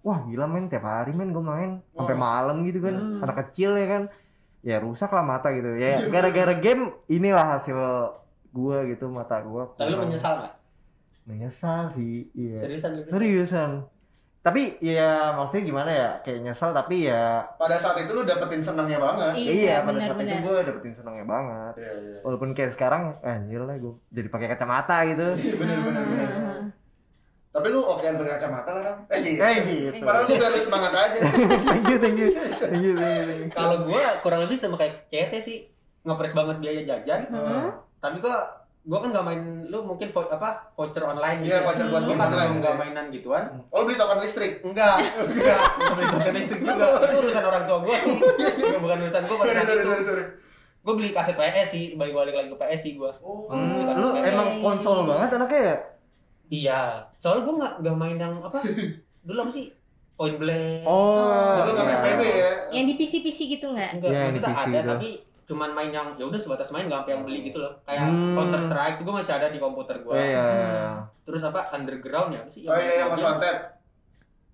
wah 0.01 0.21
gila 0.21 0.45
men 0.45 0.69
tiap 0.69 0.83
hari 0.83 1.11
men 1.11 1.29
gue 1.29 1.41
main 1.41 1.71
sampai 1.91 2.15
malam 2.15 2.63
gitu 2.63 2.79
kan. 2.79 2.95
Hmm. 2.95 3.21
Anak 3.21 3.35
kecil 3.45 3.75
ya 3.75 3.87
kan. 3.87 4.03
Ya 4.65 4.81
rusak 4.81 5.13
lah 5.13 5.21
mata 5.21 5.53
gitu. 5.53 5.77
Ya 5.77 6.01
gara-gara 6.09 6.57
game 6.57 6.97
inilah 7.05 7.61
hasil 7.61 7.77
gue 8.49 8.77
gitu 8.97 9.05
mata 9.13 9.37
gue. 9.45 9.63
Tapi 9.77 9.93
lu 9.93 10.01
menyesal 10.01 10.41
nggak? 10.41 10.53
Menyesal 11.29 11.93
sih. 11.93 12.33
Iya. 12.33 12.57
Seriusan 12.57 12.89
lu? 12.97 13.01
Seriusan. 13.05 13.71
Tapi 14.45 14.77
ya 14.81 15.33
maksudnya 15.37 15.63
gimana 15.65 15.89
ya? 15.89 16.09
Kayak 16.21 16.39
nyesal 16.49 16.69
tapi 16.69 17.09
ya 17.09 17.49
Pada 17.57 17.77
saat 17.81 17.97
itu 17.97 18.13
lu 18.13 18.25
dapetin 18.25 18.61
senangnya 18.61 19.01
banget. 19.01 19.33
Iya, 19.37 19.51
iya 19.53 19.75
pada 19.81 19.97
saat 20.01 20.13
itu 20.13 20.21
benar-benar. 20.21 20.45
gue 20.45 20.69
dapetin 20.69 20.93
senangnya 20.93 21.25
banget. 21.25 21.73
Iya, 21.81 21.93
iya. 22.01 22.17
Walaupun 22.25 22.49
kayak 22.53 22.71
sekarang 22.77 23.17
anjir 23.25 23.61
lah 23.61 23.77
gue 23.77 23.93
jadi 24.13 24.29
pakai 24.29 24.47
kacamata 24.53 24.97
gitu. 25.09 25.27
Bener, 25.61 25.77
bener, 25.81 26.03
bener. 26.09 26.59
Tapi 27.55 27.67
lu 27.69 27.79
okean 27.79 28.15
berkacamata 28.15 28.69
lah, 28.69 28.81
Ram. 28.83 28.97
Eh, 29.07 29.19
iya. 29.21 29.39
Kayak 29.39 29.59
gitu. 29.63 30.03
Padahal 30.03 30.23
gue 30.25 30.35
biar 30.35 30.51
lu 30.51 30.59
semangat 30.59 30.91
aja. 30.93 31.19
thank 31.71 31.85
you, 31.85 31.97
thank 31.97 32.17
you. 32.17 32.29
Thank 32.51 32.83
you, 32.83 32.93
thank 32.93 33.27
you. 33.31 33.47
Kalau 33.49 33.77
gua 33.81 34.03
kurang 34.19 34.43
lebih 34.43 34.59
sama 34.59 34.75
kayak 34.75 35.07
CT 35.07 35.33
sih. 35.39 35.57
Ngepres 36.03 36.33
banget 36.33 36.59
biaya 36.59 36.81
jajan. 36.85 37.21
Heeh. 37.25 37.67
Tapi 37.97 38.19
gua 38.19 38.35
gua 38.83 38.99
kan 38.99 39.09
nggak 39.09 39.25
main 39.25 39.41
lu 39.65 39.81
mungkin 39.81 40.05
vo- 40.05 40.29
apa 40.29 40.69
voucher 40.71 41.01
online 41.01 41.41
Iya, 41.41 41.63
voucher 41.63 41.87
buat 41.87 42.03
gua 42.03 42.15
kan 42.15 42.29
online. 42.29 42.59
nggak 42.59 42.73
mainan 42.75 43.05
gituan 43.09 43.43
Oh, 43.67 43.81
lu 43.81 43.89
beli 43.89 43.97
token 43.97 44.19
listrik. 44.19 44.61
enggak 44.61 45.01
enggak 45.25 45.57
nggak 45.73 45.93
beli 45.95 46.05
token 46.07 46.33
listrik 46.35 46.59
juga 46.61 46.85
itu 47.01 47.17
urusan 47.17 47.43
orang 47.45 47.63
tua 47.65 47.77
gua 47.81 47.97
sih 47.97 48.13
Itu 48.45 48.77
bukan 48.77 48.97
urusan 49.01 49.21
gua 49.23 49.37
Sorry, 49.39 49.57
sorry, 49.57 49.81
sorry, 49.81 50.03
sorry. 50.05 50.23
gua 50.85 50.93
beli 50.93 51.09
kaset 51.09 51.33
PS 51.33 51.67
sih 51.67 51.83
balik 51.95 52.13
balik 52.13 52.35
lagi 52.35 52.47
ke 52.47 52.57
PS 52.59 52.79
sih 52.79 52.93
gua 52.93 53.09
Oh, 53.17 53.49
Hmm, 53.49 53.89
lu 53.95 54.07
emang 54.13 54.47
konsol 54.59 55.01
banget 55.03 55.33
anaknya 55.33 55.61
ya? 55.63 55.75
Iya 56.47 56.81
soalnya 57.17 57.41
gua 57.43 57.55
nggak 57.57 57.73
nggak 57.79 57.95
main 57.95 58.17
yang 58.17 58.35
apa 58.39 58.59
dulu 59.27 59.39
apa 59.39 59.51
sih 59.51 59.65
point 60.13 60.35
blank 60.35 60.83
Oh, 60.83 61.59
Dulu 61.59 61.69
nggak 61.71 61.85
main 61.85 61.97
iya. 61.97 62.05
PB 62.07 62.21
ya. 62.23 62.51
Yang 62.71 62.85
di 62.85 62.93
PC-PC 62.95 63.39
gitu 63.51 63.65
nggak? 63.69 63.89
enggak 63.93 64.09
Iya, 64.09 64.15
di 64.15 64.25
maksudnya 64.31 64.47
PC 64.49 64.63
ada 64.63 64.77
itu. 64.77 64.89
tapi 64.89 65.09
cuman 65.45 65.69
main 65.71 65.91
yang 65.91 66.07
ya 66.15 66.23
udah 66.23 66.39
sebatas 66.39 66.69
main 66.69 66.85
nggak 66.85 66.99
sampai 66.99 67.13
yang 67.13 67.23
beli 67.23 67.39
gitu 67.43 67.57
loh 67.57 67.73
kayak 67.83 68.01
Hmm. 68.01 68.33
Counter 68.33 68.57
Strike 68.59 68.95
itu 68.95 69.03
gua 69.03 69.15
masih 69.15 69.33
ada 69.33 69.47
di 69.47 69.59
komputer 69.59 69.95
gua 69.99 70.15
Iya, 70.15 70.25
iya, 70.25 70.43
iya. 70.71 70.89
terus 71.21 71.41
apa 71.41 71.61
Underground 71.69 72.31
ya 72.31 72.39
apa 72.39 72.49
sih 72.49 72.61
Oh 72.63 72.73
iya, 72.73 72.93
yang 72.97 73.09
Mas 73.09 73.21
Wanted. 73.21 73.57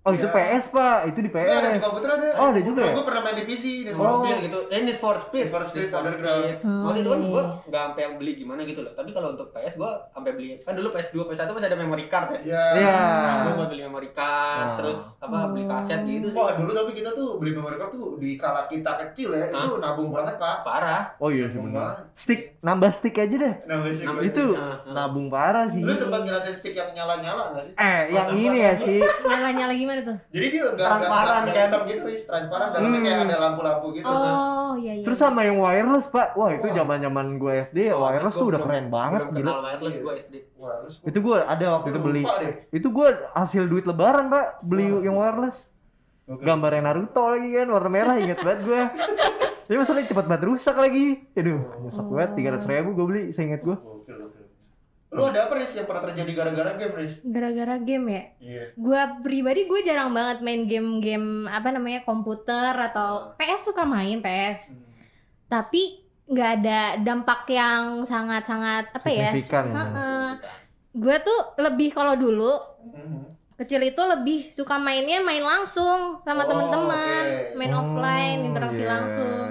Oh, 0.02 0.10
itu 0.10 0.26
Iya. 0.26 0.34
PS, 0.34 0.64
Pak. 0.68 0.96
Itu 1.06 1.18
di 1.18 1.30
Iya, 1.30 1.46
ada 1.52 1.68
di 1.68 1.78
PS. 1.78 1.84
komputer 1.84 2.10
ada. 2.10 2.28
Oh, 2.34 2.46
ada 2.50 2.58
juga 2.60 2.80
ya? 2.82 2.90
Gue 2.92 3.06
pernah 3.06 3.22
main 3.22 3.36
di 3.36 3.44
PC, 3.44 3.64
di 3.64 3.82
Need 3.84 3.94
for 3.94 4.02
Oh. 4.04 4.18
Speed 4.18 4.36
gitu. 4.42 4.58
Eh 4.66 4.80
Need 4.82 4.98
for 4.98 5.14
Speed. 5.16 5.38
Need 5.38 5.52
for 5.52 5.62
Speed, 5.62 5.78
Need 5.78 5.88
for 5.88 5.98
Underground. 6.00 6.42
Speed. 6.42 6.56
Oh, 6.58 6.70
Maksudnya 6.82 6.98
itu 6.98 7.08
kan 7.08 7.20
iya, 7.20 7.28
gua 7.28 7.38
iya. 7.38 7.46
nggak 7.62 7.82
sampai 7.84 8.02
yang 8.02 8.14
beli 8.18 8.32
gimana 8.34 8.60
gitu 8.64 8.80
loh. 8.80 8.92
Tapi 8.92 9.10
kalau 9.10 9.28
untuk 9.30 9.48
PS 9.48 9.74
gua 9.76 9.90
sampai 10.10 10.30
beli. 10.32 10.48
Kan 10.60 10.74
dulu 10.74 10.88
PS2, 10.90 11.14
PS1 11.24 11.48
masih 11.48 11.68
ada 11.68 11.78
memory 11.78 12.04
card 12.08 12.26
ya. 12.32 12.38
Iya. 12.42 12.64
Iya. 12.74 12.96
Nah, 12.98 13.34
gua 13.40 13.52
buat 13.56 13.68
beli 13.70 13.82
memory 13.84 14.10
card, 14.10 14.66
Oh. 14.66 14.76
terus 14.76 14.98
apa 15.18 15.38
beli 15.48 15.64
kaset 15.64 16.00
gitu 16.02 16.26
sih. 16.28 16.36
Wah, 16.36 16.50
dulu 16.52 16.70
tapi 16.72 16.90
kita 16.92 17.10
tuh 17.12 17.28
beli 17.38 17.52
memory 17.52 17.76
card 17.76 17.90
tuh 17.92 18.18
di 18.18 18.34
kala 18.34 18.66
kita 18.66 18.90
kecil 19.00 19.30
ya, 19.32 19.46
itu 19.48 19.78
nabung 19.78 20.10
banget, 20.10 20.34
Pak. 20.34 20.56
Parah. 20.62 21.14
Oh 21.16 21.30
iya 21.30 21.46
sih 21.46 21.56
benar. 21.56 22.10
Stick, 22.12 22.58
nambah 22.60 22.90
stick 22.90 23.14
aja 23.16 23.30
deh. 23.30 23.54
Nambah 23.64 23.90
sih. 23.92 24.02
Nambah 24.04 24.22
Itu 24.24 24.44
Ah, 24.52 24.82
ah. 24.82 24.92
nabung 24.92 25.26
parah 25.28 25.66
sih. 25.68 25.78
Lu 25.78 25.94
sempat 25.94 26.26
ngerasain 26.26 26.52
stick 26.52 26.74
yang 26.74 26.90
nyala-nyala 26.90 27.54
nggak 27.54 27.64
sih? 27.64 27.74
Eh, 27.76 28.00
yang 28.10 28.28
ini 28.32 28.58
ya 28.58 28.74
sih. 28.76 28.98
Nyala-nyala 29.22 29.72
gimana 29.72 29.91
tuh? 30.02 30.16
Jadi 30.30 30.46
dia 30.48 30.62
enggak 30.64 30.88
Transparan, 30.88 31.40
enggak 31.42 31.52
kan? 31.52 31.66
hitam 31.68 31.82
gitu, 31.84 32.02
Riz. 32.02 32.22
Transparan 32.24 32.66
dalamnya 32.70 32.88
Hmm. 32.92 33.04
kayak 33.04 33.18
ada 33.22 33.36
lampu-lampu 33.38 33.86
gitu. 33.92 34.06
Oh, 34.06 34.72
iya 34.74 34.92
iya. 34.94 35.04
Terus 35.04 35.18
sama 35.18 35.40
yang 35.42 35.58
wireless, 35.58 36.06
Pak. 36.06 36.28
Wah, 36.32 36.50
itu 36.50 36.66
zaman-zaman 36.66 37.26
gue 37.36 37.52
SD, 37.62 37.78
Oh, 37.90 38.00
wireless 38.00 38.32
gua 38.32 38.40
tuh 38.40 38.48
udah 38.48 38.56
belum- 38.56 38.70
keren 38.70 38.86
banget, 38.88 39.20
Belum 39.22 39.36
gila. 39.36 39.52
wireless 39.60 39.96
gua 39.98 40.12
SD. 40.16 40.34
Terus 40.48 40.94
Itu 41.04 41.18
gue 41.20 41.36
ada 41.38 41.66
waktu 41.70 41.88
itu 41.90 42.00
beli. 42.00 42.22
Itu 42.70 42.88
gue 42.88 43.08
hasil 43.30 43.62
duit 43.66 43.84
lebaran, 43.84 44.26
Pak. 44.26 44.62
Beli 44.62 44.88
yang 45.02 45.14
wireless. 45.14 45.68
Oke. 46.24 46.40
Gambarnya 46.40 46.86
Naruto 46.86 47.28
lagi 47.28 47.50
kan, 47.52 47.66
warna 47.68 47.90
merah 47.90 48.14
inget 48.16 48.40
banget 48.40 48.60
gue. 48.62 48.80
Tapi 49.62 49.76
masalahnya 49.76 50.06
cepet 50.06 50.26
banget 50.26 50.44
rusak 50.44 50.74
lagi. 50.74 51.06
Aduh, 51.32 51.60
nyesek 51.80 52.06
banget. 52.06 52.30
Tiga 52.34 52.48
ratus 52.52 52.66
ribu 52.66 52.90
gue 52.92 53.06
beli, 53.06 53.22
saya 53.30 53.44
inget 53.48 53.62
gue. 53.62 53.76
Lu 55.12 55.22
ada 55.22 55.44
apa, 55.44 55.54
Riz, 55.54 55.76
yang 55.76 55.84
pernah 55.84 56.08
terjadi 56.08 56.32
gara-gara 56.32 56.72
game, 56.74 56.94
Riz? 56.96 57.20
Gara-gara 57.20 57.76
game 57.76 58.06
ya? 58.08 58.22
Iya. 58.40 58.62
Gua 58.74 59.00
pribadi 59.20 59.68
gue 59.68 59.80
jarang 59.82 60.10
banget 60.10 60.40
main 60.40 60.64
game-game 60.64 61.28
apa 61.46 61.68
namanya 61.68 62.00
komputer 62.02 62.72
atau 62.72 63.36
PS 63.36 63.68
suka 63.68 63.84
main 63.84 64.18
PS. 64.18 64.72
Tapi 65.46 66.00
nggak 66.24 66.50
ada 66.58 66.80
dampak 66.96 67.44
yang 67.46 68.02
sangat-sangat 68.02 68.88
apa 68.90 69.08
ya? 69.08 69.30
Signifikan. 69.30 69.64
Heeh. 69.68 70.26
Gue 70.92 71.16
tuh 71.20 71.40
lebih 71.58 71.92
kalau 71.92 72.16
dulu 72.16 72.52
Mhm. 72.82 73.28
kecil 73.54 73.84
itu 73.84 74.00
lebih 74.00 74.48
suka 74.48 74.74
mainnya 74.74 75.20
main 75.20 75.40
langsung 75.40 76.18
sama 76.20 76.42
Oh, 76.42 76.48
teman-teman, 76.48 77.24
oke. 77.28 77.54
main 77.54 77.72
offline, 77.72 78.38
Oh, 78.40 78.48
interaksi 78.48 78.82
iya. 78.82 78.90
langsung. 78.90 79.44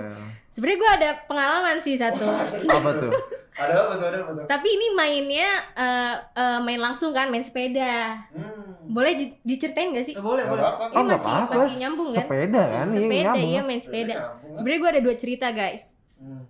Sebenarnya 0.49 0.77
gue 0.77 0.91
ada 0.99 1.09
pengalaman 1.25 1.77
sih 1.77 1.95
satu. 1.95 2.25
Apa 2.81 2.91
tuh? 2.97 3.13
Ada 3.53 3.73
apa 3.77 3.93
tuh? 3.93 4.05
Ada 4.05 4.17
apa 4.19 4.31
tuh? 4.33 4.45
Tapi 4.45 4.67
ini 4.69 4.87
mainnya 4.91 5.49
eh, 5.73 6.15
eh, 6.33 6.59
main 6.59 6.79
langsung 6.79 7.11
kan, 7.11 7.27
main 7.27 7.41
sepeda. 7.41 8.23
Hmm. 8.29 8.69
Boleh 8.83 9.13
di- 9.13 9.35
diceritain 9.41 9.91
gak 9.91 10.03
sih? 10.03 10.13
Eh, 10.13 10.19
boleh, 10.19 10.43
boleh. 10.43 10.59
apa-apa. 10.59 10.83
Ini 10.89 10.97
Oh, 10.97 11.03
masih 11.05 11.29
apa-apa. 11.29 11.53
masih 11.57 11.75
nyambung 11.77 12.09
kan? 12.09 12.19
Sepeda 12.21 12.61
kan? 12.61 12.85
Iya, 12.87 12.99
Sepeda 13.01 13.23
nyambung. 13.25 13.49
iya 13.49 13.61
main 13.61 13.79
sepeda. 13.79 14.15
Sebenarnya 14.51 14.79
gue 14.79 14.89
ada 14.89 15.01
dua 15.01 15.15
cerita 15.15 15.47
guys. 15.49 15.83
Hmm. 16.17 16.43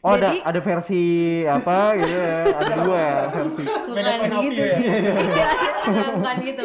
Oh, 0.00 0.12
ada 0.12 0.28
Jadi- 0.28 0.42
ada 0.44 0.60
versi 0.60 1.04
apa 1.42 1.76
gitu 1.96 2.14
ya. 2.14 2.36
Ada 2.44 2.74
dua 2.78 2.98
ya 3.00 3.16
versi. 3.30 3.62
Bukan 3.64 4.04
gitu 4.42 4.60
ya? 4.62 4.76
sih. 4.76 4.88
Iya, 5.84 6.04
bukan 6.12 6.36
gitu. 6.42 6.60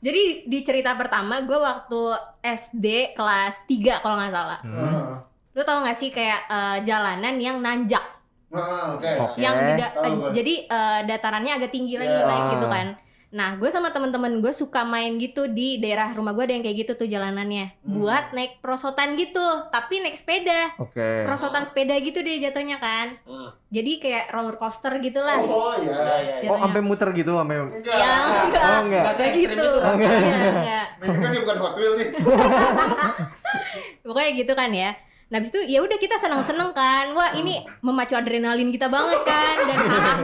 Jadi 0.00 0.22
di 0.44 0.58
cerita 0.60 0.92
pertama 0.94 1.40
gue 1.40 1.56
waktu 1.56 2.00
SD 2.42 2.86
kelas 3.12 3.64
3 3.64 4.00
kalau 4.00 4.16
nggak 4.18 4.30
salah. 4.30 4.60
Hmm. 4.60 5.24
Lu 5.54 5.62
tau 5.62 5.80
gak 5.80 5.94
sih 5.94 6.10
kayak 6.10 6.40
eh, 6.46 6.76
jalanan 6.82 7.34
yang 7.38 7.58
nanjak, 7.58 8.02
Heeh, 8.50 8.84
oke. 8.92 9.10
Oke. 9.24 9.38
yang 9.38 9.54
eh, 9.56 9.78
gua. 10.12 10.30
jadi 10.30 10.54
eh, 10.64 11.00
datarannya 11.06 11.52
agak 11.54 11.70
tinggi 11.70 11.94
lagi 11.94 12.10
Ya. 12.12 12.26
naik 12.26 12.44
gitu 12.52 12.66
kan. 12.68 12.88
Nah, 13.34 13.58
gue 13.58 13.66
sama 13.66 13.90
temen-temen 13.90 14.38
gue 14.38 14.54
suka 14.54 14.86
main 14.86 15.18
gitu 15.18 15.50
di 15.50 15.82
daerah 15.82 16.14
rumah 16.14 16.30
gue 16.30 16.46
ada 16.46 16.54
yang 16.54 16.62
kayak 16.62 16.86
gitu 16.86 16.92
tuh 16.94 17.10
jalanannya. 17.10 17.82
Hmm. 17.82 17.98
Buat 17.98 18.30
naik 18.30 18.62
perosotan 18.62 19.18
gitu, 19.18 19.42
tapi 19.74 19.98
naik 19.98 20.14
sepeda. 20.14 20.70
Oke. 20.78 21.02
Perosotan 21.26 21.66
sepeda 21.66 21.98
gitu 21.98 22.22
deh 22.22 22.38
jatuhnya 22.38 22.78
kan. 22.78 23.18
Ah. 23.26 23.50
Jadi 23.70 23.98
kayak 23.98 24.30
roller 24.30 24.54
coaster 24.54 25.02
gitu 25.02 25.18
lah. 25.18 25.42
Oh 25.42 25.74
Iya, 25.74 25.90
iya. 25.90 26.14
iya, 26.14 26.34
iya. 26.46 26.48
Oh, 26.48 26.62
sampai 26.62 26.78
muter 26.78 27.10
gitu 27.10 27.34
sampai 27.34 27.56
Enggak. 27.58 27.96
Ya, 27.98 28.14
enggak. 28.22 28.62
Oh, 28.62 28.78
enggak. 28.86 29.02
Nggak 29.02 29.14
Kayak 29.18 29.32
gitu. 29.34 29.50
itu. 29.50 29.68
Enggak. 29.82 30.12
Iya, 30.14 30.36
enggak. 30.54 30.86
Ini 30.94 31.18
kan 31.18 31.32
bukan 31.34 31.56
Hot 31.58 31.74
Wheel 31.74 31.92
nih. 31.98 32.08
Pokoknya 34.06 34.30
gitu 34.36 34.52
kan 34.54 34.70
ya. 34.70 34.90
Nah, 35.32 35.40
habis 35.40 35.50
itu 35.50 35.60
ya 35.66 35.80
udah 35.80 35.96
kita 35.96 36.16
seneng-seneng 36.20 36.70
kan. 36.76 37.10
Wah, 37.16 37.32
ini 37.34 37.64
memacu 37.80 38.12
adrenalin 38.14 38.68
kita 38.70 38.86
banget 38.92 39.20
kan 39.24 39.56
dan 39.66 39.78
hahaha 39.90 40.22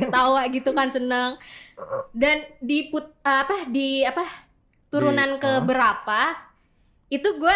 ketawa 0.00 0.42
gitu 0.48 0.70
kan 0.72 0.88
seneng. 0.88 1.36
Dan 2.14 2.46
di 2.62 2.88
put 2.88 3.04
apa 3.26 3.66
di 3.68 4.06
apa 4.06 4.24
turunan 4.88 5.36
Di- 5.36 5.40
ke 5.42 5.50
ah. 5.50 5.60
berapa 5.60 6.20
itu 7.10 7.28
gua 7.36 7.54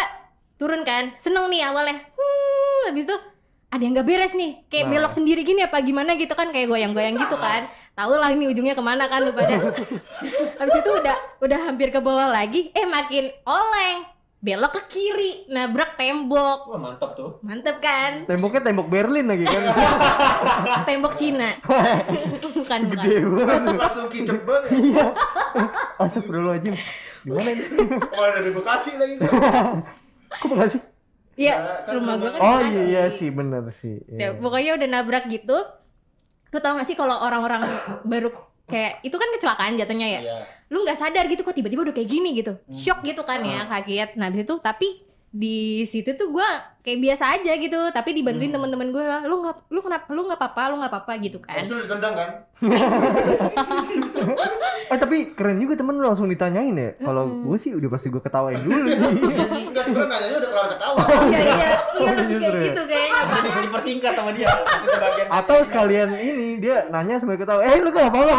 turun 0.59 0.83
kan. 0.83 1.15
Seneng 1.17 1.49
nih 1.49 1.65
awalnya. 1.65 1.97
Hmm, 1.97 2.91
habis 2.91 3.07
itu 3.07 3.17
ada 3.71 3.79
yang 3.87 3.95
gak 3.95 4.07
beres 4.11 4.35
nih 4.35 4.67
kayak 4.67 4.91
Nah. 4.91 4.91
belok 4.99 5.13
sendiri 5.15 5.47
gini 5.47 5.63
apa 5.63 5.79
gimana 5.79 6.19
gitu 6.19 6.35
kan 6.35 6.51
kayak 6.51 6.67
goyang-goyang 6.67 7.15
gitu 7.15 7.39
kan 7.39 7.71
tahu 7.95 8.19
lah 8.19 8.27
ini 8.27 8.51
ujungnya 8.51 8.75
ke 8.75 8.83
mana 8.83 9.07
kan 9.07 9.23
lu 9.23 9.31
pada 9.31 9.63
habis 10.59 10.75
itu 10.75 10.91
udah 10.91 11.15
udah 11.39 11.59
hampir 11.71 11.87
ke 11.87 12.03
bawah 12.03 12.27
lagi 12.27 12.67
eh 12.75 12.83
makin 12.83 13.31
oleng 13.47 14.10
belok 14.41 14.73
ke 14.73 14.81
kiri 14.89 15.31
nabrak 15.47 15.93
tembok 15.93 16.65
Wah 16.65 16.81
mantap 16.81 17.13
tuh. 17.13 17.37
mantep 17.39 17.77
kan 17.77 18.25
Temboknya 18.25 18.61
tembok 18.63 18.89
Berlin 18.89 19.29
lagi 19.29 19.45
kan. 19.45 19.61
tembok 20.89 21.13
Cina 21.13 21.45
bukan 22.57 22.79
bukan 22.89 23.05
Gede 23.05 23.21
banget. 23.21 23.77
Langsung 23.77 24.09
kicep 24.09 24.41
banget. 24.41 24.69
Iya. 24.81 25.05
Astagfirullahaladzim. 25.97 26.73
Gimana 27.21 27.49
ini? 27.51 27.65
Oh, 28.09 28.23
ada 28.23 28.39
di 28.39 28.51
Bekasi 28.51 28.91
lagi. 28.95 29.15
Kok 30.31 30.47
makasih? 30.47 30.81
Iya, 31.33 31.55
kan 31.85 31.93
rumah 31.95 32.15
gua 32.17 32.29
kan 32.31 32.39
Oh 32.39 32.57
Bekasi. 32.57 32.71
iya, 32.71 32.81
iya 32.83 33.03
sih 33.09 33.29
bener 33.29 33.63
sih. 33.75 33.95
Ya, 34.09 34.33
pokoknya 34.33 34.71
udah 34.75 34.87
nabrak 34.89 35.25
gitu. 35.27 35.57
Lu 36.49 36.57
tau 36.57 36.75
gak 36.75 36.83
sih 36.83 36.95
kalau 36.95 37.15
orang-orang 37.15 37.61
baru 38.03 38.33
kayak 38.71 39.03
itu 39.03 39.15
kan 39.19 39.29
kecelakaan 39.35 39.75
jatuhnya 39.75 40.07
ya. 40.07 40.21
Iya. 40.23 40.37
Lu 40.71 40.87
nggak 40.87 40.97
sadar 40.97 41.27
gitu 41.27 41.43
kok 41.43 41.51
tiba-tiba 41.51 41.83
udah 41.83 41.95
kayak 41.95 42.09
gini 42.09 42.31
gitu. 42.39 42.55
Shock 42.71 43.03
gitu 43.03 43.21
kan 43.27 43.43
ya, 43.43 43.67
kaget. 43.67 44.15
Nah, 44.15 44.31
habis 44.31 44.47
itu 44.47 44.55
tapi 44.63 45.03
di 45.31 45.83
situ 45.87 46.15
tuh 46.15 46.31
gua 46.31 46.47
kayak 46.81 46.99
biasa 47.01 47.23
aja 47.37 47.53
gitu, 47.57 47.79
tapi 47.93 48.09
dibantuin 48.17 48.49
teman-teman 48.49 48.89
gua. 48.89 49.21
Lu 49.25 49.41
nggak 49.45 49.69
lu 49.69 49.79
kenapa 49.81 50.05
lu 50.09 50.21
nggak 50.25 50.39
apa-apa, 50.41 50.63
lu 50.73 50.75
nggak 50.81 50.91
apa-apa 50.91 51.13
gitu 51.21 51.37
kan. 51.41 51.61
Langsung 51.61 51.79
ditendang 51.81 52.13
kan? 52.17 52.29
Eh 54.91 54.99
tapi 54.99 55.31
keren 55.31 55.55
juga 55.55 55.79
temen 55.79 55.95
lu 55.95 56.03
langsung 56.03 56.27
ditanyain 56.27 56.75
ya. 56.75 56.91
Kalau 56.99 57.23
gue 57.23 57.55
sih 57.55 57.71
udah 57.71 57.89
pasti 57.95 58.11
gue 58.11 58.19
ketawain 58.19 58.59
dulu 58.59 58.91
sih. 58.91 58.99
Enggak 59.71 59.87
sebenarnya 59.87 60.11
nanyanya 60.11 60.37
udah 60.43 60.49
kelar 60.51 60.67
ketawa. 60.75 60.99
Iya 61.31 61.39
iya, 61.39 61.55
iya 61.55 62.11
lebih 62.19 62.35
kayak 62.43 62.51
ya. 62.51 62.65
gitu 62.67 62.81
kayaknya. 62.91 63.21
Pak. 63.23 63.39
Jadi 63.39 63.59
dipersingkat 63.71 64.13
sama 64.19 64.31
dia. 64.35 64.47
Atau 65.31 65.57
sekalian 65.63 66.09
ini 66.19 66.47
dia 66.59 66.91
nanya 66.91 67.23
sambil 67.23 67.39
ketawa, 67.39 67.63
eh 67.63 67.79
lu 67.79 67.89
gak 67.95 68.11
apa-apa. 68.11 68.35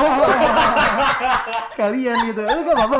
sekalian 1.72 2.16
gitu, 2.28 2.40
eh 2.44 2.52
lu 2.52 2.62
gak 2.68 2.76
apa-apa. 2.76 2.98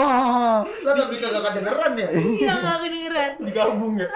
Lo 0.65 0.91
nggak 0.97 1.09
bisa 1.13 1.25
gak 1.29 1.45
kedengeran 1.53 1.93
ya? 1.93 2.09
Iya 2.09 2.53
nggak 2.57 2.79
kedengeran. 2.81 3.31
digabung 3.45 3.95
ya. 4.01 4.09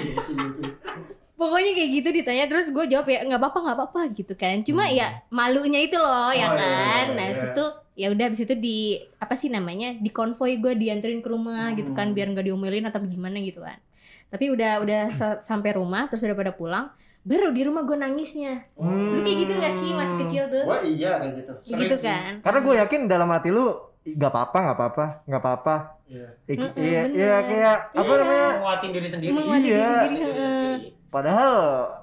Pokoknya 1.40 1.72
kayak 1.72 1.90
gitu 1.90 2.08
ditanya 2.12 2.44
terus 2.46 2.68
gue 2.68 2.84
jawab 2.84 3.08
ya 3.08 3.24
nggak 3.24 3.40
apa-apa 3.40 3.58
nggak 3.60 3.76
apa-apa 3.78 4.00
gitu 4.12 4.32
kan. 4.34 4.60
Cuma 4.60 4.84
ya 4.86 5.24
malunya 5.28 5.80
itu 5.80 5.96
loh 5.96 6.28
ya 6.30 6.46
Oh, 6.46 6.52
iya, 6.52 6.60
kan. 6.60 7.04
iya, 7.08 7.16
nah 7.16 7.24
iya. 7.24 7.28
habis 7.32 7.44
itu 7.46 7.64
ya 7.96 8.06
udah 8.08 8.24
habis 8.28 8.40
itu 8.40 8.54
di 8.54 8.78
apa 9.16 9.34
sih 9.34 9.48
namanya 9.48 9.96
di 9.96 10.08
konvoy 10.08 10.56
gue 10.56 10.72
dianterin 10.74 11.20
ke 11.20 11.28
rumah 11.28 11.72
gitu 11.72 11.92
kan 11.92 12.12
biar 12.12 12.28
nggak 12.28 12.44
diomelin 12.44 12.84
atau 12.84 13.00
gimana 13.00 13.40
gitu 13.40 13.64
kan. 13.64 13.80
Tapi 14.28 14.52
udah 14.52 14.72
udah 14.78 15.00
sa- 15.10 15.40
sampai 15.40 15.74
rumah 15.74 16.06
terus 16.06 16.22
udah 16.22 16.36
pada 16.36 16.52
pulang 16.52 16.92
baru 17.20 17.48
di 17.50 17.62
rumah 17.64 17.82
gue 17.82 17.96
nangisnya. 17.96 18.68
Lu 18.76 19.20
kayak 19.20 19.38
gitu 19.40 19.52
gak 19.54 19.74
sih 19.74 19.92
masih 19.92 20.16
kecil 20.20 20.42
tuh? 20.48 20.64
Wah 20.64 20.80
iya 20.80 21.16
kayak 21.18 21.34
gitu. 21.40 21.52
Sering 21.66 21.80
gitu 21.82 21.96
sih. 21.96 22.04
kan. 22.04 22.32
Karena 22.40 22.58
gue 22.60 22.74
yakin 22.78 23.00
dalam 23.06 23.28
hati 23.28 23.48
lu 23.48 23.76
gak 24.02 24.30
apa-apa, 24.30 24.58
gak 24.62 24.76
apa-apa, 24.76 25.04
gak 25.24 25.40
apa-apa. 25.40 25.74
Iya. 26.06 26.28
Iya, 26.74 27.02
iya 27.06 27.36
kayak 27.40 27.76
apa 27.92 28.02
Iya. 28.04 28.18
namanya? 28.18 28.48
Menguatin 28.52 28.90
diri 28.90 29.08
sendiri. 29.08 29.30
Menguatin 29.30 29.62
diri 29.62 29.76
Iya. 29.76 29.86
sendiri. 29.86 30.08
Diri 30.10 30.24
heeh. 30.24 30.70
sendiri. 30.74 30.98
Padahal 31.10 31.54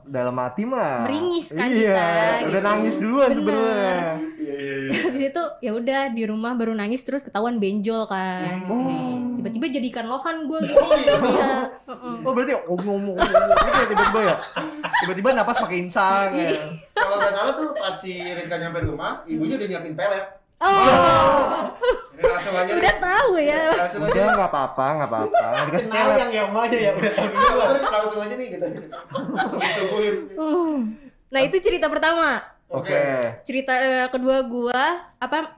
dalam 0.03 0.35
hati 0.35 0.67
mah 0.67 1.07
Meringis 1.07 1.55
kan 1.55 1.71
iya, 1.71 1.95
kita, 1.95 2.07
udah 2.43 2.51
gitu. 2.51 2.59
nangis 2.59 2.95
duluan 2.99 3.29
Bener. 3.29 3.39
sebenarnya. 3.39 4.11
Iya 4.35 4.55
iya 4.57 4.75
iya. 4.83 4.91
Habis 5.07 5.23
itu 5.25 5.43
ya 5.57 5.71
udah 5.73 6.01
di 6.11 6.23
rumah 6.23 6.51
baru 6.53 6.75
nangis 6.75 7.01
terus 7.01 7.23
ketahuan 7.23 7.55
benjol 7.55 8.03
kan. 8.05 8.67
Sini. 8.67 8.99
Tiba-tiba 9.39 9.65
jadi 9.71 9.87
ikan 9.89 10.07
lohan 10.07 10.37
gue 10.45 10.59
gitu. 10.61 10.75
Oh 10.77 10.91
iya. 10.93 11.15
Iya. 11.15 11.51
heeh. 11.87 12.15
Oh 12.27 12.31
berarti 12.31 12.51
ngomong-ngomong 12.59 13.15
ya 13.71 13.85
tiba-tiba 13.85 14.19
ya? 14.21 14.35
Tiba-tiba 15.01 15.29
napas 15.33 15.57
pakai 15.57 15.77
insang 15.79 16.29
ya. 16.33 16.51
Kalau 16.93 17.15
nggak 17.15 17.31
salah 17.31 17.53
tuh 17.55 17.69
pas 17.73 17.95
si 17.95 18.11
Rizka 18.19 18.55
nyampe 18.55 18.83
rumah, 18.83 19.23
ibunya 19.23 19.55
udah 19.55 19.67
nyiapin 19.67 19.95
pelet. 19.95 20.25
Oh, 20.57 21.69
Ini 22.11 22.23
langsung 22.23 22.49
aja. 22.51 22.71
udah 22.73 22.95
tahu 22.97 23.31
ya. 23.37 23.61
Langsung 23.71 24.01
Udah 24.01 24.17
aja. 24.17 24.33
nggak 24.33 24.49
apa-apa, 24.49 24.85
nggak 24.91 25.09
apa-apa. 25.09 25.37
Dikasih 25.67 25.85
Kenal 25.85 26.07
yang 26.15 26.31
ya 26.31 26.43
emaknya 26.43 26.79
ya 26.79 26.91
udah 26.91 27.11
tahu 27.11 27.27
duluan. 27.29 27.67
Terus 27.69 27.85
langsung 27.87 28.19
aja 28.19 28.35
nih 28.35 28.47
gitu. 28.49 28.65
Langsung 29.29 29.59
disuguhin. 29.59 30.15
Uh. 30.33 30.77
Nah 31.27 31.41
itu 31.41 31.57
cerita 31.59 31.85
pertama. 31.85 32.41
Oke. 32.67 33.21
Cerita 33.43 33.73
eh, 33.75 34.07
kedua 34.07 34.41
gua 34.43 34.81
apa 35.15 35.55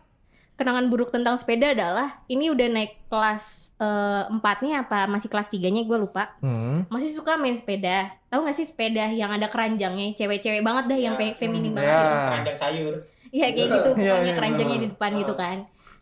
kenangan 0.53 0.85
buruk 0.85 1.09
tentang 1.09 1.33
sepeda 1.33 1.71
adalah 1.71 2.19
ini 2.25 2.51
udah 2.51 2.67
naik 2.69 2.99
kelas 3.07 3.71
eh, 3.75 4.23
empatnya 4.27 4.83
apa 4.83 5.07
masih 5.07 5.25
kelas 5.25 5.47
tiganya 5.47 5.81
gue 5.81 5.95
lupa 5.97 6.35
Hmm. 6.37 6.83
masih 6.85 7.07
suka 7.07 7.33
main 7.33 7.55
sepeda 7.55 8.11
tahu 8.27 8.43
gak 8.43 8.53
sih 8.53 8.67
sepeda 8.67 9.07
yang 9.07 9.31
ada 9.31 9.47
keranjangnya 9.47 10.11
cewek-cewek 10.13 10.59
banget 10.59 10.83
dah 10.85 10.99
yang 10.99 11.15
Ya. 11.15 11.19
fe- 11.23 11.37
feminim 11.39 11.71
Hmm, 11.71 11.79
banget 11.79 11.89
ya. 11.89 12.03
itu 12.03 12.17
Keranjang 12.27 12.57
sayur. 12.57 12.93
Iya 13.29 13.47
kayak 13.53 13.69
gitu 13.69 13.89
Iya, 13.93 14.11
pokoknya 14.13 14.25
iya, 14.25 14.37
keranjangnya 14.37 14.77
bener. 14.77 14.85
di 14.85 14.91
depan 14.93 15.11
gitu 15.21 15.33
kan. 15.37 15.57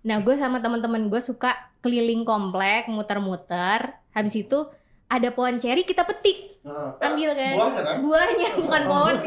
Nah 0.08 0.18
gue 0.24 0.36
sama 0.40 0.58
teman-teman 0.64 1.12
gue 1.12 1.22
suka 1.22 1.52
keliling 1.82 2.24
komplek 2.24 2.88
muter-muter. 2.88 4.00
Habis 4.16 4.48
itu 4.48 4.60
ada 5.08 5.30
pohon 5.32 5.56
ceri 5.60 5.88
kita 5.88 6.04
petik 6.04 6.58
Nah, 6.68 7.00
ambil 7.00 7.32
kan. 7.32 7.56
Buahnya 7.56 7.82
kan? 7.82 7.96
Buahnya 8.04 8.50
bukan 8.60 8.82
pohon. 8.92 9.16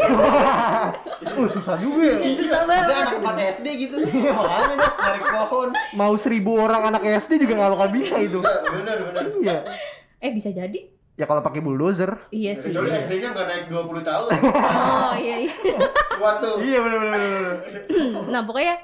Uh, 1.21 1.47
susah 1.53 1.77
juga 1.77 2.17
ya. 2.17 2.17
Susah 2.37 2.65
banget. 2.65 2.97
anak 2.97 3.17
4 3.23 3.57
SD 3.61 3.67
gitu. 3.87 3.97
Makanya 4.03 4.75
deh 4.77 4.91
narik 4.99 5.25
pohon. 5.31 5.69
Mau 5.95 6.13
seribu 6.17 6.57
orang 6.59 6.91
anak 6.93 7.03
SD 7.23 7.45
juga 7.45 7.61
nggak 7.61 7.71
bakal 7.77 7.89
bisa 7.93 8.17
itu. 8.21 8.41
Iya, 8.41 8.69
bener 8.73 8.97
bener. 9.09 9.25
Iya. 9.41 9.59
Eh 10.21 10.31
bisa 10.33 10.53
jadi. 10.53 10.81
Ya 11.21 11.29
kalau 11.29 11.45
pakai 11.45 11.61
bulldozer. 11.61 12.17
Iya 12.33 12.57
sih. 12.57 12.73
Kecuali 12.73 12.97
SD-nya 12.97 13.29
nggak 13.37 13.47
naik 13.47 13.65
20 13.69 14.09
tahun. 14.09 14.31
Oh 14.81 15.13
iya 15.13 15.37
iya. 15.45 15.53
Kuat 16.17 16.41
tuh. 16.41 16.57
Iya 16.65 16.79
benar-benar. 16.81 17.21
Nah 18.33 18.41
pokoknya 18.49 18.75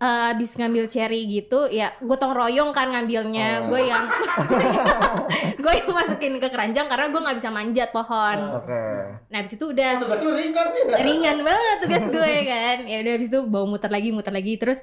eh, 0.00 0.32
abis 0.32 0.56
ngambil 0.56 0.88
cherry 0.88 1.28
gitu 1.28 1.68
ya 1.68 1.92
gotong 2.00 2.32
royong 2.32 2.72
kan 2.72 2.90
ngambilnya 2.90 3.68
gue 3.68 3.80
yang 3.86 4.08
gue 5.62 5.72
yang 5.72 5.90
masukin 5.94 6.40
ke 6.42 6.48
keranjang 6.50 6.90
karena 6.90 7.06
gue 7.12 7.20
nggak 7.22 7.38
bisa 7.38 7.50
manjat 7.54 7.88
pohon 7.94 8.38
Oke. 8.58 8.82
nah 9.30 9.38
abis 9.38 9.54
itu 9.54 9.70
udah 9.70 10.02
Tugas 10.02 10.22
lu 10.26 10.34
ringan 10.34 10.66
ya. 10.74 10.96
ringan 11.06 11.36
banget 11.46 11.76
tugas 11.86 12.04
gue 12.10 12.32
kan 12.46 12.78
ya 12.82 12.96
udah 13.06 13.12
habis 13.14 13.28
itu 13.30 13.40
bawa 13.46 13.66
muter 13.70 13.90
lagi 13.94 14.08
muter 14.10 14.34
lagi 14.34 14.52
terus 14.58 14.82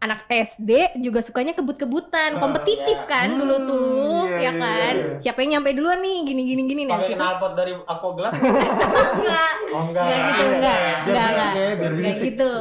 anak 0.00 0.24
SD 0.26 0.70
juga 0.98 1.20
sukanya 1.20 1.52
kebut-kebutan 1.52 2.36
kompetitif 2.36 3.04
kan 3.04 3.28
dulu 3.30 3.56
tuh 3.62 3.84
iya, 4.26 4.32
ya 4.32 4.40
iya, 4.40 4.52
kan 4.54 4.94
iya. 4.96 5.20
siapa 5.20 5.38
yang 5.40 5.50
nyampe 5.54 5.72
duluan 5.72 6.00
nih 6.00 6.24
gini 6.24 6.42
gini 6.46 6.62
gini 6.64 6.82
nah 6.84 6.98
Pakai 6.98 7.14
knalpot 7.14 7.52
dari 7.52 7.72
aku 7.76 8.06
gelap. 8.14 8.32
enggak 9.14 9.52
Oh 9.70 9.82
enggak. 9.84 10.02
enggak 10.02 10.20
gitu 10.26 10.44
enggak 10.50 10.78
enggak 11.04 11.26
enggak 11.28 11.50
ya, 11.52 11.68
berisik. 11.76 12.16
gitu. 12.26 12.52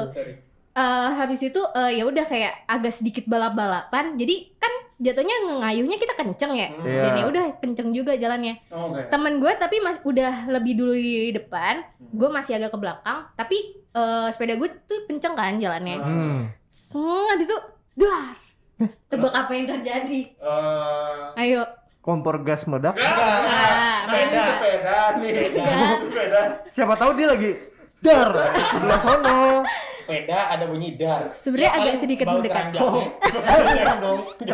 Eh, 0.71 1.07
habis 1.11 1.41
itu 1.41 1.61
eh, 1.73 1.91
ya 1.93 2.03
udah 2.05 2.23
kayak 2.23 2.53
agak 2.65 2.93
sedikit 2.93 3.23
balap-balapan 3.25 4.15
jadi 4.15 4.35
kan 4.55 4.71
jatuhnya 4.97 5.35
ngayuhnya 5.57 5.95
kita 5.95 6.13
kenceng 6.13 6.51
ya 6.53 6.69
Iya. 6.77 7.01
dan 7.01 7.11
ya 7.15 7.25
udah 7.25 7.45
kenceng 7.57 7.89
juga 7.91 8.15
jalannya 8.15 8.59
Oke. 8.67 9.07
temen 9.07 9.39
gue 9.39 9.51
tapi 9.55 9.79
mas 9.79 9.99
udah 9.99 10.47
lebih 10.49 10.75
dulu 10.75 10.91
di 10.91 11.31
depan 11.31 11.83
gue 11.97 12.29
masih 12.29 12.55
agak 12.55 12.71
ke 12.71 12.77
belakang 12.77 13.27
tapi 13.33 13.57
eh, 13.89 14.27
sepeda 14.29 14.55
gue 14.55 14.69
tuh 14.81 15.03
kenceng 15.05 15.33
kan 15.33 15.55
jalannya 15.55 15.97
Hmm. 15.97 16.41
Seng, 16.69 17.01
habis 17.27 17.45
itu 17.45 17.57
dar 17.97 18.37
tebak 19.09 19.33
apa 19.33 19.51
yang 19.51 19.65
terjadi 19.67 20.19
Eh, 20.31 21.23
ayo 21.39 21.65
Kompor 21.99 22.39
gas 22.41 22.63
meledak. 22.63 22.95
Ah, 22.95 24.07
Nah, 24.07 24.17
ini 24.17 24.31
sepeda 24.33 24.97
nih. 25.19 25.31
Sepeda. 25.35 25.65
Sepeda. 26.05 26.41
Siapa 26.71 26.93
tahu 26.95 27.11
dia 27.13 27.27
lagi 27.27 27.51
dar 27.99 28.31
sebelah 28.55 28.99
sono. 29.03 29.39
Sepeda 29.99 30.39
ada 30.47 30.65
bunyi 30.65 30.95
dar. 30.95 31.21
Sebenarnya 31.29 31.69
Ya, 31.69 31.77
agak 31.77 31.95
sedikit 31.99 32.25
mendekat. 32.25 32.71
keranjangnya. 32.71 33.93
dong. 34.01 34.19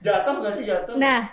Jatuh 0.00 0.34
nggak 0.36 0.52
sih 0.52 0.64
jatuh? 0.64 0.94
nah 0.94 1.32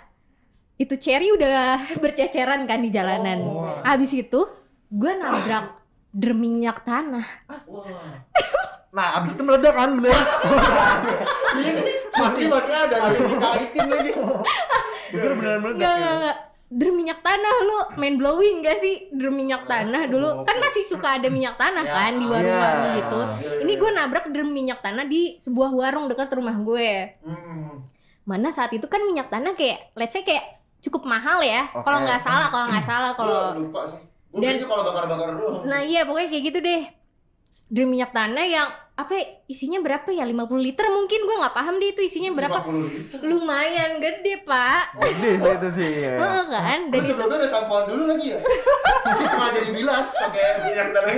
itu 0.74 0.96
cherry 0.96 1.28
udah 1.30 1.78
berceceran 2.00 2.64
kan 2.64 2.80
di 2.80 2.88
jalanan 2.88 3.38
habis 3.82 4.10
itu 4.10 4.48
gue 4.90 5.12
nabrak 5.14 5.81
drum 6.12 6.38
minyak 6.38 6.84
tanah 6.84 7.24
Wah. 7.66 7.88
Nah, 8.92 9.24
abis 9.24 9.32
itu 9.32 9.40
meledak 9.40 9.72
kan 9.72 9.88
bener. 9.96 10.12
Masih 12.12 12.44
masih 12.44 12.74
ada. 12.76 12.98
Dikaitin 13.08 13.86
lagi. 13.88 14.10
Bener 15.08 15.32
bener 15.32 15.56
meledak. 15.58 15.80
Enggak, 15.80 15.88
ya. 15.88 15.96
enggak, 15.96 16.14
enggak. 16.14 16.38
Drum 16.72 16.94
minyak 16.96 17.20
tanah 17.20 17.54
lu 17.62 17.78
main 17.96 18.16
blowing 18.16 18.60
gak 18.60 18.76
sih 18.76 19.08
drum 19.12 19.32
minyak 19.32 19.64
tanah 19.64 20.08
dulu 20.08 20.40
kan 20.40 20.56
masih 20.56 20.80
suka 20.82 21.20
ada 21.20 21.28
minyak 21.28 21.60
tanah 21.60 21.84
Ya, 21.84 21.92
kan 21.92 22.12
di 22.16 22.24
warung-warung 22.24 22.86
iya. 22.86 22.96
gitu 22.96 23.20
ini 23.60 23.72
gue 23.76 23.90
nabrak 23.92 24.26
drum 24.28 24.48
minyak 24.48 24.80
tanah 24.80 25.04
di 25.04 25.36
sebuah 25.36 25.68
warung 25.68 26.08
dekat 26.08 26.32
rumah 26.32 26.56
gue 26.56 27.12
Hmm. 27.20 27.84
mana 28.24 28.48
saat 28.48 28.72
itu 28.72 28.88
kan 28.88 29.04
minyak 29.04 29.28
tanah 29.28 29.52
kayak 29.52 29.92
let's 29.92 30.16
say 30.16 30.24
kayak 30.24 30.64
cukup 30.80 31.04
mahal 31.04 31.44
ya 31.44 31.68
kalau 31.76 32.08
nggak 32.08 32.16
salah 32.18 32.48
kalau 32.48 32.64
nggak 32.66 32.86
salah 32.86 33.12
kalau 33.12 33.36
Gua 33.52 33.60
lupa 33.60 33.80
sih. 33.84 34.00
Gue 34.32 34.40
Dan- 34.40 34.64
kalau 34.64 34.84
bakar-bakar 34.86 35.28
doang. 35.34 35.60
nah 35.62 35.80
iya 35.80 36.02
pokoknya 36.02 36.28
kayak 36.28 36.44
gitu 36.46 36.58
deh 36.58 36.82
drum 37.66 37.88
minyak 37.88 38.10
tanah 38.10 38.42
yang 38.42 38.68
apa 38.92 39.08
ya, 39.10 39.24
isinya 39.46 39.78
berapa 39.78 40.04
ya 40.06 40.22
50 40.22 40.36
liter 40.58 40.84
mungkin 40.86 41.20
gue 41.22 41.36
nggak 41.38 41.52
paham 41.54 41.74
deh 41.76 41.90
itu 41.90 42.02
isinya 42.02 42.28
berapa 42.30 42.60
50 42.60 42.84
liter. 42.86 43.18
lumayan 43.22 43.90
gede 43.98 44.34
pak 44.42 44.92
Gede 44.94 45.30
sih 45.34 45.50
itu 45.50 45.68
sih. 45.74 45.88
ya. 46.02 46.12
Heeh 46.14 46.44
kan 46.46 46.78
dan 46.86 46.92
Terus 46.92 47.02
itu 47.02 47.12
sebelumnya 47.14 47.38
udah 47.38 47.50
sampoan 47.50 47.84
dulu 47.86 48.02
lagi 48.06 48.26
ya? 48.26 48.38
Ini 49.02 49.24
sengaja 49.26 49.60
dibilas 49.62 50.08
pakai 50.12 50.44
minyak 50.62 50.88
tanah. 50.90 51.14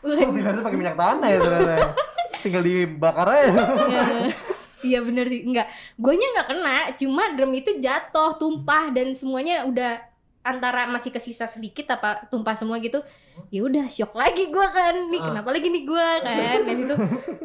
bukan 0.00 0.16
Oh, 0.20 0.32
bilasnya 0.32 0.62
pakai 0.62 0.78
minyak 0.78 0.96
tanah 0.96 1.28
ya 1.28 1.38
ternyata. 1.40 1.74
Tinggal 2.36 2.62
dibakar 2.62 3.26
aja. 3.28 3.50
Iya 4.80 4.98
bener 5.00 5.24
sih, 5.26 5.40
enggak. 5.42 5.66
Guanya 5.96 6.26
nggak 6.30 6.46
kena, 6.46 6.76
cuma 6.94 7.32
drum 7.32 7.52
itu 7.52 7.80
jatuh, 7.80 8.36
tumpah 8.36 8.92
dan 8.92 9.10
semuanya 9.10 9.64
udah 9.64 9.96
antara 10.44 10.84
masih 10.86 11.08
kesisa 11.08 11.48
sedikit 11.48 11.88
apa 11.90 12.28
tumpah 12.28 12.52
semua 12.52 12.76
gitu. 12.78 13.00
Ya 13.48 13.64
udah 13.64 13.88
shock 13.88 14.12
lagi 14.12 14.52
gua 14.52 14.68
kan. 14.68 14.94
Nih 15.08 15.18
Ah. 15.18 15.32
kenapa 15.32 15.48
lagi 15.50 15.66
nih 15.66 15.82
gua 15.82 16.20
kan. 16.20 16.60
Habis 16.62 16.84
itu 16.84 16.96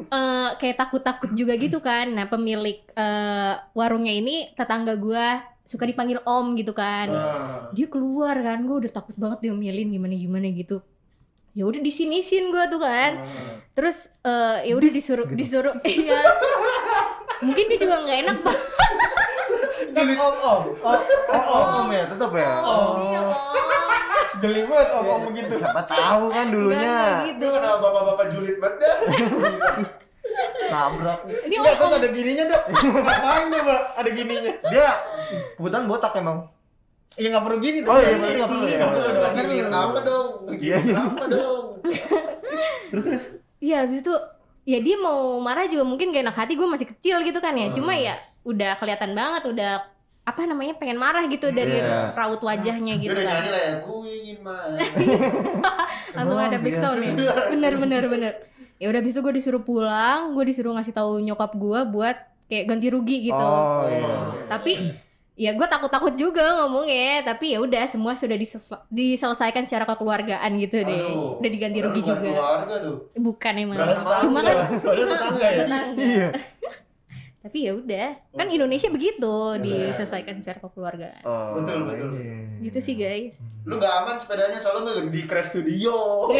eh, 0.06 0.50
kayak 0.60 0.76
takut-takut 0.78 1.32
juga 1.34 1.56
gitu 1.56 1.80
kan. 1.80 2.12
Nah, 2.12 2.28
pemilik 2.28 2.84
eh, 2.86 3.54
warungnya 3.72 4.12
ini 4.12 4.52
tetangga 4.54 5.00
gua 5.00 5.40
suka 5.64 5.88
dipanggil 5.88 6.20
Om 6.22 6.54
gitu 6.54 6.76
kan. 6.76 7.08
Nah, 7.08 7.72
Dia 7.72 7.88
keluar 7.88 8.36
kan, 8.36 8.60
gua 8.68 8.84
udah 8.84 8.92
takut 8.92 9.16
banget 9.16 9.48
diomelin 9.48 9.90
gimana-gimana 9.90 10.52
gitu. 10.52 10.84
Ya 11.58 11.66
udah 11.66 11.82
disinisin 11.82 12.54
gua 12.54 12.70
tuh 12.70 12.78
kan 12.80 13.26
terus 13.74 14.12
eh, 14.22 14.70
ya 14.70 14.74
udah 14.76 14.92
disuruh 14.92 15.28
disuruh 15.32 15.72
iya 15.88 16.20
mungkin 17.40 17.66
dia 17.68 17.80
juga 17.80 17.96
nggak 18.04 18.18
enak 18.22 18.38
banget 18.44 18.68
Kan 19.96 20.06
om 20.14 20.36
om. 20.40 20.62
Oh, 20.84 21.00
oh, 21.34 21.64
om 21.84 21.90
ya, 21.90 22.04
tetap 22.10 22.32
ya. 22.34 22.52
Oh. 22.62 22.94
iya 23.00 23.20
Om. 23.24 23.32
Geli 24.40 24.62
banget 24.70 24.90
om 24.96 25.08
om 25.08 25.22
begitu. 25.32 25.54
Siapa 25.60 25.84
tahu 25.90 26.24
kan 26.32 26.46
Nggak, 26.48 26.54
dulunya 26.54 26.90
nggak 26.90 27.20
gitu 27.28 27.46
Itu 27.48 27.56
kenapa 27.58 27.78
bapak-bapak 27.82 28.26
julid 28.34 28.58
banget 28.62 28.78
dah? 28.82 28.98
nabrak. 30.70 31.20
ini 31.26 31.56
om, 31.58 31.66
kok 31.66 31.90
ada 31.90 32.10
gininya 32.14 32.44
dok? 32.46 32.64
Ngapain 32.70 33.46
coba 33.50 33.76
ada 33.98 34.10
gininya? 34.14 34.52
Dia 34.70 34.88
kebetulan 35.58 35.86
botak 35.90 36.14
emang. 36.22 36.38
Ya 37.18 37.28
nggak 37.34 37.44
perlu 37.50 37.58
gini 37.58 37.80
dong. 37.82 37.98
Oh, 37.98 38.00
iya, 38.00 38.14
Iya 38.14 38.46
ya. 38.46 38.46
Nggak 38.78 38.92
perlu. 38.94 39.20
Lagi 39.26 39.42
lihat 39.50 39.74
apa 39.74 40.00
dong? 40.06 40.30
Iya, 40.54 40.78
iya. 40.86 40.96
apa 41.02 41.26
dong? 41.26 41.66
Terus 42.94 43.04
terus. 43.06 43.26
iya 43.60 43.84
habis 43.84 44.00
itu 44.02 44.14
ya 44.70 44.80
dia 44.86 44.96
mau 45.02 45.42
marah 45.42 45.66
juga 45.66 45.82
mungkin 45.82 46.14
gak 46.14 46.24
enak 46.30 46.38
hati 46.38 46.54
gue 46.54 46.68
masih 46.70 46.88
kecil 46.94 47.26
gitu 47.26 47.42
kan 47.42 47.58
ya 47.58 47.74
cuma 47.74 47.98
ya 47.98 48.16
udah 48.50 48.72
kelihatan 48.76 49.12
banget 49.12 49.44
udah 49.46 49.72
apa 50.22 50.42
namanya 50.44 50.74
pengen 50.76 50.96
marah 50.96 51.26
gitu 51.26 51.50
dari 51.50 51.74
Iya. 51.76 52.14
raut 52.14 52.38
wajahnya 52.40 52.98
gitu 52.98 53.14
kan 53.16 53.26
lah 53.46 53.62
ya, 53.66 53.74
ingin 54.08 54.38
main. 54.40 54.78
langsung 56.16 56.38
ada 56.38 56.58
dia- 56.60 56.76
sound 56.76 57.00
nih 57.00 57.14
bener 57.50 57.74
bener 57.76 58.04
bener 58.06 58.34
ya 58.78 58.88
udah 58.88 59.00
habis 59.00 59.12
itu 59.12 59.20
gue 59.20 59.34
disuruh 59.34 59.60
pulang 59.60 60.32
gue 60.32 60.46
disuruh 60.46 60.72
ngasih 60.72 60.92
tahu 60.92 61.18
nyokap 61.20 61.52
gue 61.52 61.80
buat 61.88 62.18
kayak 62.46 62.66
ganti 62.68 62.88
rugi 62.88 63.18
gitu 63.24 63.42
Oh 63.42 63.86
iya. 63.86 64.46
tapi 64.48 64.94
ya 65.34 65.52
gue 65.52 65.66
takut-takut 65.66 66.14
juga 66.14 66.44
ngomongnya 66.60 67.26
tapi 67.26 67.54
ya 67.54 67.60
udah 67.60 67.84
semua 67.86 68.14
sudah 68.14 68.36
diselesaikan 68.88 69.64
secara 69.64 69.88
kekeluargaan 69.88 70.52
gitu 70.58 70.78
deh 70.80 71.00
Aduh. 71.06 71.40
udah 71.40 71.50
diganti 71.50 71.80
rugi 71.80 72.02
juga 72.02 72.30
Keluarga 72.30 72.76
tuh. 72.80 72.98
bukan 73.16 73.54
emang 73.58 73.78
cuma 74.20 74.40
kan 74.40 74.56
Padahal 74.78 75.08
tetangga 75.08 75.48
ya. 75.48 75.58
tetangga 75.58 76.04
Iya. 76.06 76.30
Tapi 77.40 77.64
ya 77.64 77.72
udah 77.72 78.20
kan 78.32 78.48
Indonesia 78.48 78.88
begitu 78.88 79.32
diselesaikan 79.58 80.38
secara 80.38 80.60
kekeluargaan 80.60 81.24
Oh, 81.24 81.56
Betul, 81.56 81.88
betul. 81.88 82.10
iya. 82.16 82.36
gitu 82.62 82.80
sih 82.80 82.96
guys 82.96 83.40
Lu 83.64 83.78
gak 83.78 83.92
aman 83.98 84.18
sepedanya 84.18 84.58
soalnya 84.58 84.98
lu 84.98 85.08
di 85.08 85.24
Craft 85.24 85.54
Studio. 85.54 86.26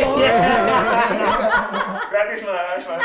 Gratis 2.10 2.42
mas, 2.42 2.84
mas. 2.84 3.04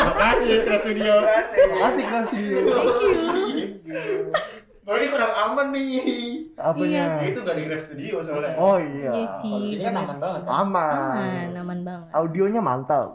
Makasih 0.00 0.58
Craft 0.64 0.82
Studio. 0.82 1.12
Asik 1.20 2.06
kan 2.08 2.22
sih. 2.30 2.46
thank 2.56 3.52
you 3.52 4.58
Oh 4.90 4.98
ini 4.98 5.06
kurang 5.06 5.30
aman 5.30 5.70
nih. 5.70 6.50
Apanya? 6.58 7.22
Itu 7.22 7.46
gak 7.46 7.54
di 7.54 7.64
Craft 7.70 7.86
Studio 7.94 8.18
soalnya. 8.18 8.58
Oh 8.58 8.74
iya. 8.74 9.10
iya 9.14 9.22
Kalau 9.22 9.38
sih 9.38 9.58
sini 9.70 9.86
kan 9.86 9.94
aman 9.94 10.16
banget. 10.18 10.42
Aman. 10.50 10.94
aman 10.98 11.50
aman 11.62 11.78
banget 11.86 12.08
Audionya 12.10 12.58
mantap. 12.58 13.14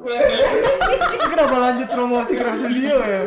Kenapa 1.36 1.56
lanjut 1.60 1.88
promosi 1.92 2.40
Craft 2.40 2.64
Studio 2.64 2.96
ya? 3.04 3.22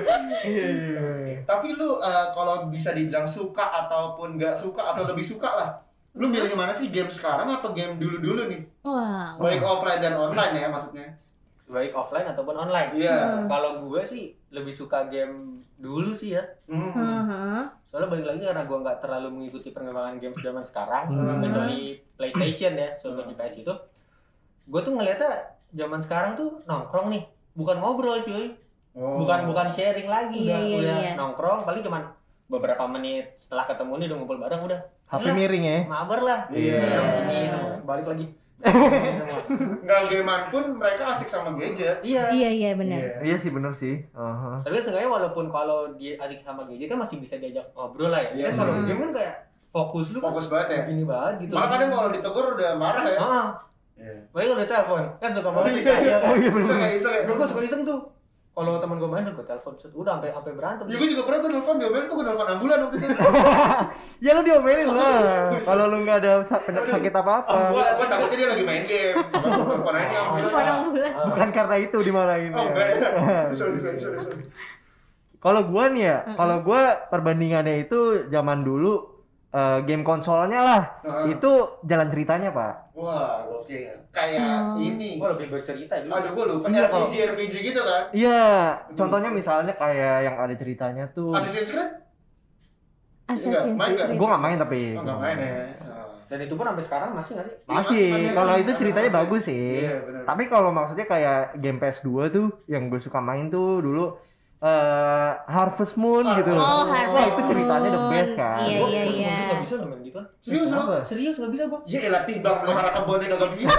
Iya 0.49 0.67
iya. 0.81 1.05
Tapi 1.45 1.77
lu 1.77 2.01
eh, 2.01 2.27
kalau 2.33 2.73
bisa 2.73 2.97
dibilang 2.97 3.29
suka 3.29 3.69
ataupun 3.85 4.41
gak 4.41 4.57
suka 4.57 4.97
atau 4.97 5.05
lebih 5.05 5.29
suka 5.29 5.51
lah. 5.53 5.71
Lu 6.17 6.33
milih 6.33 6.57
mana 6.57 6.73
sih 6.73 6.89
game 6.89 7.13
sekarang 7.13 7.53
apa 7.53 7.69
game 7.77 8.01
dulu-dulu 8.01 8.49
nih? 8.49 8.65
wow 8.81 9.37
Baik 9.45 9.61
offline 9.61 10.01
dan 10.01 10.17
online 10.17 10.57
ya 10.57 10.73
maksudnya. 10.73 11.13
Baik 11.69 11.93
offline 11.93 12.33
ataupun 12.33 12.57
online. 12.57 12.97
Iya. 12.97 13.45
Kalau 13.45 13.85
gue 13.85 14.01
sih 14.09 14.38
lebih 14.49 14.73
suka 14.73 15.05
game 15.07 15.37
dulu 15.75 16.11
sih 16.11 16.33
ya. 16.33 16.43
Hmm. 16.65 16.91
Heeh. 16.91 17.63
Soalnya 17.85 18.09
balik 18.09 18.27
lagi 18.27 18.43
karena 18.43 18.65
gue 18.65 18.79
nggak 18.79 18.99
terlalu 18.99 19.29
mengikuti 19.31 19.69
perkembangan 19.69 20.17
game 20.17 20.37
zaman 20.37 20.63
sekarang, 20.63 21.05
Hmm. 21.09 21.41
kecuali 21.41 21.81
PlayStation 22.15 22.73
ya, 22.75 22.91
sebelum 22.93 23.27
di 23.27 23.35
PS 23.35 23.55
itu. 23.59 23.75
Gue 24.65 24.81
tuh 24.81 24.93
ngeliatnya 24.93 25.33
zaman 25.71 26.01
sekarang 26.01 26.33
tuh 26.35 26.61
nongkrong 26.65 27.09
nih, 27.09 27.25
bukan 27.53 27.77
ngobrol 27.79 28.21
cuy, 28.21 28.57
Oh. 28.93 29.21
bukan 29.21 29.47
bukan 29.47 29.69
sharing 29.71 30.07
lagi, 30.07 30.43
Iya, 30.43 30.57
udah, 30.57 30.61
iya, 30.61 30.77
udah 30.77 30.97
iya. 30.99 31.13
nongkrong 31.15 31.63
paling 31.63 31.81
cuman 31.81 32.03
beberapa 32.47 32.85
menit 32.89 33.37
setelah 33.37 33.63
ketemu 33.63 33.93
nih 33.95 34.07
udah 34.09 34.17
ngumpul 34.17 34.39
bareng 34.39 34.63
udah 34.65 34.81
HP 35.07 35.25
miring 35.31 35.65
ya. 35.65 35.79
mabar 35.87 36.21
lah 36.21 36.41
Iya. 36.49 36.81
ini 37.23 37.47
semua 37.47 37.79
balik 37.85 38.07
lagi. 38.07 38.27
Nggak 38.59 40.01
gamean 40.07 40.43
pun 40.49 40.65
mereka 40.75 41.15
asik 41.15 41.27
sama 41.27 41.55
gadget. 41.55 42.03
iya 42.03 42.29
iya 42.29 42.51
iya 42.51 42.71
benar 42.75 43.21
Iya 43.21 43.37
sih 43.37 43.49
bener 43.49 43.73
sih. 43.73 44.03
Aha. 44.11 44.61
tapi 44.61 44.77
seenggaknya 44.77 45.07
walaupun 45.09 45.47
kalau 45.49 45.95
dia 45.95 46.19
asik 46.19 46.41
sama 46.41 46.65
gadget 46.65 46.89
kan 46.89 46.99
masih 46.99 47.19
bisa 47.19 47.37
diajak 47.37 47.65
ngobrol 47.73 48.09
lah 48.09 48.21
ya 48.21 48.31
Iya 48.35 48.45
kan 48.49 48.55
kalau 48.59 48.73
sih. 48.75 48.85
game 48.85 49.01
kan 49.01 49.13
kayak 49.15 49.35
fokus 49.69 50.07
lu 50.11 50.19
kan 50.19 50.33
Fokus 50.33 50.47
banget 50.49 50.69
ya. 50.69 50.81
gini 50.85 51.05
banget 51.05 51.35
gitu 51.41 51.53
Malah 51.53 51.69
kadang 51.71 51.91
kalau 51.93 52.09
ditegur 52.11 52.45
udah 52.53 52.71
marah 52.75 53.05
ya. 53.05 53.19
Heeh. 53.19 53.47
Iya. 53.99 54.15
Paling 54.29 54.49
kalau 54.49 54.65
telepon 54.65 55.03
kan 55.17 55.31
suka 55.33 55.49
banget 55.49 55.67
Oh, 55.69 55.77
iya. 55.77 55.95
ya 56.01 56.17
kan. 56.17 56.29
Oh 56.29 56.37
iya 56.37 56.51
Bisa 56.51 56.67
bener. 56.67 56.79
nggak 56.79 56.93
bisa 56.95 57.09
ya? 57.09 57.21
Dulu 57.25 57.35
gue 57.35 57.49
suka 57.49 57.63
iseng 57.65 57.83
tuh. 57.85 58.01
Kalau 58.59 58.83
teman 58.83 58.99
gue 58.99 59.07
main 59.07 59.23
gue 59.23 59.47
telepon 59.47 59.79
set 59.79 59.95
udah 59.95 60.19
sampai 60.19 60.35
sampai 60.35 60.53
berantem. 60.53 60.85
Ya 60.91 60.99
gue 60.99 61.09
juga 61.09 61.23
pernah 61.25 61.39
tuh 61.39 61.51
nelfon, 61.55 61.77
diomelin 61.79 62.07
tuh 62.11 62.17
gue 62.19 62.27
nelfon 62.27 62.49
ambulan 62.51 62.79
waktu 62.83 62.97
itu. 62.99 63.15
Ya 64.27 64.31
lu 64.35 64.43
diomelin 64.43 64.87
lah. 64.91 65.55
Kalau 65.63 65.85
lu 65.87 66.03
nggak 66.03 66.19
ada 66.19 66.33
sa- 66.43 66.59
sakit 66.67 67.13
apa-apa. 67.15 67.71
Gue 67.71 67.85
gue 67.87 68.07
takutnya 68.11 68.37
dia 68.37 68.49
lagi 68.51 68.65
main 68.67 68.83
game. 68.83 69.15
Gue 69.15 69.51
telepon 69.63 69.95
aja 69.95 70.17
ambulan. 70.19 70.43
Telepon 70.43 70.65
ambulan. 70.67 71.11
Bukan 71.31 71.49
karena 71.55 71.77
itu 71.79 71.97
dimarahin 72.03 72.51
Oh 72.51 72.67
enggak 72.67 72.87
ya. 72.89 72.97
Sorry, 73.59 73.79
sorry, 73.79 73.99
sorry, 74.03 74.19
sorry. 74.19 74.43
Kalau 75.39 75.71
gua 75.71 75.87
nih 75.87 76.03
ya, 76.03 76.19
kalau 76.35 76.67
gua 76.67 76.83
perbandingannya 77.07 77.87
itu 77.87 78.27
zaman 78.27 78.67
dulu 78.67 79.18
eh, 79.51 79.79
game 79.83 80.03
konsolnya 80.03 80.61
lah. 80.61 80.83
Heeh. 81.01 81.35
Itu 81.35 81.51
jalan 81.83 82.09
ceritanya, 82.09 82.51
Pak. 82.51 82.75
Wah, 82.93 83.47
oke. 83.49 83.81
Kayak 84.11 84.75
Hmm. 84.75 84.81
ini. 84.81 85.17
Gue 85.17 85.29
lebih 85.33 85.49
bercerita 85.51 85.95
dulu. 86.01 86.13
Aduh, 86.13 86.31
gue 86.33 86.45
lupa. 86.49 86.67
Iya, 86.67 86.81
RPG, 86.87 87.13
RPG 87.31 87.55
gitu 87.65 87.81
kan. 87.81 88.03
Iya, 88.11 88.43
contohnya 88.93 89.31
misalnya 89.31 89.73
kayak 89.73 90.17
yang 90.23 90.37
ada 90.37 90.55
ceritanya 90.55 91.05
tuh. 91.09 91.33
Assassin's 91.33 91.71
Creed? 91.71 91.91
Assassin's? 93.29 93.77
Creed 93.79 94.17
Gua 94.17 94.29
nggak 94.35 94.43
main 94.43 94.57
tapi. 94.59 94.81
Oh, 94.97 95.05
nggak 95.05 95.21
main 95.21 95.37
ya. 95.39 95.55
Dan 96.29 96.45
itu 96.45 96.55
pun 96.55 96.65
sampai 96.67 96.85
sekarang 96.85 97.11
masih 97.17 97.33
nggak 97.35 97.47
sih? 97.47 97.57
Iya, 97.57 97.65
Masih, 97.71 97.81
masih, 97.81 98.09
masih, 98.13 98.37
kalau 98.37 98.55
itu 98.59 98.73
ceritanya 98.77 99.09
masih. 99.09 99.19
bagus 99.25 99.43
sih. 99.45 99.65
Iya. 99.81 99.95
Tapi 100.29 100.43
kalau 100.45 100.71
maksudnya 100.71 101.07
kayak 101.07 101.41
game 101.57 101.79
PS2 101.79 102.09
tuh 102.29 102.47
yang 102.67 102.83
gue 102.89 103.01
suka 103.01 103.17
main 103.19 103.49
tuh 103.49 103.81
dulu 103.81 104.05
eh 104.59 105.31
Harvest 105.47 105.95
Moon 105.95 106.23
Ah, 106.23 106.35
gitu. 106.37 106.51
Oh, 106.51 106.59
Wah, 106.59 106.83
Harvest 106.85 107.39
itu 107.39 107.47
ceritanya 107.47 107.89
the 107.89 108.03
best 108.09 108.33
kan. 108.35 108.59
Iya, 108.61 108.77
Gua- 108.77 108.89
iya, 108.89 109.03
gua 109.03 109.15
iya. 109.15 109.37
nggak 109.47 109.61
bisa 109.63 109.75
loh 109.77 109.87
main 109.87 110.01
gitu. 110.03 110.21
Serius? 110.41 110.69
Kenapa? 110.69 110.95
Serius 111.01 111.35
nggak 111.39 111.53
bisa 111.53 111.65
gue. 111.65 111.81
Ya 111.87 111.99
elah 112.05 112.23
timbang 112.25 112.57
melihara 112.61 112.91
kebunnya 112.93 113.27
kagak 113.29 113.51
bisa. 113.55 113.71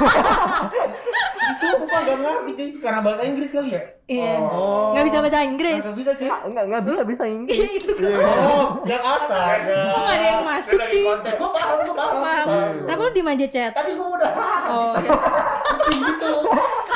Sumpah 1.60 2.00
gak 2.02 2.18
ngerti 2.18 2.52
cuy. 2.54 2.70
Karena 2.80 3.00
bahasa 3.02 3.22
Inggris 3.22 3.50
kali 3.50 3.70
ya. 3.70 3.82
Iya. 4.08 4.34
Oh. 4.40 4.90
Nggak 4.90 5.06
bisa 5.06 5.18
baca 5.20 5.40
Inggris. 5.44 5.84
Nggak 5.84 5.98
bisa 5.98 6.12
cuy. 6.16 6.30
Ah, 6.30 6.40
Enggak, 6.42 6.64
enggak 6.64 6.82
bisa 6.86 7.02
bisa 7.06 7.24
Inggris. 7.28 7.58
Iya 7.58 7.70
itu 7.74 7.92
kan. 7.92 8.12
Oh, 8.16 8.66
yang 8.86 9.04
astaga. 9.04 9.80
Kok 9.84 10.00
nggak 10.00 10.16
ada 10.16 10.26
yang 10.30 10.44
masuk 10.48 10.80
sih? 10.86 11.04
Gue 11.04 11.50
paham, 11.52 11.78
gue 11.82 11.92
paham. 11.94 12.22
Paham. 12.22 12.72
Kenapa 12.80 13.02
lu 13.02 13.12
diem 13.12 13.30
aja 13.30 13.48
chat? 13.50 13.72
Tadi 13.74 13.92
gue 13.92 14.08
udah 14.08 14.32
Oh, 14.70 14.94
iya. 14.96 15.12
gitu. 15.92 16.32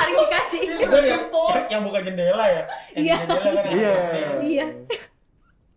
Klarifikasi. 0.03 0.59
Itu 0.59 0.97
yang, 0.99 1.23
yang, 1.31 1.65
yang 1.69 1.81
buka 1.81 1.99
jendela 2.01 2.45
ya. 2.45 2.61
Yang 2.93 3.03
Iya. 3.03 3.15
kan. 3.17 3.39
Iya. 3.71 3.93
Iya. 4.39 4.65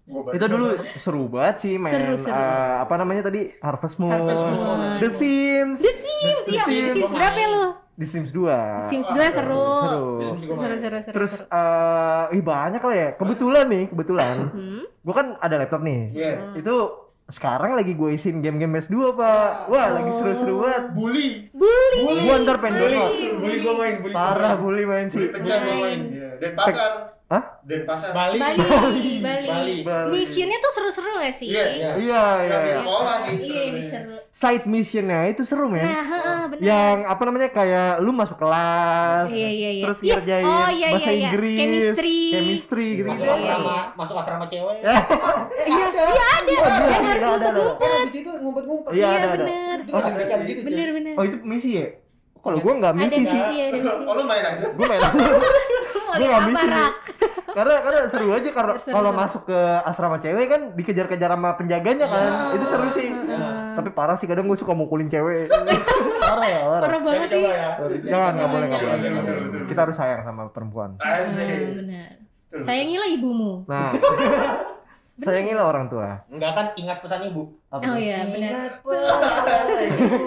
Itu 0.07 0.47
dulu 0.47 0.67
seru 1.03 1.27
banget 1.27 1.57
sih 1.67 1.75
main 1.77 1.91
Seru, 1.91 2.15
seru. 2.15 2.31
eh, 2.31 2.75
apa 2.79 2.95
namanya 2.95 3.27
tadi 3.27 3.51
Harvest 3.59 3.99
Moon, 3.99 4.15
Harvest 4.15 4.47
Moon. 4.49 5.03
The 5.03 5.11
Sims, 5.11 5.79
The 5.83 5.91
Sims, 5.91 6.45
iya. 6.47 6.63
The 6.63 6.71
The 6.71 6.87
Sims. 6.87 6.95
Sims 6.95 7.11
berapa 7.11 7.35
ya 7.35 7.49
lu? 7.51 7.65
The 7.97 8.07
Sims 8.07 8.31
2. 8.31 8.79
Sims 8.79 9.09
2 9.11 9.19
seru. 9.35 9.67
Seru. 9.83 10.13
Seru, 10.39 10.77
seru, 10.79 10.99
seru. 11.01 11.15
Terus 11.17 11.33
eh 11.43 12.25
ih 12.33 12.45
banyak 12.45 12.79
lah 12.79 12.95
ya. 12.95 13.09
Kebetulan 13.17 13.67
nih, 13.67 13.85
kebetulan. 13.91 14.35
Hmm? 14.47 14.83
Gua 15.03 15.15
kan 15.17 15.27
ada 15.41 15.55
laptop 15.59 15.83
nih. 15.83 16.15
Iya. 16.15 16.33
Itu 16.55 16.75
sekarang 17.27 17.75
lagi 17.75 17.93
gue 17.93 18.15
isiin 18.15 18.39
game-game 18.39 18.79
PS2, 18.79 19.19
Pak. 19.19 19.67
Wah, 19.67 19.87
lagi 19.99 20.11
seru-seru 20.15 20.63
banget. 20.63 20.85
Bully. 20.95 21.29
Bully. 21.51 22.01
Gua 22.23 22.35
ntar 22.39 22.57
pengen 22.63 22.79
download. 22.79 23.13
Bully 23.43 23.57
gue 23.59 23.75
main, 23.75 23.95
bully 23.99 24.15
Parah 24.15 24.55
bully 24.55 24.85
main 24.87 25.07
Bully 25.11 25.15
sih. 25.19 25.27
pecah 25.35 25.59
gue 25.59 25.67
Main. 25.67 25.83
main. 25.83 26.01
Iya. 26.07 26.31
Denpasar. 26.39 26.93
Hah? 27.27 27.43
Denpasar. 27.67 28.15
Bali. 28.15 28.39
Bali, 28.39 28.63
Bali. 28.63 29.19
Bali. 29.19 29.75
Bali. 29.83 30.11
Missionnya 30.15 30.63
tuh 30.63 30.71
seru-seru 30.71 31.11
gak 31.19 31.35
sih? 31.35 31.51
Iya. 31.51 31.67
Iya. 31.75 31.91
Iya, 31.99 32.25
iya. 32.47 32.57
Di 32.63 32.73
sekolah 32.79 33.15
sih. 33.19 33.35
Iya, 33.43 33.63
ini 33.67 33.83
seru. 33.83 34.15
Side 34.31 34.65
missionnya 34.71 35.21
itu 35.27 35.43
seru, 35.43 35.67
men. 35.67 35.83
Nah, 35.83 36.07
heeh, 36.07 36.41
benar. 36.55 36.63
Yang 36.63 36.97
apa 37.11 37.23
namanya 37.27 37.49
kayak 37.51 37.91
lu 37.99 38.15
masuk 38.15 38.39
kelas, 38.39 39.27
Iya, 39.27 39.49
iya, 39.51 39.71
iya. 39.75 39.83
terus 39.91 39.99
Iya, 40.07 40.15
ngerjain 40.15 40.45
oh, 40.47 40.69
iya, 40.71 40.89
bahasa 40.95 41.03
iya, 41.03 41.11
iya. 41.11 41.27
Inggris, 41.27 41.59
Chemistry. 41.59 42.19
chemistry 42.31 42.87
gitu. 42.95 43.09
Masuk 43.11 43.27
Iya, 43.27 43.35
iya, 43.35 43.43
asrama, 43.43 43.77
masuk 43.99 44.17
asrama 44.23 44.45
cewek. 44.47 44.77
Iya, 45.67 45.87
iya 45.91 46.27
ada. 46.31 46.53
Dan 46.87 47.03
harus 47.03 47.23
ada, 47.27 47.27
ada. 47.27 47.27
ngumpet-ngumpet. 47.27 48.05
Di 48.07 48.13
situ 48.15 48.31
ngumpet-ngumpet. 48.39 48.91
Iya, 48.95 49.03
Iya, 49.03 49.09
ada, 49.11 49.27
ada. 49.27 49.35
bener. 49.35 49.77
Itu 49.83 49.99
deg-degan 49.99 50.41
gitu. 50.47 50.61
Cuy. 50.63 50.69
Bener, 50.71 50.89
bener. 50.95 51.15
Oh 51.19 51.25
itu 51.27 51.37
misi 51.43 51.71
ya? 51.75 51.87
Kalau 52.47 52.59
gua 52.63 52.73
nggak 52.79 52.93
Ada 52.95 53.01
misi 53.03 53.15
sih. 53.17 53.23
misi, 53.27 53.57
ada 53.59 53.77
misi. 53.77 54.03
Oh 54.07 54.15
lu 54.15 54.23
main 54.23 54.45
aja. 54.47 54.67
Gua 54.71 54.87
main. 54.87 55.01
Mulai 56.07 56.17
Gua 56.17 56.29
nggak 56.31 56.45
misi. 56.47 56.67
Karena 57.47 57.75
karena 57.81 58.01
seru 58.07 58.29
aja 58.31 58.51
karena 58.53 58.73
kalau 58.77 59.11
masuk 59.11 59.43
ke 59.49 59.59
asrama 59.83 60.17
cewek 60.21 60.47
kan 60.47 60.61
dikejar-kejar 60.73 61.31
sama 61.35 61.51
penjaganya 61.59 62.07
kan. 62.07 62.27
Itu 62.55 62.65
seru 62.65 62.89
sih. 62.95 63.09
Tapi 63.75 63.91
parah 63.91 64.15
sih 64.15 64.31
kadang 64.31 64.47
gua 64.47 64.55
suka 64.55 64.73
mukulin 64.73 65.11
cewek. 65.11 65.51
parah 66.31 66.47
ya, 66.47 66.61
parah. 66.63 66.83
Parah 66.87 67.01
banget 67.03 67.29
sih. 67.29 67.43
ya. 67.43 67.69
Jangan 68.07 68.31
nggak 68.37 68.51
boleh 68.55 68.67
nggak 68.71 68.83
boleh. 68.83 69.11
Kita 69.67 69.81
harus 69.83 69.97
sayang 69.99 70.23
sama 70.23 70.47
perempuan. 70.55 70.95
Benar. 71.03 72.23
Sayangilah 72.57 73.09
ibumu. 73.13 73.69
Nah, 73.69 73.93
sayangilah 75.27 75.65
orang 75.67 75.93
tua. 75.93 76.25
Enggak 76.33 76.53
kan 76.57 76.67
ingat 76.77 77.05
pesan 77.05 77.29
ibu. 77.29 77.53
Oh 77.69 77.97
iya, 77.99 78.25
benar. 78.25 78.41
Ingat 78.41 78.75
pesan 78.81 79.65
ibu. 79.99 80.25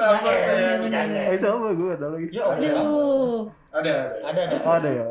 Pesan 0.00 0.36
saya 0.40 0.74
Eh, 0.80 1.36
itu 1.36 1.46
apa 1.46 1.68
gua 1.76 1.94
tahu 2.00 2.10
lagi. 2.16 2.26
Ya, 2.32 2.42
ada. 2.48 2.56
Aduh. 2.56 3.38
Ada. 3.70 3.94
Ada 4.24 4.40
ada. 4.48 4.56
Oh, 4.64 4.74
ada 4.80 4.88
ya. 4.88 5.04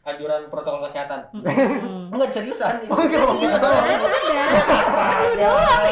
Anjuran 0.00 0.40
protokol 0.48 0.80
kesehatan. 0.88 1.20
Enggak 2.12 2.30
seriusan. 2.32 2.80
Itu 2.80 2.96
Serius, 3.04 3.60
ada. 3.60 3.92
Lu 5.20 5.32
doang. 5.36 5.84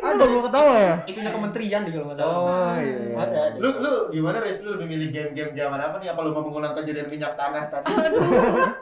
Ada 0.00 0.24
gua 0.24 0.42
ketawa 0.48 0.74
ya. 0.80 0.94
Itunya 1.04 1.30
kementerian 1.34 1.80
di 1.84 1.90
kalau 1.92 2.06
nggak 2.08 2.18
salah. 2.18 2.36
Oh 2.40 2.74
iya. 2.80 2.96
iya. 3.04 3.14
Ada. 3.20 3.38
ada. 3.52 3.56
Lu 3.60 3.68
lu 3.82 3.92
gimana 4.14 4.38
Riz? 4.40 4.62
Lu 4.64 4.78
lebih 4.78 4.86
milih 4.88 5.08
game-game 5.12 5.52
zaman 5.52 5.76
apa 5.76 5.96
nih? 6.00 6.08
Apa 6.14 6.20
lu 6.24 6.30
mau 6.32 6.42
mengulang 6.46 6.72
kejadian 6.72 7.10
minyak 7.10 7.34
tanah 7.36 7.68
tadi? 7.68 7.90
Aduh, 7.90 8.24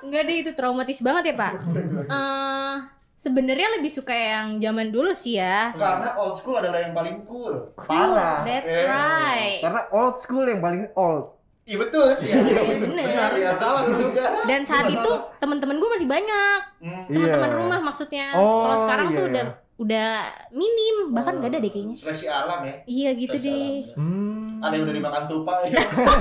enggak 0.07 0.23
deh 0.29 0.37
itu 0.47 0.51
traumatis 0.55 1.01
banget 1.03 1.33
ya, 1.33 1.35
Pak. 1.35 1.53
Eh, 2.09 2.75
sebenarnya 3.19 3.69
lebih 3.77 3.91
suka 3.91 4.15
yang 4.15 4.57
zaman 4.57 4.89
dulu 4.89 5.11
sih 5.11 5.37
ya. 5.37 5.75
Karena 5.75 6.15
old 6.17 6.39
school 6.39 6.57
adalah 6.57 6.79
yang 6.79 6.95
paling 6.95 7.27
cool. 7.27 7.75
Parah. 7.75 8.47
That's 8.47 8.71
Eh, 8.71 8.87
right. 8.87 9.59
Karena 9.61 9.83
old 9.91 10.17
school 10.17 10.47
yang 10.47 10.63
paling 10.63 10.87
old. 10.95 11.35
Iya 11.67 11.77
betul 11.77 12.07
sih. 12.17 12.33
Iya 12.33 12.41
bener. 12.65 12.87
Benar 12.89 13.31
ya 13.37 13.53
salah 13.53 13.85
sih 13.85 13.93
juga. 13.93 14.25
Dan 14.47 14.65
saat 14.65 14.89
itu 14.89 15.11
teman-teman 15.37 15.77
gue 15.77 15.91
masih 15.91 16.09
banyak. 16.09 16.61
Hmm. 16.81 17.05
Teman-teman 17.11 17.51
Iya. 17.51 17.59
rumah 17.61 17.81
maksudnya. 17.83 18.27
Oh, 18.39 18.65
Kalau 18.65 18.77
sekarang 18.81 19.09
iya, 19.13 19.17
tuh 19.19 19.25
iya. 19.25 19.31
udah 19.35 19.45
udah 19.79 20.09
minim, 20.51 20.97
bahkan 21.13 21.39
gak 21.39 21.55
ada 21.55 21.59
deh 21.61 21.69
kayaknya. 21.69 21.95
Seleksi 21.95 22.27
alam 22.27 22.65
ya. 22.65 22.75
Iya 22.83 23.11
gitu 23.15 23.37
deh. 23.37 23.95
Hmm. 23.95 24.59
Ada 24.59 24.75
yang 24.75 24.85
udah 24.89 24.97
dimakan 24.97 25.23
tupai. 25.29 25.63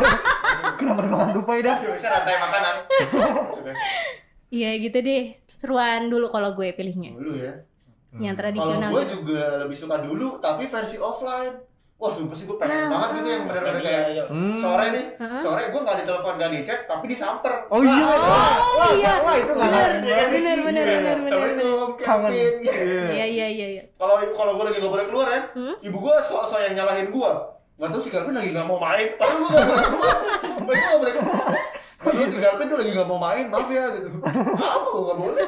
Kenapa 0.82 1.00
dimakan 1.02 1.30
tupai 1.32 1.58
dah? 1.64 1.76
Bisa 1.80 2.08
rantai 2.12 2.36
makanan. 2.38 2.76
Iya 4.48 4.80
gitu 4.80 4.98
deh. 4.98 5.36
Seruan 5.44 6.08
dulu 6.08 6.28
kalau 6.28 6.54
gue 6.54 6.72
pilihnya. 6.72 7.12
Dulu 7.14 7.34
ya. 7.36 7.54
Yang 8.14 8.34
Kalau 8.34 8.42
tradisional. 8.42 8.90
gue 8.90 9.04
gitu. 9.04 9.14
juga 9.20 9.44
lebih 9.62 9.78
suka 9.78 9.96
dulu, 10.00 10.40
tapi 10.40 10.64
versi 10.66 10.98
offline. 10.98 11.56
Wah, 11.98 12.14
sumpah 12.14 12.32
sih 12.32 12.46
gue 12.46 12.54
pengen 12.56 12.78
Nah, 12.80 12.90
banget 12.94 13.10
gitu 13.12 13.28
yang 13.28 13.44
bener-bener 13.44 13.82
kayak 13.82 14.04
Iya, 14.06 14.14
iya. 14.14 14.24
Hmm. 14.30 14.54
sore 14.54 14.86
nih, 14.94 15.06
Heeh. 15.18 15.42
sore 15.42 15.64
gue 15.66 15.82
nggak 15.82 15.98
ditelepon 15.98 16.34
nggak 16.38 16.52
dicek, 16.54 16.80
tapi 16.86 17.06
disamper. 17.08 17.54
Oh 17.68 17.82
iya. 17.82 18.06
Oh 18.70 18.92
iya. 18.94 19.14
Wah, 19.20 19.34
itu 19.36 19.52
Bener, 19.52 19.92
bener, 19.98 20.28
bener, 20.30 20.58
bener, 20.62 20.88
bener, 20.94 21.18
bener. 21.26 21.90
Kevin. 21.98 22.32
Iya 23.10 23.26
iya 23.28 23.48
iya 23.50 23.68
iya. 23.72 23.84
Kalau 23.98 24.22
kalau 24.30 24.52
gue 24.56 24.66
lagi 24.66 24.78
nggak 24.78 24.94
boleh 24.94 25.06
keluar 25.06 25.28
ya, 25.28 25.42
Hmm? 25.52 25.76
ibu 25.82 25.98
gue 26.00 26.16
sok-sok 26.22 26.60
yang 26.62 26.74
nyalahin 26.76 27.10
gue. 27.10 27.32
Nggak 27.78 27.90
tahu 27.90 28.00
si 28.00 28.10
Galvin 28.10 28.34
lagi 28.34 28.50
nggak 28.52 28.66
mau 28.66 28.78
main, 28.78 29.08
tapi 29.14 29.34
gue 29.36 29.50
nggak 29.50 29.68
boleh 29.68 29.86
keluar. 29.88 30.16
Gue 30.56 30.74
nggak 30.78 31.00
boleh 31.00 31.14
keluar. 31.14 31.46
Terus 31.98 32.30
si 32.30 32.38
Galvin 32.38 32.70
tuh 32.70 32.78
lagi 32.78 32.92
nggak 32.94 33.10
mau 33.10 33.18
main, 33.18 33.46
maaf 33.50 33.68
ya 33.68 33.90
gitu. 33.98 34.08
Apa 34.22 34.88
gue 34.88 35.04
nggak 35.04 35.20
boleh? 35.20 35.46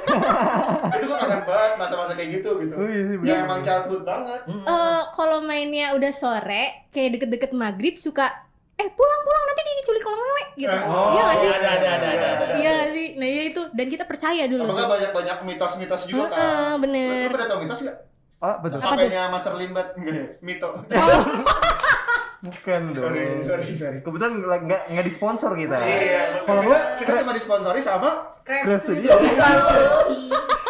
Itu 0.97 1.03
gue 1.05 1.17
kangen 1.21 1.41
banget 1.45 1.73
masa-masa 1.77 2.13
kayak 2.17 2.29
gitu 2.41 2.49
gitu. 2.65 2.73
Oh 2.73 2.87
iya 2.89 3.01
sih. 3.05 3.15
Ya 3.21 3.21
bener. 3.21 3.45
emang 3.45 3.59
childhood 3.61 4.03
banget. 4.03 4.41
Eh, 4.49 5.01
kalau 5.13 5.37
mainnya 5.45 5.93
udah 5.93 6.09
sore, 6.09 6.89
kayak 6.89 7.21
deket-deket 7.21 7.51
maghrib 7.53 7.95
suka 7.95 8.49
eh 8.79 8.87
pulang-pulang 8.95 9.43
nanti 9.43 9.59
diculik 9.79 10.03
orang 10.07 10.21
wewe 10.23 10.43
gitu. 10.55 10.71
Oh, 10.87 11.09
iya 11.11 11.21
gak 11.27 11.37
sih? 11.43 11.49
Ada 11.51 11.69
ada 11.69 11.87
ada 11.99 12.07
ada. 12.15 12.27
ada. 12.47 12.53
Iya 12.55 12.71
gak 12.79 12.89
sih? 12.95 13.07
Nah 13.19 13.27
iya 13.27 13.43
itu 13.51 13.61
dan 13.75 13.87
kita 13.91 14.03
percaya 14.07 14.43
dulu 14.47 14.63
Apakah 14.71 14.85
tuh. 14.85 14.91
banyak-banyak 14.95 15.37
mitos-mitos 15.43 16.03
juga 16.07 16.31
Heeh, 16.31 16.71
kan? 16.71 16.81
bener. 16.83 17.27
Lu 17.27 17.35
pada 17.35 17.45
tau 17.49 17.59
mitos 17.59 17.79
nggak? 17.83 17.97
Ah, 18.39 18.55
betul. 18.63 18.79
Apa 18.79 18.95
tuh? 18.95 19.03
HP-nya 19.03 19.23
Master 19.27 19.53
Limbat 19.59 19.87
Enggak 19.99 20.15
ya? 20.15 20.27
Bukan 22.39 22.95
dong. 22.95 23.11
sorry, 23.11 23.43
sorry, 23.43 23.75
sorry. 23.75 23.99
Kebetulan 23.99 24.39
nggak 24.39 24.59
nggak 24.63 24.81
nggak 24.95 25.05
disponsor 25.11 25.51
kita. 25.59 25.75
Iya, 25.75 26.47
Kalau 26.47 26.63
kita, 26.63 26.71
gua 26.71 26.79
kita 26.95 27.11
cuma 27.19 27.35
disponsori 27.35 27.83
sama 27.83 28.31
Craft 28.47 28.87
Studio. 28.87 29.11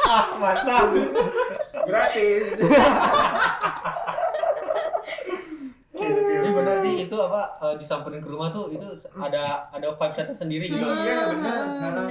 ah, 0.10 0.34
mantap. 0.42 0.90
Gratis. 1.86 2.58
Ini 6.00 6.50
benar 6.50 6.76
sih 6.80 6.94
itu 7.02 7.16
apa 7.16 7.42
eh, 7.60 7.76
disamperin 7.76 8.20
ke 8.20 8.30
rumah 8.30 8.50
tuh 8.50 8.70
itu 8.70 8.86
ada 9.16 9.68
ada 9.70 9.88
vibes 9.90 10.18
tersendiri 10.26 10.66
gitu. 10.68 10.86
Iya, 10.86 11.18
benar. 11.32 11.60
Ah, 11.60 11.90
benar. 11.92 12.08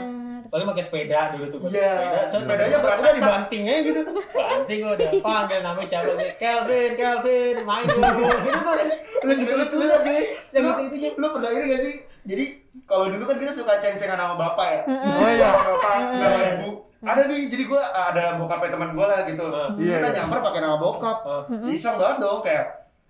Paling 0.48 0.64
pakai 0.66 0.81
sepeda 0.81 1.20
dulu 1.33 1.44
tuh. 1.51 1.61
Iya, 1.68 2.24
sepeda. 2.24 2.64
Sepedanya 2.64 2.79
berantakan. 2.81 3.05
udah 3.05 3.12
dibanting 3.14 3.62
aja 3.64 3.81
gitu. 3.85 4.01
Banting 4.31 4.81
udah. 4.83 5.09
Panggil 5.20 5.61
namanya 5.61 5.87
siapa 5.87 6.12
sih? 6.16 6.31
Kelvin, 6.37 6.90
Kelvin, 6.96 7.57
main 7.62 7.85
dulu. 7.85 8.24
Gitu 8.48 8.59
tuh. 8.59 8.77
Lu 9.18 9.33
gitu 9.35 9.53
lu 9.53 9.64
tuh 9.66 10.01
nih. 10.07 10.22
Yang 10.51 10.62
Lu, 10.62 10.70
gitu 10.72 10.85
itunya. 10.88 11.11
lu 11.14 11.27
pernah 11.35 11.51
ini 11.53 11.64
gak 11.68 11.83
sih? 11.83 11.94
Jadi 12.24 12.44
kalau 12.85 13.12
dulu 13.12 13.24
kan 13.24 13.37
kita 13.37 13.53
suka 13.53 13.77
ceng-cengan 13.77 14.16
sama 14.16 14.35
bapak 14.38 14.68
ya. 14.70 14.81
Oh 14.88 15.29
iya. 15.29 15.48
Bapak, 15.53 15.94
sama 16.16 16.38
ibu. 16.57 16.70
Ada 16.98 17.22
nih, 17.27 17.40
jadi 17.46 17.64
gua 17.68 17.83
ada 17.85 18.24
bokapnya 18.35 18.70
teman 18.72 18.90
gua 18.90 19.07
lah 19.07 19.20
gitu. 19.22 19.44
Iya, 19.77 20.01
Kita 20.01 20.09
iya. 20.09 20.16
nyamper 20.18 20.38
pakai 20.40 20.61
nama 20.61 20.77
bokap. 20.77 21.18
Eh, 21.46 21.70
Iseng 21.70 21.94
banget 21.94 22.16
dong 22.18 22.40
kayak 22.40 22.64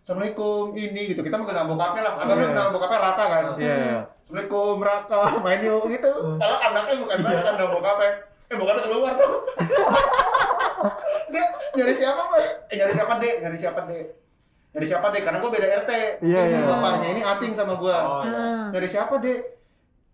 Assalamualaikum 0.09 0.73
ini 0.73 1.13
gitu. 1.13 1.21
Kita 1.21 1.37
nama 1.37 1.69
bokapnya 1.69 2.01
lah. 2.01 2.17
Atau 2.17 2.33
Iya. 2.33 2.57
nama 2.57 2.73
bokapnya 2.73 2.97
Rata 2.97 3.25
kan. 3.29 3.45
Iya. 3.61 3.75
iya. 3.77 3.99
Assalamualaikum 4.25 4.77
Raka, 4.81 5.21
main 5.45 5.61
yuk 5.61 5.85
gitu. 5.93 6.13
Kalau 6.41 6.57
anaknya 6.65 6.95
bukan 6.97 7.19
banget 7.29 7.43
kan 7.45 7.55
nama 7.61 7.71
bokapnya. 7.77 8.11
Eh 8.49 8.57
bokapnya 8.57 8.83
keluar 8.89 9.13
tuh. 9.21 9.33
Dia 11.37 11.45
nyari 11.77 11.93
siapa 12.01 12.23
mas? 12.33 12.49
Eh 12.73 12.77
nyari 12.81 12.93
siapa 12.97 13.13
dek? 13.21 13.35
Nyari 13.45 13.59
siapa 13.61 13.81
dek? 13.85 14.05
Nyari 14.73 14.87
siapa 14.89 15.07
dek? 15.13 15.23
Karena 15.29 15.39
gue 15.45 15.51
beda 15.53 15.69
RT. 15.85 15.93
Iya, 16.25 16.41
Ini 16.41 16.49
si 16.49 16.57
iya. 16.57 16.65
bapaknya 16.65 17.09
ini 17.13 17.23
asing 17.29 17.53
sama 17.53 17.77
gue. 17.77 17.93
Oh, 17.93 18.25
iya. 18.25 18.33
Ah. 18.33 18.65
Nyari 18.73 18.89
siapa 18.89 19.15
dek? 19.21 19.41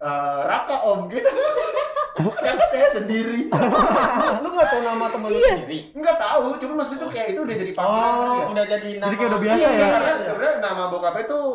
Eh, 0.02 0.40
Raka 0.42 0.76
om 0.90 1.06
gitu. 1.06 1.22
Raka 2.14 2.64
saya 2.70 2.88
sendiri. 2.92 3.50
Lu 4.42 4.48
nggak 4.48 4.68
tahu 4.70 4.80
nama 4.80 5.06
temen 5.10 5.28
lu 5.28 5.40
sendiri? 5.40 5.90
Enggak 5.92 6.16
tahu, 6.16 6.54
cuma 6.56 6.72
maksudnya 6.78 7.02
tuh 7.02 7.10
kayak 7.10 7.28
itu 7.34 7.40
udah 7.42 7.56
jadi 7.56 7.72
panggilan 7.74 8.06
Oh, 8.14 8.34
ya. 8.34 8.44
udah 8.54 8.64
jadi 8.70 8.88
nama. 8.94 9.04
Jadi 9.04 9.16
kayak 9.16 9.30
udah 9.30 9.40
biasa 9.42 9.58
Iya, 9.58 9.66
ya. 9.66 9.74
iya. 9.74 9.86
Karena 9.90 10.12
sebenarnya 10.22 10.56
nama 10.60 10.82
bokapnya 10.88 11.24
tuh 11.26 11.46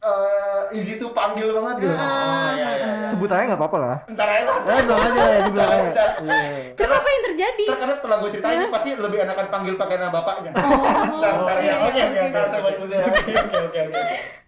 eh 0.00 0.60
easy 0.72 0.96
to 0.96 1.12
panggil 1.12 1.52
banget 1.52 1.84
gitu. 1.84 1.92
Ah, 1.92 2.00
Oh, 2.00 2.48
iya, 2.50 2.68
iya, 2.72 2.88
iya. 2.96 3.08
Sebut 3.10 3.28
aja 3.28 3.44
nggak 3.44 3.60
apa-apa 3.60 3.78
lah. 3.78 3.96
Ntar 4.08 4.28
aja 4.30 4.42
lah. 4.46 4.56
Eh, 4.64 4.80
aja 4.80 5.22
ya. 5.28 5.38
Iya. 5.44 6.40
Terus 6.72 6.90
apa 6.90 7.04
yang 7.06 7.22
terjadi? 7.26 7.64
Ntar 7.66 7.78
karena 7.78 7.94
setelah 7.94 8.16
gue 8.16 8.30
ceritain 8.32 8.64
pasti 8.72 8.88
lebih 8.96 9.18
enakan 9.20 9.46
panggil 9.52 9.74
pakai 9.76 9.96
nama 9.96 10.08
bapaknya. 10.10 10.50
Oh, 10.56 11.20
Ntar, 11.20 11.32
ntar 11.38 11.56
ya. 11.56 11.62
iya, 11.62 11.74
Oke, 11.76 11.92
iya, 11.92 12.04
oke, 12.06 12.16
oke, 12.16 12.30
ntar 12.32 12.40
oke. 12.40 12.50
sobat 12.50 12.74
muda. 12.80 12.96
Oke, 13.02 13.32
oke, 13.36 13.58
oke. 13.60 13.80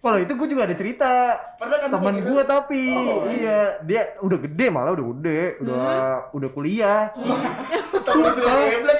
Kalau 0.03 0.17
itu 0.19 0.33
gue 0.33 0.47
juga 0.49 0.61
ada 0.65 0.75
cerita. 0.75 1.11
Pernah 1.55 1.77
kan 1.77 1.89
Teman 1.93 2.13
gitu? 2.17 2.27
gue 2.27 2.41
tapi 2.43 2.83
Oh, 2.89 3.23
iya 3.29 3.59
dia 3.79 4.01
udah 4.19 4.37
gede 4.41 4.65
malah 4.67 4.91
udah 4.91 5.05
gede 5.13 5.41
udah 5.61 5.85
udah 6.33 6.49
kuliah 6.49 7.01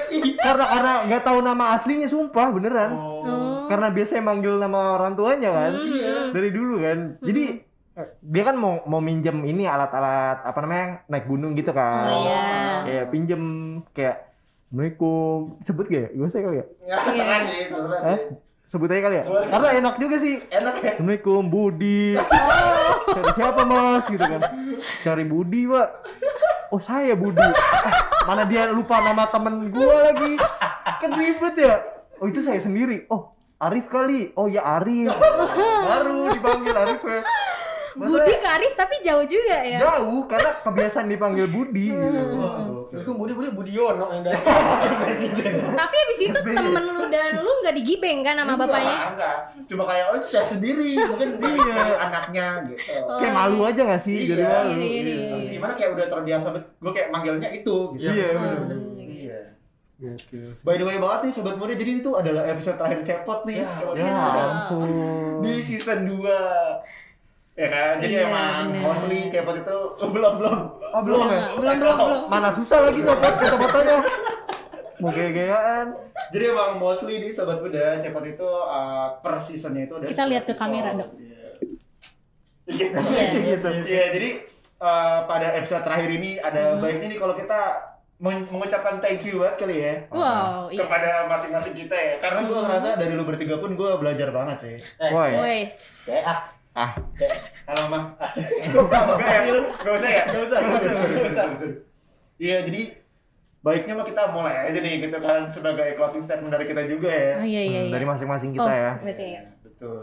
sih. 0.05 0.37
karena 0.37 0.65
karena 0.69 0.93
nggak 1.03 1.23
tahu 1.23 1.39
nama 1.41 1.73
aslinya 1.73 2.05
sumpah 2.05 2.47
beneran 2.51 2.91
Oh. 2.93 3.62
Karena 3.73 3.87
biasanya 3.89 4.23
manggil 4.23 4.53
nama 4.55 4.79
orang 4.93 5.13
tuanya 5.13 5.49
kan 5.49 5.71
Iya. 5.73 6.15
dari 6.29 6.49
dulu 6.49 6.75
kan 6.77 6.97
jadi 7.19 7.43
eh, 7.93 8.07
dia 8.21 8.43
kan 8.43 8.55
mau 8.55 8.85
mau 8.85 8.99
minjem 8.99 9.41
ini 9.41 9.65
alat-alat 9.65 10.41
apa 10.41 10.57
namanya 10.59 10.85
naik 11.07 11.25
gunung 11.25 11.53
gitu 11.53 11.69
kan 11.69 12.05
Oh, 12.05 12.21
iya. 12.23 12.45
kayak 12.83 13.05
pinjem 13.09 13.43
kayak 13.91 14.29
Assalamualaikum 14.65 15.37
sebut 15.61 15.85
gak 15.85 16.01
ya? 16.01 16.09
Gue 16.11 16.27
saya 16.27 16.41
kali 16.43 16.57
ya? 16.57 16.65
Ya, 16.83 16.97
serah 17.05 17.41
sih, 17.45 17.61
terserah 17.69 17.99
Hah? 18.01 18.17
sih. 18.17 18.21
Sebut 18.65 18.89
aja 18.89 19.01
kali 19.05 19.15
ya? 19.15 19.23
Boleh. 19.23 19.45
Karena 19.45 19.67
enak 19.77 19.95
juga 20.01 20.15
sih 20.17 20.35
Enak 20.49 20.75
ya? 20.75 20.91
Assalamualaikum 20.91 21.41
Budi 21.45 22.17
Cari 23.05 23.29
siapa 23.37 23.61
mas 23.61 24.05
gitu 24.07 24.25
kan 24.25 24.41
Cari 25.05 25.23
Budi 25.23 25.61
pak 25.69 25.87
Oh 26.73 26.81
saya 26.81 27.13
Budi 27.13 27.37
Eh, 27.37 27.93
Mana 28.25 28.49
dia 28.49 28.65
lupa 28.67 28.97
nama 28.97 29.29
temen 29.29 29.69
gua 29.69 30.09
lagi 30.09 30.41
Kan 30.97 31.11
ribet 31.13 31.53
ya 31.55 31.75
Oh 32.17 32.25
itu 32.25 32.41
saya 32.41 32.57
sendiri 32.57 33.05
Oh 33.13 33.29
Arif 33.63 33.85
kali 33.87 34.31
Oh 34.33 34.45
ya 34.45 34.61
Arif 34.75 35.09
Baru 35.87 36.29
dipanggil 36.29 36.75
Arif 36.75 37.01
ya 37.01 37.21
Budi 37.93 38.33
Karif 38.35 38.73
tapi 38.73 39.05
jauh 39.05 39.21
juga 39.21 39.61
ya. 39.61 39.77
Jauh 39.79 40.25
karena 40.25 40.49
kebiasaan 40.59 41.05
dipanggil 41.05 41.45
Budi 41.45 41.93
Hmm. 41.93 42.09
gitu. 42.09 42.35
Wah, 42.35 42.55
gokil. 42.65 42.97
Itu 42.99 43.11
Budi 43.13 43.33
Budi 43.33 43.49
Budiono 43.53 44.09
yang 44.09 44.25
dari 44.25 44.41
presiden. 45.05 45.53
Tapi 45.71 45.95
abis 45.99 46.19
itu 46.23 46.39
temen 46.41 46.73
lu 46.89 47.05
dan 47.07 47.37
lu 47.37 47.51
nggak 47.61 47.75
digibeng 47.75 48.25
kan 48.25 48.33
sama 48.33 48.57
Enggak, 48.57 48.65
bapaknya? 48.65 48.97
enggak. 49.07 49.37
Cuma 49.63 49.83
kayak 49.85 50.05
oh 50.09 50.15
itu 50.15 50.27
saya 50.27 50.45
sendiri, 50.47 50.89
mungkin 50.97 51.29
dia 51.37 51.77
anaknya 52.09 52.45
gitu. 52.65 52.97
Oh. 52.99 53.21
Kayak 53.21 53.33
malu 53.35 53.61
aja 53.61 53.81
gak 53.85 54.01
sih 54.01 54.15
Iya. 54.15 54.25
jadi 54.25 54.41
malu. 54.43 54.65
Iya, 54.65 54.73
iya, 54.73 54.89
Iya. 54.89 55.01
iya. 55.05 55.29
Terus 55.29 55.49
gimana 55.53 55.73
kayak 55.75 55.89
udah 55.93 56.05
terbiasa 56.09 56.47
gue 56.57 56.91
kayak 56.91 57.09
manggilnya 57.09 57.49
itu 57.51 57.77
gitu. 57.93 58.09
Iya, 58.09 58.25
Hmm. 58.33 58.92
Gokil. 59.95 60.57
By 60.59 60.75
the 60.75 60.83
way 60.83 60.97
banget 60.97 61.19
nih 61.23 61.31
Sobat 61.31 61.55
Muda, 61.55 61.73
jadi 61.73 61.91
itu 61.95 62.11
adalah 62.11 62.43
episode 62.45 62.75
terakhir 62.75 62.99
Cepot 63.03 63.39
nih. 63.43 63.55
Ya, 63.57 63.69
Sobat 63.71 63.95
Ya 63.95 64.09
ampun. 64.11 64.89
Di 65.39 65.53
season 65.59 65.99
2. 66.05 66.25
Ya 67.53 67.67
kan, 67.69 67.93
jadi 67.99 68.13
Iya, 68.15 68.21
emang 68.25 68.63
bener. 68.67 68.81
mostly 68.83 69.19
Cepot 69.27 69.55
itu 69.55 69.77
oh, 69.93 70.09
belum 70.09 70.33
belum. 70.37 70.57
Oh 70.89 71.01
belum 71.01 71.19
ya? 71.23 71.41
Belum 71.53 71.75
belum 71.77 71.95
belum. 71.99 72.21
Mana 72.25 72.49
susah 72.51 72.79
lagi 72.81 72.99
nyopot 72.99 73.33
kata-katanya. 73.33 73.97
Mau 74.95 75.09
gaya-gayaan. 75.09 75.85
Jadi 76.29 76.43
emang 76.47 76.71
mostly 76.75 77.15
di 77.19 77.29
Sobat 77.29 77.59
Muda, 77.59 77.97
Cepot 77.97 78.25
itu 78.25 78.49
uh, 78.49 79.19
per 79.19 79.37
seasonnya 79.37 79.85
itu 79.85 79.93
ada 79.95 80.05
Kita 80.05 80.23
10 80.23 80.31
lihat 80.31 80.43
ke 80.43 80.51
episode. 80.51 80.61
kamera, 80.65 80.89
dong. 80.95 81.11
Iya. 81.13 81.45
Iya, 82.65 82.87
Iya. 82.97 83.23
gitu. 83.51 83.69
Iya, 83.85 84.05
jadi 84.11 84.29
uh, 84.79 85.19
pada 85.23 85.47
episode 85.53 85.83
terakhir 85.83 86.09
ini 86.11 86.31
ada 86.37 86.73
Hmm. 86.73 86.81
baiknya 86.81 87.07
nih 87.07 87.19
kalau 87.19 87.35
kita 87.35 87.61
mengucapkan 88.23 89.03
thank 89.03 89.27
you 89.27 89.43
banget 89.43 89.55
kali 89.59 89.75
ya 89.83 89.95
Wow, 90.07 90.71
iya. 90.71 90.79
kepada 90.87 91.27
masing-masing 91.27 91.75
kita 91.75 91.91
ya. 91.91 92.15
Karena 92.23 92.47
gue 92.47 92.55
Hmm. 92.55 92.63
ngerasa 92.63 92.89
dari 92.95 93.13
lu 93.19 93.27
bertiga 93.27 93.59
pun 93.59 93.75
gue 93.75 93.89
belajar 93.99 94.31
banget 94.31 94.57
sih. 94.63 94.75
Woi. 95.11 95.31
Wait. 95.43 95.75
Kayak 96.07 96.23
ah, 96.23 96.39
Ah, 96.73 96.89
Halo 97.69 97.85
mah. 97.85 98.03
Enggak 98.33 99.29
ya? 99.29 99.41
Gak 99.85 99.93
usah 99.93 100.09
ya? 100.09 100.23
Gak 100.25 100.41
usah. 100.41 100.57
Gak 100.57 101.27
usah. 101.29 101.45
Iya, 102.41 102.65
jadi 102.65 102.81
baiknya 103.61 103.93
mah 103.93 104.07
kita 104.07 104.23
mulai 104.33 104.71
aja 104.71 104.79
nih 104.81 105.05
gitu 105.05 105.17
kan 105.21 105.45
sebagai 105.45 105.93
closing 105.95 106.25
statement 106.25 106.49
dari 106.49 106.65
kita 106.65 106.81
juga 106.89 107.11
ya. 107.13 107.33
Oh 107.39 107.45
iya 107.45 107.61
iya 107.61 107.79
hmm, 107.85 107.87
iya. 107.87 107.93
dari 107.93 108.05
masing-masing 108.09 108.51
oh, 108.51 108.55
kita 108.57 108.71
ya. 108.73 108.91
Berarti 109.05 109.25
ya. 109.37 109.41
Betul. 109.61 110.01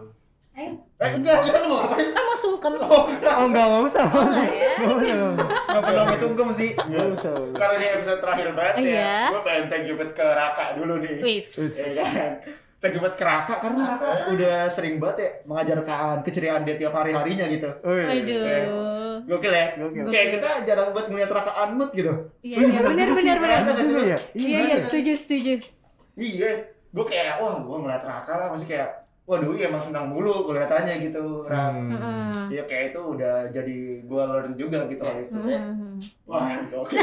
Ayo. 0.61 0.77
Eh, 1.01 1.11
enggak, 1.17 1.37
enggak 1.41 1.61
lu 1.65 1.69
mau 1.73 1.79
ngapain? 1.81 2.07
Kan 2.13 2.23
mau 2.23 2.37
sungkem. 2.37 2.73
Oh 2.77 3.05
enggak, 3.09 3.35
enggak 3.41 3.83
usah. 3.89 4.05
Oh, 4.07 4.25
enggak 4.29 4.51
ya? 4.53 4.73
Enggak 4.77 4.97
usah. 5.01 5.47
nggak 5.65 5.83
perlu 5.83 6.17
sungkem 6.21 6.49
sih. 6.53 6.71
Enggak 6.77 7.07
usah. 7.17 7.33
Karena 7.57 7.75
ini 7.75 7.87
episode 7.91 8.21
terakhir 8.21 8.47
banget 8.53 8.75
Iya. 8.77 8.93
ya. 8.93 9.17
Gue 9.33 9.43
pengen 9.43 9.65
thank 9.67 9.85
you 9.89 9.95
buat 9.97 10.11
ke 10.13 10.27
Raka 10.27 10.65
dulu 10.77 10.95
nih. 11.01 11.15
Wis. 11.19 11.49
Ya 11.97 12.05
kan? 12.05 12.33
Thank 12.77 12.93
you 12.93 13.01
buat 13.01 13.17
ke 13.17 13.25
Raka 13.25 13.55
karena 13.57 13.83
Raka 13.87 14.11
udah 14.29 14.57
sering 14.69 14.97
banget 14.97 15.17
ya 15.17 15.31
mengajarkan 15.45 16.17
keceriaan 16.21 16.61
dia 16.65 16.77
tiap 16.77 16.93
hari-harinya 16.93 17.47
gitu. 17.49 17.71
Aduh. 17.81 19.25
Gokil 19.25 19.53
ya? 19.53 19.67
Gokil. 19.77 20.05
Kayak 20.09 20.29
kita 20.37 20.51
jarang 20.65 20.93
buat 20.93 21.09
ngeliat 21.09 21.31
Raka 21.31 21.53
unmute 21.65 21.93
gitu. 21.95 22.13
Iya 22.41 22.59
iya 22.69 22.81
benar 22.85 23.09
benar 23.11 23.37
benar. 23.41 23.59
Ngerasa 23.65 23.71
nggak 23.73 23.85
sih 23.85 23.95
lu? 23.97 24.03
Iya. 24.05 24.19
Iya 24.37 24.59
iya 24.69 24.77
setuju 24.77 25.13
setuju. 25.17 25.53
Iya, 26.21 26.69
gue 26.93 27.05
kayak 27.09 27.41
wah 27.41 27.57
gue 27.57 27.77
ngeliat 27.81 28.05
Raka 28.05 28.33
lah 28.37 28.47
masih 28.53 28.69
kayak 28.69 29.00
waduh 29.31 29.55
iya 29.55 29.71
emang 29.71 29.79
senang 29.79 30.11
mulu 30.11 30.51
kelihatannya 30.51 31.07
gitu. 31.07 31.47
Rak. 31.47 31.71
Hmm. 31.71 31.91
Heeh. 31.95 32.31
Iya 32.51 32.63
kayak 32.67 32.85
itu 32.91 33.01
udah 33.15 33.35
jadi 33.55 33.79
gue 34.03 34.23
learn 34.27 34.53
juga 34.59 34.91
gitu 34.91 35.03
hal 35.07 35.23
itu. 35.23 35.39
Hmm. 35.39 35.95
Wah, 36.27 36.59
oke. 36.75 36.99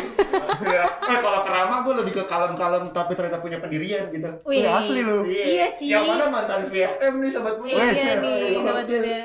eh 1.07 1.19
kalau 1.23 1.39
kerama 1.47 1.87
gue 1.87 1.93
lebih 2.03 2.13
ke 2.19 2.23
kalem-kalem 2.27 2.91
tapi 2.91 3.15
ternyata 3.15 3.39
punya 3.39 3.63
pendirian 3.63 4.11
gitu. 4.11 4.27
Wih. 4.43 4.59
Iya, 4.59 4.69
asli 4.75 4.99
lu. 5.07 5.23
Iya 5.23 5.67
sih. 5.71 5.87
Yang 5.87 6.03
mana 6.11 6.25
mantan 6.27 6.61
VSM 6.67 7.13
nih 7.23 7.31
sobat 7.31 7.55
muda. 7.63 7.79
Iya 7.95 8.13
nih, 8.19 8.59
sobat 8.59 8.85
muda. 8.91 9.19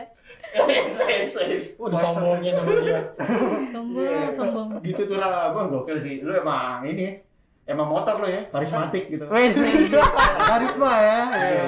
Yes, 0.53 1.01
yes, 1.01 1.33
yes. 1.33 1.67
Oh, 1.81 1.89
disombongin 1.89 2.53
sama 2.53 2.71
dia. 2.85 3.01
Sombong, 3.73 4.29
sombong. 4.31 4.69
Gitu 4.85 5.09
tuh 5.09 5.17
Ra, 5.17 5.49
wah 5.51 5.65
gokil 5.65 5.97
sih. 5.97 6.21
Lu 6.21 6.31
emang 6.37 6.85
ini 6.85 7.25
emang 7.65 7.87
motor 7.87 8.17
lo 8.17 8.27
ya, 8.27 8.43
karismatik 8.49 9.07
gitu. 9.09 9.25
Karisma 10.49 10.91
ya. 10.95 11.19
Iya. 11.31 11.65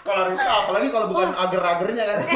Kalau 0.00 0.22
Rizka 0.24 0.46
apalagi 0.64 0.88
kalau 0.88 1.06
bukan 1.08 1.28
Oh. 1.28 1.42
ager-agernya 1.42 2.04
kan. 2.04 2.18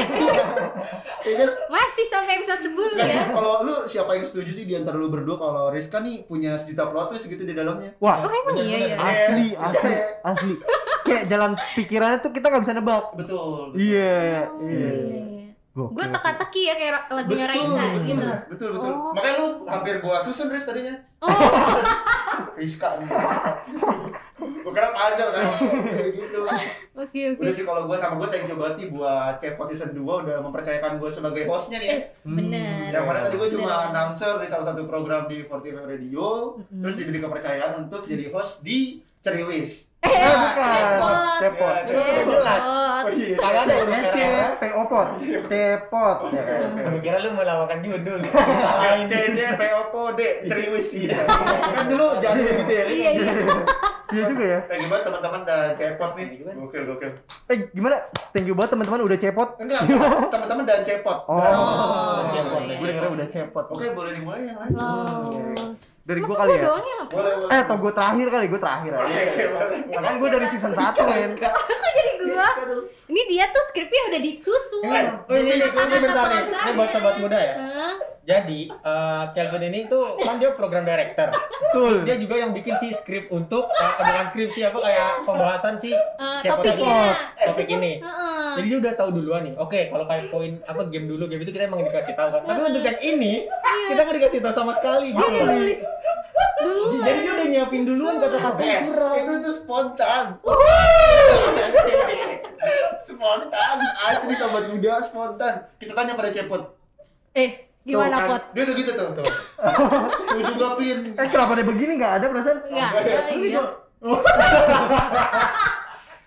Iya 1.22 1.34
kan? 1.38 1.50
Masih 1.68 2.04
sampai 2.04 2.34
episode 2.34 2.58
10 2.60 2.74
Nah, 2.92 3.06
ya. 3.06 3.30
kalau 3.30 3.62
lu 3.62 3.86
siapa 3.86 4.18
yang 4.18 4.26
setuju 4.26 4.50
sih 4.52 4.64
di 4.64 4.74
antara 4.74 4.98
lu 4.98 5.06
berdua 5.06 5.38
kalau 5.38 5.70
Rizka 5.70 6.02
nih 6.02 6.26
punya 6.26 6.58
sejuta 6.58 6.90
plot 6.90 7.10
twist 7.10 7.30
gitu 7.30 7.42
di 7.42 7.54
dalamnya? 7.54 7.94
Wah, 7.96 8.20
Oh 8.20 8.28
emang 8.28 8.58
iya 8.58 8.78
ya. 8.84 8.96
asli, 8.98 9.54
Iya. 9.54 9.62
asli, 9.62 9.94
asli. 10.20 10.54
Kayak 11.02 11.24
jalan 11.28 11.50
pikirannya 11.72 12.18
tuh 12.18 12.30
kita 12.30 12.46
nggak 12.48 12.62
bisa 12.62 12.74
nebak. 12.74 13.04
Betul. 13.14 13.70
Iya, 13.72 14.50
Oh, 14.50 14.66
iya. 14.66 14.90
Gue 15.72 16.04
teka-teki 16.04 16.62
ya 16.68 16.74
kayak 16.76 17.08
lagunya 17.08 17.48
Betul, 17.48 17.56
Raisa 17.56 17.84
betul, 17.96 18.04
gitu. 18.04 18.28
Betul, 18.52 18.68
betul. 18.76 18.92
Oh. 18.92 19.12
Makanya 19.16 19.34
lu 19.40 19.46
hampir 19.64 19.94
gua 20.04 20.16
susun 20.20 20.52
Riz 20.52 20.68
tadinya. 20.68 20.92
Oh, 21.24 21.32
Rizka 22.60 23.00
gua 24.62 24.72
kira 24.76 24.88
puzzle 24.92 25.30
kan. 25.32 25.44
Kayak 25.88 26.10
gitu. 26.12 26.38
oke 27.02 27.20
oke. 27.32 27.40
Udah 27.40 27.52
sih 27.56 27.64
kalau 27.64 27.82
gua 27.88 27.96
sama 27.96 28.14
gua 28.20 28.28
thank 28.28 28.46
you 28.46 28.56
banget 28.60 28.74
nih 28.84 28.88
buat 28.92 29.34
Cepot 29.40 29.66
season 29.72 29.96
2 29.96 30.04
udah 30.04 30.36
mempercayakan 30.44 31.00
gua 31.00 31.10
sebagai 31.10 31.48
hostnya 31.48 31.80
nih 31.80 31.88
ya. 31.88 31.96
Eh, 31.96 32.02
bener. 32.28 32.88
Yang 32.92 33.04
mana 33.08 33.18
tadi 33.24 33.34
gue 33.40 33.48
cuma 33.56 33.70
Bener. 33.72 33.88
announcer 33.90 34.32
di 34.44 34.48
salah 34.48 34.66
satu 34.68 34.84
program 34.84 35.24
di 35.24 35.44
45 35.48 35.88
Radio, 35.88 36.60
Mm-mm. 36.60 36.82
terus 36.84 36.94
diberi 37.00 37.18
kepercayaan 37.18 37.72
untuk 37.88 38.04
jadi 38.04 38.28
host 38.28 38.60
di 38.60 39.00
Ceriwis. 39.24 39.91
Eh, 40.02 40.10
Eh, 40.12 40.34
bukan. 40.34 40.66
cepot. 40.66 41.16
Cepot. 41.38 41.74
Cepot. 41.86 42.24
jelas. 42.28 42.58
Cepot. 42.58 42.80
Oh 43.02 43.10
iya. 43.12 43.36
Kagak 43.36 43.62
ada 43.64 43.74
urusan 43.78 44.04
C, 44.04 44.16
P, 44.52 44.62
opot. 44.76 45.08
Cepot. 45.48 46.16
Ya 46.30 46.42
kan? 46.42 46.60
Gue 46.76 47.00
kira 47.00 47.18
lu 47.18 47.30
melawakan 47.32 47.78
judul. 47.80 48.20
Salahin 48.26 49.06
C 49.06 49.12
C 49.32 49.38
P 49.54 49.62
O 49.72 49.82
P 49.84 49.94
O 49.96 50.04
D 50.12 50.20
Ceriwis 50.44 50.88
iya. 50.92 51.18
Kan 51.26 51.86
dulu 51.86 52.18
jadi 52.18 52.40
gitu 52.62 52.72
ya. 52.72 52.84
Iya 52.84 53.10
iya. 53.12 53.32
Iya 54.08 54.22
juga 54.26 54.44
ya. 54.44 54.60
Thank 54.66 54.82
you 54.82 54.88
banget 54.88 55.04
teman-teman 55.06 55.40
dan 55.42 55.66
cepot 55.72 56.10
nih. 56.12 56.26
Gokil 56.42 56.82
gokil. 56.84 57.10
Eh, 57.46 57.56
gimana? 57.70 57.96
Thank 58.30 58.46
you 58.46 58.54
banget 58.54 58.70
teman-teman 58.72 59.00
udah 59.02 59.16
cepot. 59.16 59.48
Enggak, 59.62 59.80
teman-teman 60.28 60.64
dan 60.64 60.80
cepot. 60.82 61.18
Oh, 61.24 61.38
Oh, 61.38 62.26
Cepot. 62.28 62.60
iya, 62.62 62.76
gue 62.76 62.88
kira 62.90 63.08
udah 63.08 63.26
cepot. 63.26 63.64
Oke, 63.68 63.86
boleh 63.92 64.10
dimulai 64.12 64.42
yang 64.44 64.58
lain. 64.58 64.72
Los. 65.54 66.02
Dari 66.02 66.20
gua 66.20 66.36
kali 66.38 66.52
ya? 66.52 66.62
Boleh, 67.08 67.32
boleh. 67.38 67.50
Eh, 67.50 67.58
atau 67.62 67.76
gue 67.78 67.92
terakhir 67.92 68.26
kali, 68.28 68.44
gue 68.48 68.60
terakhir. 68.60 68.90
Kan 69.92 70.14
gue 70.14 70.30
dari 70.30 70.46
season 70.48 70.72
1 70.72 70.80
men. 71.02 71.30
Kok 71.36 71.90
jadi 71.92 72.10
gua? 72.20 72.48
Ini 73.06 73.22
dia 73.28 73.44
tuh 73.48 73.62
skripnya 73.62 74.02
udah 74.08 74.20
disusun. 74.20 74.88
Eh, 74.88 75.04
Oh 75.22 75.36
ini 75.36 75.50
nih, 75.54 75.68
ini 75.68 75.96
bentar 76.00 76.26
nih. 76.26 76.44
Ini 76.48 76.70
buat 76.72 76.88
sobat 76.90 77.14
muda 77.18 77.38
ya. 77.38 77.54
Jadi, 78.22 78.70
eh, 78.70 79.24
Kelvin 79.32 79.66
ini 79.66 79.80
tuh 79.84 80.14
kan 80.16 80.38
dia 80.38 80.54
program 80.54 80.82
director. 80.82 81.34
Betul. 81.34 82.06
Dia 82.06 82.14
juga 82.16 82.38
yang 82.38 82.50
bikin 82.50 82.78
si 82.78 82.90
skrip 82.92 83.26
untuk 83.28 83.66
eh, 83.66 83.92
dengan 83.98 84.24
skripsi 84.24 84.60
apa 84.62 84.78
kayak 84.78 85.10
pembahasan 85.22 85.74
si 85.76 85.90
Eh, 85.90 86.38
Cepot 86.40 86.62
topiknya. 86.62 87.18
tadi. 87.34 87.44
topik 87.44 87.66
ini. 87.68 87.92
Heeh. 87.98 88.50
Jadi 88.54 88.66
dia 88.68 88.78
udah 88.78 88.92
tahu 88.94 89.10
duluan 89.12 89.42
nih. 89.42 89.54
Oke, 89.56 89.80
kalau 89.88 90.06
kayak 90.06 90.30
poin 90.30 90.62
apa 90.62 90.86
game 90.86 91.06
dulu 91.06 91.26
game 91.26 91.42
itu 91.42 91.50
kita 91.50 91.66
emang 91.66 91.82
dikasih 91.82 92.14
tahu 92.14 92.28
kan. 92.30 92.40
Tapi 92.44 92.60
untuk 92.64 92.84
yang 92.84 92.98
ini 93.00 93.32
kita 93.88 94.00
nggak 94.00 94.16
dikasih 94.16 94.38
tahu 94.40 94.54
sama 94.54 94.72
sekali 94.72 95.10
Dia 95.10 95.18
gitu. 95.18 95.26
udah 95.34 95.46
nulis 95.52 95.80
dulu. 96.56 96.84
Jadi 97.02 97.18
dia 97.18 97.32
udah 97.32 97.46
nyiapin 97.48 97.82
duluan 97.82 98.14
kata-kata 98.18 98.60
Eh, 98.60 98.68
yang 98.68 98.84
kurang. 98.86 99.14
itu 99.18 99.32
tuh 99.42 99.54
spontan. 99.56 100.24
spontan, 103.02 103.76
asli 104.04 104.34
sobat 104.34 104.64
muda 104.68 104.94
spontan. 105.00 105.54
Kita 105.76 105.92
tanya 105.92 106.14
pada 106.14 106.30
cepot. 106.30 106.62
Eh, 107.34 107.71
gimana 107.82 108.08
Tuh 108.08 108.16
kan, 108.16 108.30
pot? 108.30 108.42
Dia 108.50 108.62
udah 108.62 108.74
gitu 108.74 108.92
tuh. 108.92 109.08
tuh. 109.12 109.24
Setuju 110.22 110.52
gak 110.54 110.74
pin? 110.76 110.98
Eh, 111.12 111.26
kenapa 111.26 111.52
dia 111.54 111.64
begini 111.64 111.92
nggak 111.96 112.12
ada 112.16 112.28
perasaan? 112.28 112.58
Enggak, 112.64 112.90
Enggak 112.94 113.02
ada. 113.02 113.18
iya. 113.34 113.62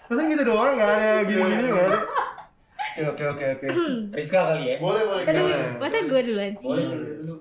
Perasaan 0.06 0.28
gitu 0.30 0.44
doang, 0.46 0.74
nggak 0.76 0.92
ada 0.92 1.10
gini-gini, 1.24 1.66
nggak 1.66 1.84
ada. 1.84 2.00
Oke 2.96 3.24
oke 3.28 3.28
oke 3.28 3.46
oke. 3.68 3.84
Rizka 4.14 4.40
kali 4.46 4.64
ya. 4.70 4.76
Boleh 4.78 5.04
boleh. 5.04 5.24
Aduh, 5.26 5.48
masa 5.82 5.98
gue 6.00 6.22
duluan 6.24 6.54
sih? 6.56 6.70
Boleh 6.70 6.86
sih 6.86 6.96
dulu. 6.96 7.36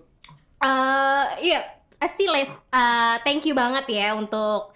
Eh, 0.59 1.25
iya, 1.45 1.61
pasti 1.95 2.25
les. 2.25 2.49
eh, 2.49 3.15
thank 3.23 3.45
you 3.45 3.55
banget 3.55 3.85
ya 3.87 4.17
untuk 4.17 4.73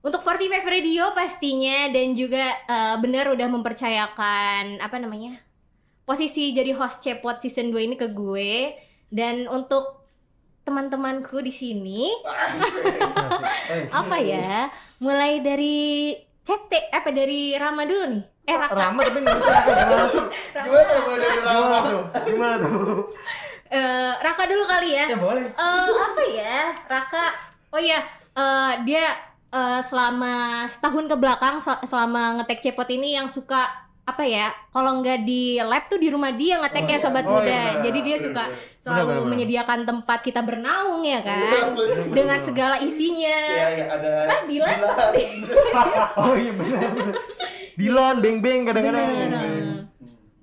untuk 0.00 0.20
45 0.20 0.64
Radio 0.64 1.10
pastinya 1.12 1.90
dan 1.90 2.14
juga 2.14 2.44
eh, 2.62 2.96
benar 3.02 3.34
udah 3.34 3.48
mempercayakan 3.50 4.78
apa 4.78 4.96
namanya 4.96 5.42
posisi 6.04 6.50
jadi 6.50 6.72
host 6.72 7.00
Cepot 7.00 7.36
season 7.38 7.68
2 7.68 7.80
ini 7.82 7.96
ke 7.96 8.08
gue 8.08 8.76
dan 9.08 9.48
untuk 9.48 10.04
teman-temanku 10.62 11.40
di 11.40 11.50
sini 11.50 12.08
Eh, 13.66 13.88
apa 14.00 14.16
ya 14.16 14.68
mulai 14.98 15.38
dari 15.38 16.12
CT 16.40 16.90
apa 16.90 17.08
dari 17.08 17.52
Rama 17.54 17.84
dulu 17.84 18.04
nih 18.10 18.22
eh 18.44 18.52
Raka 18.54 18.76
Rama 18.78 19.00
tapi 19.00 19.18
nggak 19.24 19.36
bisa 19.36 19.72
gimana 19.74 20.04
tuh? 20.06 20.24
Gimana 20.54 20.84
kalau 20.84 21.02
mulai 21.02 21.18
dari 21.18 21.38
Rama? 21.40 21.76
tuh? 21.80 22.00
Gimana 22.22 22.54
tuh? 22.58 23.00
Eh, 23.66 24.12
Raka 24.14 24.42
dulu 24.44 24.64
kali 24.64 24.90
ya 24.92 25.04
Ya 25.06 25.16
boleh. 25.16 25.44
eh 25.46 25.88
apa 25.98 26.22
ya 26.26 26.56
Raka 26.84 27.24
oh 27.70 27.80
ya 27.80 27.98
eh, 28.34 28.72
dia 28.84 29.04
eh, 29.50 29.80
selama 29.80 30.34
setahun 30.64 31.04
ke 31.08 31.16
belakang 31.16 31.56
sel- 31.58 31.80
selama 31.82 32.36
ngetek 32.38 32.60
cepot 32.62 32.88
ini 32.88 33.16
yang 33.16 33.24
suka 33.26 33.83
apa 34.04 34.20
ya 34.22 34.52
kalau 34.68 35.00
nggak 35.00 35.24
di 35.24 35.56
lab 35.56 35.88
tuh 35.88 35.96
di 35.96 36.12
rumah 36.12 36.28
dia 36.30 36.60
ngeteknya 36.60 36.98
sobat 36.98 37.24
Oh, 37.24 37.40
muda 37.40 37.48
iya, 37.48 37.80
jadi 37.80 37.98
dia 37.98 38.16
bener, 38.16 38.24
suka 38.28 38.44
bener. 38.46 38.76
selalu 38.76 39.00
Bener, 39.00 39.16
bener. 39.16 39.30
menyediakan 39.32 39.78
tempat 39.82 40.18
kita 40.20 40.40
bernaung 40.40 41.00
ya 41.02 41.20
kan 41.20 41.40
Betul, 41.72 41.88
betul, 41.88 42.12
dengan 42.12 42.38
segala 42.38 42.76
isinya 42.78 43.38
Iya, 43.48 43.66
iya, 43.72 43.84
ada 43.88 44.10
Ah, 44.26 44.40
Dilan? 44.44 44.76
Oh 46.20 46.34
iya 46.34 46.52
benar. 46.52 46.90
Dilan 47.74 48.16
beng 48.20 48.38
beng 48.38 48.60
kadang-kadang. 48.64 49.08
Bener. 49.08 49.88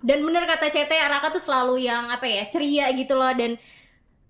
Dan 0.01 0.20
bener 0.26 0.43
kata 0.43 0.66
CT 0.68 0.89
Raka 0.89 1.30
tuh 1.30 1.39
selalu 1.39 1.86
yang 1.86 2.09
apa 2.09 2.26
ya 2.26 2.43
ceria 2.45 2.89
gitu 2.91 3.14
loh 3.14 3.30
dan 3.32 3.62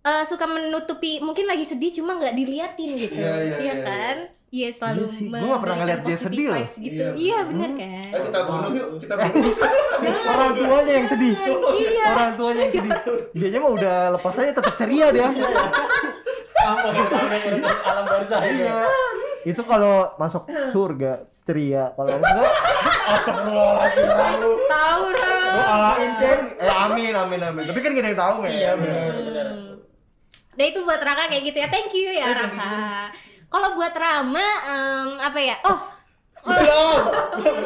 eh, 0.01 0.23
suka 0.27 0.43
menutupi 0.43 1.23
mungkin 1.23 1.47
lagi 1.47 1.63
sedih 1.63 1.95
cuma 1.95 2.19
nggak 2.19 2.35
diliatin 2.35 2.89
gitu, 2.99 3.15
Iya, 3.15 3.31
iya, 3.39 3.55
iya, 3.57 3.73
kan? 3.79 4.17
Iya 4.51 4.67
selalu 4.75 5.07
Iya 5.07 5.15
sih, 5.15 5.31
gua 5.31 5.47
nggak 5.47 5.63
pernah 5.63 5.77
ngeliat 5.79 5.95
dia 5.95 6.03
memberikan 6.03 6.27
sedih 6.27 6.43
loh. 6.43 6.59
vibes 6.59 6.75
gitu. 6.75 6.99
Iya. 6.99 7.15
Iya, 7.15 7.39
bener 7.47 7.71
kan? 7.71 8.03
Ayo 8.11 8.21
kita 8.27 8.39
bunuh 8.43 8.69
yuk, 8.75 8.99
kita 8.99 9.15
bunuh. 9.15 9.55
Orang 10.35 10.51
tuanya 10.59 10.91
yang 10.91 11.07
sedih. 11.07 11.35
Iya. 11.71 12.03
Orang 12.11 12.35
tuanya 12.35 12.67
yang 12.67 12.73
sedih. 12.75 12.91
Dianya 13.31 13.59
mah 13.63 13.71
udah 13.71 13.95
lepas 14.19 14.35
aja 14.35 14.51
tetap 14.51 14.75
ceria 14.75 15.07
dia. 15.15 15.31
Udah 15.31 15.55
alam 17.87 18.05
barzah 18.11 18.43
itu. 18.43 18.59
Iya. 18.59 18.75
Itu 19.47 19.63
kalau 19.63 20.11
masuk 20.19 20.43
surga 20.75 21.11
ceria. 21.47 21.95
Kalau 21.95 22.11
enggak 22.11 22.51
Astagfirullahaladzim 23.01 24.07
lu. 24.43 24.51
Tahu 24.67 25.03
Ram. 25.15 25.55
doain 25.55 26.11
kan. 26.19 26.39
Eh 26.59 26.69
amin 26.69 27.13
amin 27.15 27.39
amin. 27.39 27.63
Tapi 27.71 27.79
kan 27.79 27.89
gak 27.95 28.03
ada 28.03 28.09
yang 28.11 28.19
tahu 28.19 28.33
men. 28.43 28.51
Iya 28.51 28.71
benar 28.75 29.15
benar. 29.15 29.47
Hmm. 29.47 29.79
Nah 30.51 30.65
itu 30.67 30.83
buat 30.83 30.99
Raka 30.99 31.31
kayak 31.31 31.43
gitu 31.47 31.57
ya. 31.57 31.67
Thank 31.71 31.95
you 31.95 32.11
ya 32.11 32.27
Raka. 32.35 32.75
Kalau 33.51 33.75
buat 33.75 33.93
Rama 33.93 34.47
em, 34.65 35.07
apa 35.19 35.39
ya? 35.43 35.59
Oh, 35.67 35.79
Belum, 36.41 36.97
belum, 37.37 37.57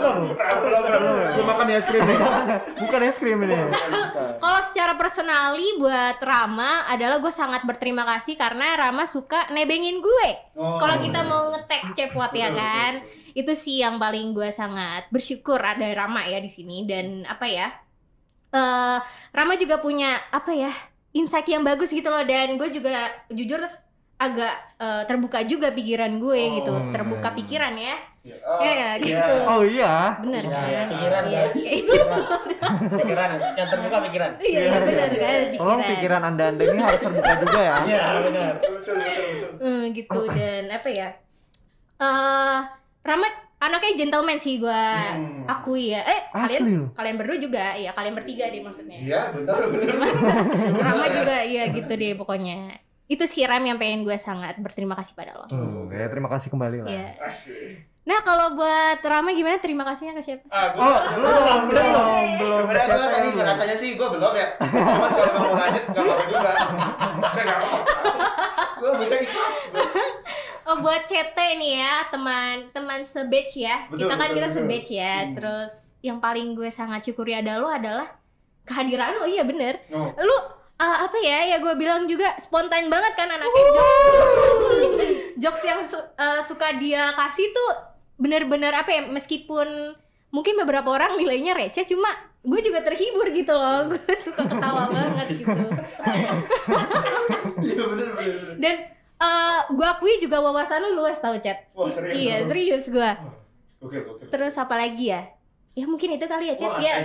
belum, 1.31 1.45
makan 1.47 1.67
es 1.71 1.87
krim 1.87 2.03
nih. 2.03 2.19
Bukan 2.83 3.01
es 3.07 3.17
krim 3.23 3.39
ini. 3.47 3.55
kalau 4.43 4.59
secara 4.59 4.99
personally 4.99 5.79
buat 5.79 6.19
Rama 6.19 6.83
adalah 6.91 7.23
gue 7.23 7.31
sangat 7.31 7.63
berterima 7.63 8.03
kasih 8.03 8.35
karena 8.35 8.75
Rama 8.75 9.07
suka 9.07 9.47
nebengin 9.55 10.03
gue. 10.03 10.29
Oh. 10.59 10.75
Kalau 10.83 10.99
kita 10.99 11.23
mau 11.23 11.55
ngetek 11.55 11.95
cepot 11.95 12.31
ya 12.35 12.51
kan, 12.51 12.99
itu 13.31 13.51
sih 13.55 13.79
yang 13.79 13.95
paling 13.95 14.35
gue 14.35 14.51
sangat 14.51 15.07
bersyukur 15.07 15.63
ada 15.63 15.87
Rama 15.95 16.27
ya 16.27 16.43
di 16.43 16.51
sini 16.51 16.83
dan 16.83 17.23
apa 17.31 17.47
ya? 17.47 17.71
eh 18.55 18.97
Rama 19.35 19.55
juga 19.55 19.79
punya 19.83 20.15
apa 20.31 20.51
ya 20.51 20.71
insight 21.15 21.47
yang 21.47 21.63
bagus 21.63 21.91
gitu 21.95 22.07
loh 22.11 22.23
dan 22.27 22.59
gue 22.59 22.69
juga 22.71 23.11
jujur 23.31 23.59
agak 24.17 24.53
eh, 24.75 25.03
terbuka 25.05 25.43
juga 25.43 25.69
pikiran 25.69 26.17
gue 26.17 26.39
gitu, 26.55 26.71
Oh. 26.73 26.87
terbuka 26.89 27.31
pikiran 27.33 27.73
ya, 27.73 27.95
Ya, 28.21 28.33
ya 28.57 28.71
ya, 28.73 28.89
gitu. 28.97 29.33
Oh 29.45 29.61
iya. 29.61 30.17
Bener 30.17 30.41
Ya, 30.41 30.51
kan? 30.51 30.65
ya, 30.67 30.81
pikiran 30.87 31.23
Iya. 31.23 31.41
guys. 31.45 31.53
Pikiran 32.95 33.29
yang 33.53 33.67
terbuka 33.69 33.97
pikiran. 34.01 34.31
Iya, 34.37 34.59
iya 34.61 34.79
benar 34.81 35.09
kan 35.11 35.39
Tolong 35.53 35.81
pikiran 35.85 36.21
anda 36.25 36.43
anda 36.47 36.63
ini 36.65 36.81
harus 36.81 36.99
terbuka 36.99 37.31
juga 37.37 37.59
ya. 37.61 37.75
Iya 37.85 38.03
benar. 38.21 38.53
betul, 38.55 38.71
betul, 38.75 38.95
betul. 38.97 39.49
Eh, 39.61 39.83
gitu 39.93 40.19
dan 40.29 40.63
apa 40.69 40.89
ya 40.89 41.09
eh 41.95 42.57
Rahmat 43.01 43.33
anaknya 43.57 43.93
gentleman 43.95 44.35
sih 44.35 44.57
gua 44.57 45.13
Hmm. 45.13 45.45
akui 45.45 45.89
ya 45.89 46.01
eh 46.03 46.21
kalian 46.29 46.59
Asli 46.59 46.73
lu. 46.73 46.85
kalian 46.91 47.15
berdua 47.15 47.37
juga 47.39 47.65
ya 47.73 47.91
kalian 47.91 48.13
bertiga 48.13 48.45
deh 48.47 48.59
maksudnya 48.59 48.97
Iya, 48.99 49.21
benar, 49.31 49.59
benar. 49.65 49.95
Rahmat 50.75 51.09
juga 51.19 51.37
ya 51.41 51.63
gitu 51.69 51.93
deh 51.93 52.13
pokoknya 52.15 52.57
itu 53.05 53.23
sih 53.23 53.43
Ram 53.43 53.61
yang 53.61 53.75
pengen 53.75 54.01
gue 54.01 54.15
sangat 54.15 54.57
berterima 54.57 54.93
kasih 54.93 55.13
pada 55.13 55.33
lo 55.33 55.45
Hmm, 55.45 55.87
ya, 55.87 56.05
terima 56.07 56.25
kasih 56.27 56.47
kembali 56.47 56.77
lah. 56.81 56.89
Asik. 57.23 57.85
nah 58.03 58.21
kalau 58.21 58.53
buat 58.53 58.97
Rama 58.99 59.29
gimana 59.31 59.57
terima 59.57 59.81
kasihnya 59.83 60.13
ke 60.13 60.21
siapa 60.21 60.45
Ah, 60.47 60.69
Oh, 60.69 60.79
gua 60.79 61.01
belum, 61.11 61.61
belum, 61.67 62.01
belum. 62.37 62.61
Sebenarnya 62.63 62.87
gue 62.91 63.07
tadi 63.11 63.27
ngerasanya 63.31 63.75
sih 63.75 63.89
gue 63.93 64.07
belum 64.07 64.33
ya. 64.35 64.47
Cuman 64.59 65.09
kalau 65.11 65.33
mau 65.35 65.53
lanjut 65.55 65.83
nggak 65.83 66.03
apa-apa 66.03 66.23
juga. 66.27 66.51
Saya 67.27 67.43
nggak 67.43 67.57
apa-apa. 67.57 67.79
Gue 68.75 68.89
baca 68.95 69.15
ikhlas. 69.17 69.57
oh 70.67 70.77
buat 70.79 71.01
CT 71.03 71.37
nih 71.55 71.73
ya 71.79 71.93
teman 72.09 72.53
teman 72.71 72.99
sebatch 73.01 73.53
ya 73.55 73.85
Betul, 73.85 74.01
kita 74.01 74.13
kan 74.13 74.27
betul, 74.27 74.35
kita 74.35 74.47
sebatch 74.51 74.89
ya 74.91 75.13
Hmm. 75.21 75.33
terus 75.33 75.71
yang 75.99 76.17
paling 76.17 76.53
gue 76.53 76.69
sangat 76.69 77.01
syukuri 77.03 77.33
ada 77.33 77.57
lo 77.57 77.69
adalah 77.69 78.09
kehadiran 78.63 79.13
lo 79.15 79.25
iya 79.25 79.41
bener 79.41 79.77
Oh. 79.89 80.09
lu 80.15 80.37
uh, 80.77 80.97
apa 81.01 81.17
ya 81.17 81.39
ya 81.47 81.57
gue 81.57 81.73
bilang 81.73 82.03
juga 82.03 82.35
spontan 82.37 82.87
banget 82.87 83.13
kan 83.13 83.27
anaknya 83.27 83.63
jokes 83.69 83.95
jokes 85.43 85.63
yang 85.63 85.81
su- 85.81 86.09
uh, 86.13 86.39
suka 86.39 86.75
dia 86.75 87.11
kasih 87.13 87.47
tuh 87.49 87.71
bener-bener 88.15 88.71
apa 88.71 88.89
ya 88.89 89.01
meskipun 89.05 89.67
mungkin 90.29 90.55
beberapa 90.57 90.87
orang 90.89 91.15
nilainya 91.15 91.51
receh 91.53 91.83
cuma 91.85 92.07
gue 92.41 92.59
juga 92.61 92.79
terhibur 92.81 93.27
gitu 93.29 93.51
loh 93.51 93.85
gue 93.91 94.13
suka 94.15 94.43
ketawa 94.43 94.87
banget 94.87 95.27
gitu 95.35 95.51
Iya 97.57 97.83
benar 97.83 98.09
benar. 98.11 98.15
benar. 98.15 98.55
dan 98.57 98.75
uh, 99.17 99.59
gue 99.69 99.87
akui 99.87 100.13
juga 100.17 100.39
wawasan 100.39 100.79
lu 100.81 100.99
luas 100.99 101.17
tau 101.17 101.35
chat 101.37 101.65
Wah 101.71 101.89
serius. 101.89 102.15
iya 102.15 102.35
serius 102.45 102.85
gue 102.87 103.11
Oke 103.81 103.97
oke. 104.01 104.23
terus 104.27 104.55
apa 104.55 104.75
lagi 104.75 105.09
ya 105.09 105.29
ya 105.75 105.83
mungkin 105.83 106.09
itu 106.09 106.25
kali 106.25 106.47
ya 106.47 106.55
chat 106.55 106.71
Wah, 106.71 106.79
ya 106.79 107.03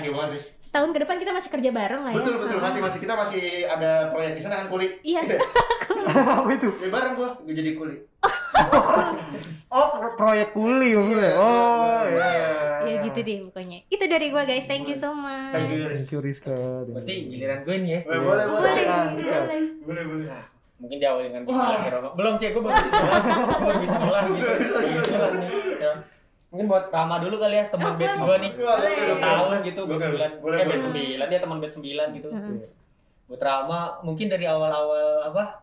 setahun 0.56 0.90
ke 0.90 1.02
depan 1.02 1.18
kita 1.18 1.34
masih 1.34 1.50
kerja 1.50 1.70
bareng 1.70 2.02
lah 2.02 2.12
ya 2.14 2.16
Betul 2.16 2.34
betul 2.38 2.54
Uh, 2.54 2.62
masih 2.62 2.80
masih 2.80 2.98
kita 2.98 3.14
masih 3.14 3.42
ada 3.66 3.90
proyek 4.08 4.32
di 4.32 4.40
sana 4.40 4.54
kan 4.56 4.66
kuli. 4.70 4.86
iya 5.02 5.26
Apa 6.40 6.50
itu? 6.54 6.70
Ya 6.78 6.88
bareng 6.88 7.12
gua, 7.12 7.34
gua 7.36 7.52
jadi 7.52 7.70
kuli. 7.74 7.96
Oh, 9.70 9.86
pro- 9.92 10.16
proyek 10.16 10.50
kuli 10.50 10.98
maksudnya. 10.98 11.30
Oh, 11.36 12.02
iya. 12.02 12.26
ya 12.82 12.94
gitu 13.06 13.22
deh 13.22 13.38
pokoknya 13.46 13.86
itu 13.86 14.02
dari 14.04 14.26
gue 14.28 14.42
guys 14.42 14.66
thank 14.66 14.82
you 14.82 14.94
so 14.94 15.14
much 15.14 15.54
Thank 15.54 15.70
you. 15.70 15.86
Thank 15.86 16.10
you 16.10 16.18
Rizka. 16.18 16.58
Berarti 16.84 17.14
giliran 17.28 17.62
gue 17.62 17.76
nih 17.78 17.90
ya. 17.92 18.00
Eh, 18.00 18.18
Boleh 18.18 18.20
boleh. 18.20 18.44
boleh 18.50 18.72
Ah, 18.84 19.14
boleh 19.14 19.62
Boleh 19.80 20.04
boleh. 20.04 20.26
Mungkin 20.76 20.96
diawali 20.96 21.26
dengan 21.28 21.42
Bismillahirrahmanirrahim. 21.44 22.18
Belum 22.18 22.34
cek, 22.36 22.50
baru 22.52 22.66
Bismillah. 22.66 23.22
Gue 23.22 23.58
baru 23.62 23.78
Bismillah 23.78 24.22
gitu. 24.26 24.48
Ya. 26.50 26.58
Mungkin 26.58 26.66
buat 26.66 26.90
Rama 26.90 27.22
dulu 27.22 27.38
kali 27.38 27.62
ya, 27.62 27.64
teman 27.70 27.94
Oh, 27.94 27.98
batch 27.98 28.18
gue 28.18 28.36
nih. 28.42 28.50
Satu 28.58 29.16
tahun 29.22 29.56
gitu, 29.62 29.80
batch 29.86 30.02
sembilan. 30.02 30.30
Eh, 30.42 30.66
batch 30.66 30.82
sembilan, 30.82 31.26
dia 31.30 31.38
teman 31.38 31.58
batch 31.62 31.74
sembilan 31.78 32.06
gitu. 32.18 32.28
Mm-mm. 32.34 32.58
Buat 33.30 33.42
Rama, 33.46 33.80
mungkin 34.02 34.26
dari 34.26 34.50
awal-awal 34.50 35.30
apa, 35.30 35.62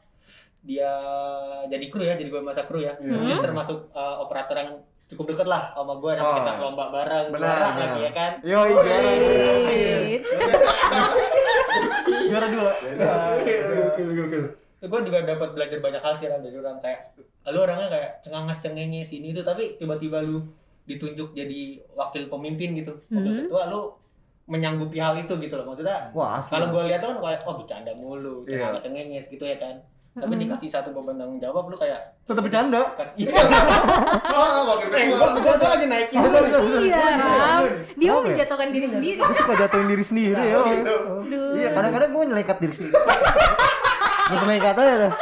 dia 0.63 0.91
jadi 1.67 1.85
kru 1.91 2.07
ya, 2.07 2.15
jadi 2.15 2.31
gue 2.31 2.39
masa 2.39 2.63
kru 2.63 2.79
ya. 2.79 2.95
Iya. 3.03 3.19
Dia 3.19 3.37
termasuk 3.43 3.91
uh, 3.91 4.23
operator 4.23 4.55
yang 4.55 4.71
cukup 5.11 5.35
deket 5.35 5.47
lah 5.51 5.75
sama 5.75 5.99
gue, 5.99 6.11
Oh. 6.23 6.35
kita 6.39 6.51
lomba 6.55 6.87
bareng, 6.87 7.35
Benar, 7.35 7.43
juara 7.51 7.69
lagi 7.75 7.99
ya 7.99 8.11
kan. 8.15 8.31
Yo, 8.47 8.59
iya. 8.71 10.19
Juara 12.27 12.47
dua. 12.47 12.71
Oke 13.35 13.53
oke 13.59 14.01
oke 14.07 14.19
oke. 14.23 14.39
gue 14.77 14.99
juga 15.03 15.19
dapat 15.25 15.49
belajar 15.51 15.77
banyak 15.83 15.99
hal 15.99 16.13
sih 16.15 16.27
dari 16.29 16.55
orang 16.55 16.79
kayak 16.79 17.11
lu 17.49 17.59
orangnya 17.59 17.89
kayak 17.89 18.09
cengangas 18.21 18.59
cengenges 18.61 19.09
ini 19.11 19.33
itu 19.33 19.41
tapi 19.41 19.75
tiba-tiba 19.75 20.21
lu 20.21 20.45
ditunjuk 20.87 21.29
jadi 21.31 21.59
wakil 21.93 22.25
pemimpin 22.27 22.73
gitu 22.75 22.95
wakil 23.05 23.27
Mhm. 23.27 23.39
ketua 23.45 23.63
lu 23.67 23.81
menyanggupi 24.47 24.97
hal 24.97 25.13
itu 25.13 25.35
gitu 25.37 25.53
loh 25.53 25.67
maksudnya 25.67 26.07
Wah, 26.11 26.39
kalau 26.41 26.71
gue 26.71 26.87
lihat 26.87 27.03
tuh 27.03 27.11
kan 27.11 27.17
kayak 27.21 27.39
oh 27.43 27.59
bercanda 27.59 27.91
mulu 27.91 28.47
Iya. 28.47 28.71
cengangas 28.71 28.81
cengenges 28.81 29.25
gitu 29.27 29.43
ya 29.43 29.57
kan 29.57 29.75
tapi 30.15 30.33
Mhm. 30.33 30.41
dikasih 30.47 30.69
satu 30.71 30.89
beban 30.89 31.13
tanggung 31.13 31.37
jawab 31.37 31.67
lu 31.67 31.75
kayak 31.75 31.99
tetap 32.23 32.41
bercanda. 32.41 32.81
kan 32.95 33.05
iya 33.19 33.29
Oh, 34.33 34.65
wakil 34.65 34.87
eh 34.89 35.03
gua 35.11 35.55
lagi 35.59 35.85
naikin 35.85 36.17
Betul, 36.17 36.41
betul, 36.41 36.59
betul. 36.63 36.81
Iya, 36.83 37.03
Ram. 37.13 37.63
Dia 37.93 38.09
mau 38.09 38.17
ya? 38.17 38.25
menjatuhkan 38.25 38.67
diri 38.71 38.87
sendiri. 38.87 39.19
Suka 39.21 39.53
jatuhin 39.57 39.87
diri 39.87 40.03
sendiri 40.03 40.41
ya. 40.41 40.57
Iya, 41.53 41.69
kadang-kadang 41.71 42.09
gue 42.09 42.23
nyelekat 42.25 42.57
diri 42.57 42.73
sendiri. 42.73 42.93
Gue 44.27 44.37
nyelekat 44.43 44.75
aja 44.75 44.95
dah. 44.99 45.13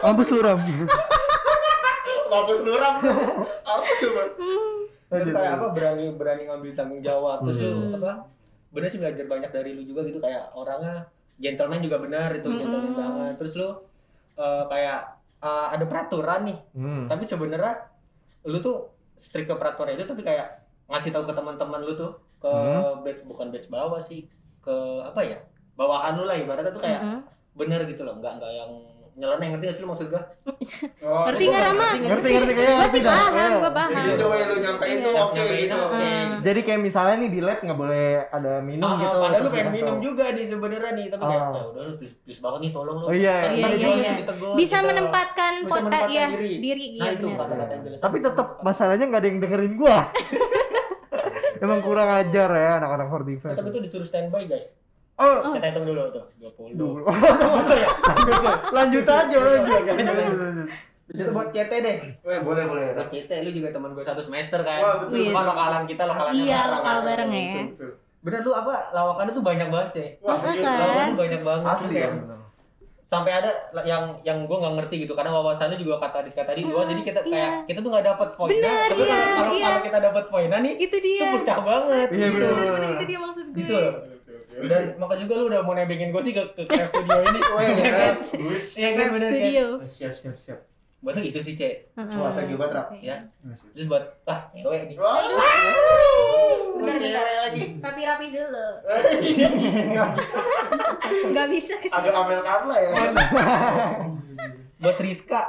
Mampus 0.00 0.28
lu, 0.30 0.40
Ram. 0.40 0.56
Mampus 2.26 2.58
lu 2.62 2.72
ram. 2.72 2.94
Apa 3.68 3.92
coba? 3.98 4.22
Lu 5.18 5.32
kayak 5.32 5.52
apa 5.54 5.66
berani 5.70 6.04
berani 6.12 6.42
ngambil 6.44 6.72
tanggung 6.72 7.00
jawab 7.00 7.38
terus 7.42 7.58
lu 7.62 7.72
Hmm. 7.72 7.96
apa 7.96 8.12
bener 8.68 8.88
sih 8.88 8.98
belajar 8.98 9.24
banyak 9.24 9.50
dari 9.50 9.70
lu 9.72 9.82
juga 9.82 10.00
gitu 10.02 10.18
kayak 10.18 10.52
orangnya 10.52 11.06
gentleman 11.36 11.80
juga 11.80 11.96
benar 11.96 12.28
itu 12.32 12.44
Hmm. 12.44 12.58
gentleman 12.58 12.92
banget 12.92 13.34
terus 13.36 13.54
lu 13.54 13.68
eh, 14.34 14.64
kayak 14.66 15.00
eh, 15.38 15.66
ada 15.70 15.84
peraturan 15.84 16.44
nih 16.44 16.58
Hmm. 16.72 17.04
tapi 17.06 17.24
sebenarnya 17.24 17.72
lu 18.44 18.58
tuh 18.58 18.92
strict 19.16 19.46
ke 19.46 19.54
peraturan 19.54 19.94
itu 19.94 20.04
tapi 20.04 20.20
kayak 20.20 20.60
ngasih 20.86 21.08
tahu 21.10 21.24
ke 21.24 21.32
teman-teman 21.32 21.80
lu 21.80 21.94
tuh 21.94 22.12
ke 22.36 22.48
Hmm. 22.48 23.00
batch 23.00 23.24
bukan 23.24 23.48
batch 23.48 23.68
bawah 23.68 23.96
sih 23.98 24.28
ke 24.60 24.76
apa 25.02 25.20
ya 25.20 25.38
bawahan 25.72 26.14
lu 26.14 26.24
lah 26.24 26.34
ibaratnya 26.34 26.68
tuh 26.68 26.80
kayak 26.80 27.00
Mhm. 27.00 27.20
bener 27.54 27.80
gitu 27.86 28.02
loh 28.02 28.16
nggak 28.16 28.32
nggak 28.36 28.52
yang 28.54 28.72
nyeleneh 29.16 29.48
ngerti 29.48 29.64
gak 29.64 29.72
sih 29.72 29.82
lu 29.82 29.88
maksud 29.88 30.06
gua 30.06 30.22
Oh, 31.00 31.24
Ngerti 31.26 31.44
gua- 31.46 31.62
Rama? 31.62 31.88
Ngerti, 31.96 32.28
ngerti 32.28 32.52
kayak 32.52 32.68
Gue 32.68 32.76
ngerti 32.76 32.92
sih 32.92 33.02
paham, 33.02 33.32
Iya. 33.32 33.48
gue 33.56 33.72
paham. 33.72 33.90
Jadi 33.90 34.12
the 34.12 34.26
way 34.26 34.40
lu 34.42 34.54
nyampein 34.58 34.96
tuh 34.98 35.10
Iya. 35.10 35.22
oke 35.22 35.42
gitu. 35.48 35.80
Hmm. 35.88 36.26
Jadi 36.38 36.60
kayak 36.62 36.80
misalnya 36.82 37.14
nih 37.16 37.30
di 37.30 37.40
lab 37.40 37.58
nggak 37.58 37.78
boleh 37.78 38.06
ada 38.28 38.52
minum 38.60 38.86
Ah, 38.86 38.96
gitu. 38.98 39.16
padahal 39.18 39.40
lu 39.40 39.50
pengen 39.50 39.70
minum 39.72 39.96
juga 39.98 40.24
nih 40.30 40.44
sebenarnya 40.46 40.90
nih 40.92 41.06
tapi 41.08 41.22
kayak 41.22 41.42
Ah. 41.42 41.50
ya 41.50 41.62
udah 41.66 41.82
lu 41.82 41.92
please, 41.96 42.14
please 42.20 42.40
banget 42.40 42.60
nih 42.60 42.70
tolong 42.70 42.96
lu 42.96 43.04
Oh, 43.04 43.14
iya, 43.14 43.36
iya. 43.46 43.66
Iya, 43.66 43.66
gua 43.78 43.94
iya, 43.96 44.12
iya. 44.12 44.12
Bisa 44.54 44.76
gitu. 44.76 44.86
menempatkan 44.86 45.52
kota 45.64 45.80
menempatkan 45.82 46.10
ya 46.12 46.26
diri. 46.30 46.52
diri 46.58 46.86
nah 46.92 47.04
iya 47.04 47.10
itu 47.12 47.26
benar. 47.26 47.40
kata-kata 47.42 47.72
yang 47.72 47.82
jelas 47.84 47.98
Tapi 47.98 48.16
tetap 48.20 48.46
masalahnya 48.60 49.04
nggak 49.06 49.20
ada 49.20 49.28
yang 49.28 49.40
dengerin 49.40 49.74
gua. 49.74 49.98
Emang 51.56 51.80
kurang 51.80 52.08
ajar 52.10 52.48
ya 52.52 52.70
anak-anak 52.76 53.06
45. 53.08 53.48
Nah, 53.48 53.56
tapi 53.56 53.68
itu 53.70 53.80
disuruh 53.82 54.04
standby 54.04 54.44
guys. 54.44 54.76
Oh, 55.16 55.40
Kita 55.50 55.66
hitung 55.66 55.86
dulu 55.86 56.02
tuh. 56.10 56.24
20. 56.38 56.76
dulu. 56.76 57.00
Bisa 57.58 57.74
ya? 57.74 57.88
Lanjut 58.68 59.04
aja, 59.04 59.36
lanjut. 59.36 59.74
Oke, 59.74 59.90
oke. 59.90 60.02
Lanjut. 60.04 60.68
Bisa 61.06 61.22
tuh 61.22 61.32
buat 61.32 61.48
CT 61.48 61.72
deh. 61.78 61.96
Weh, 62.20 62.40
boleh 62.40 62.64
boleh. 62.64 62.86
Buat 62.92 63.08
CT 63.08 63.30
lu 63.40 63.50
juga 63.50 63.70
teman 63.70 63.90
gue 63.90 64.02
satu 64.02 64.20
semester 64.20 64.60
kan. 64.60 64.76
Wah, 64.78 64.94
betul. 65.00 65.24
Cuma 65.26 65.40
lokalan 65.42 65.82
kita 65.84 66.02
lokalannya 66.04 66.36
Iya, 66.36 66.60
lokal 66.70 66.96
bareng 67.02 67.30
ya. 67.30 67.62
Bener 68.18 68.40
lu 68.42 68.52
apa 68.52 68.74
lawakannya 68.92 69.32
tuh 69.32 69.40
banyak 69.40 69.68
banget 69.70 69.90
sih. 69.90 70.06
Wah, 70.18 70.34
Masa 70.34 70.50
serius. 70.50 70.62
kan? 70.62 70.76
Lawakan 70.76 71.06
tuh 71.06 71.18
banyak 71.18 71.40
banget. 71.42 71.64
Asli 71.70 71.88
Kayak 71.90 72.02
ya. 72.02 72.10
bener. 72.12 72.34
sampai 73.06 73.32
ada 73.32 73.50
yang 73.86 74.02
yang 74.20 74.38
gue 74.42 74.56
nggak 74.58 74.74
ngerti 74.76 75.06
gitu 75.06 75.14
karena 75.14 75.30
wawasannya 75.30 75.78
juga 75.78 76.02
kata 76.02 76.26
Diska 76.26 76.42
tadi 76.42 76.58
dua 76.60 76.82
Hmm, 76.82 76.90
jadi 76.90 77.02
kita 77.06 77.20
iya. 77.22 77.30
kayak 77.30 77.50
kita 77.64 77.78
tuh 77.78 77.90
nggak 77.94 78.02
dapet 78.04 78.28
poinnya 78.34 78.58
Bener, 78.58 78.88
tapi 78.90 78.98
iya, 79.00 79.14
kalau 79.30 79.52
iya. 79.54 79.64
kalau 79.64 79.80
kita 79.80 79.98
dapet 80.02 80.24
poinnya 80.26 80.58
nih 80.58 80.74
Itu 80.74 80.96
dia. 80.98 81.20
itu 81.22 81.26
pecah 81.38 81.58
banget 81.62 82.08
Iya, 82.10 82.26
gitu 82.26 82.46
bener. 82.50 82.66
Bener, 82.74 82.90
itu 82.90 83.04
dia 83.06 83.18
maksud 83.22 83.46
gue. 83.46 83.56
gitu 83.56 83.74
loh 83.78 83.94
dan 84.58 84.82
makanya 84.96 85.20
juga 85.20 85.32
lu 85.34 85.42
udah 85.46 85.60
mau 85.60 85.72
nebengin 85.72 86.08
gue 86.08 86.20
sih 86.20 86.30
ke 86.30 86.40
ke 86.50 86.62
Craft 86.64 86.90
Studio 86.90 87.16
ini 87.20 87.38
Weh, 87.38 87.66
Iya 87.74 87.86
kan? 87.86 88.14
Yes. 88.16 88.64
Iya 88.72 88.88
kan 88.90 88.98
Web 88.98 89.12
bener 89.12 89.22
kan 89.22 89.36
studio. 89.36 89.64
Eh, 89.76 89.90
Siap 89.90 90.12
siap 90.12 90.36
siap. 90.36 90.58
buat 90.98 91.12
lu 91.14 91.22
itu 91.22 91.38
sih 91.38 91.52
cek 91.52 91.92
Heeh. 91.92 92.16
Wah, 92.16 92.32
thank 92.32 92.48
you 92.48 92.56
banget, 92.56 92.74
Rap. 92.74 92.86
ya 92.98 93.14
terus 93.70 93.86
buat 93.86 94.02
ah 94.24 94.48
cewek 94.50 94.80
nih 94.86 94.94
Wah. 94.96 95.14
Bentar, 96.76 96.94
bentar. 96.94 97.24
Lagi 97.46 97.62
Rapi-rapi 97.78 98.26
dulu. 98.28 98.66
Gak 101.30 101.46
bisa 101.48 101.72
ke 101.76 101.86
Agak 101.88 102.12
Amel 102.12 102.40
Carla 102.42 102.76
ya. 102.76 102.90
buat 104.78 104.96
Rizka 104.98 105.42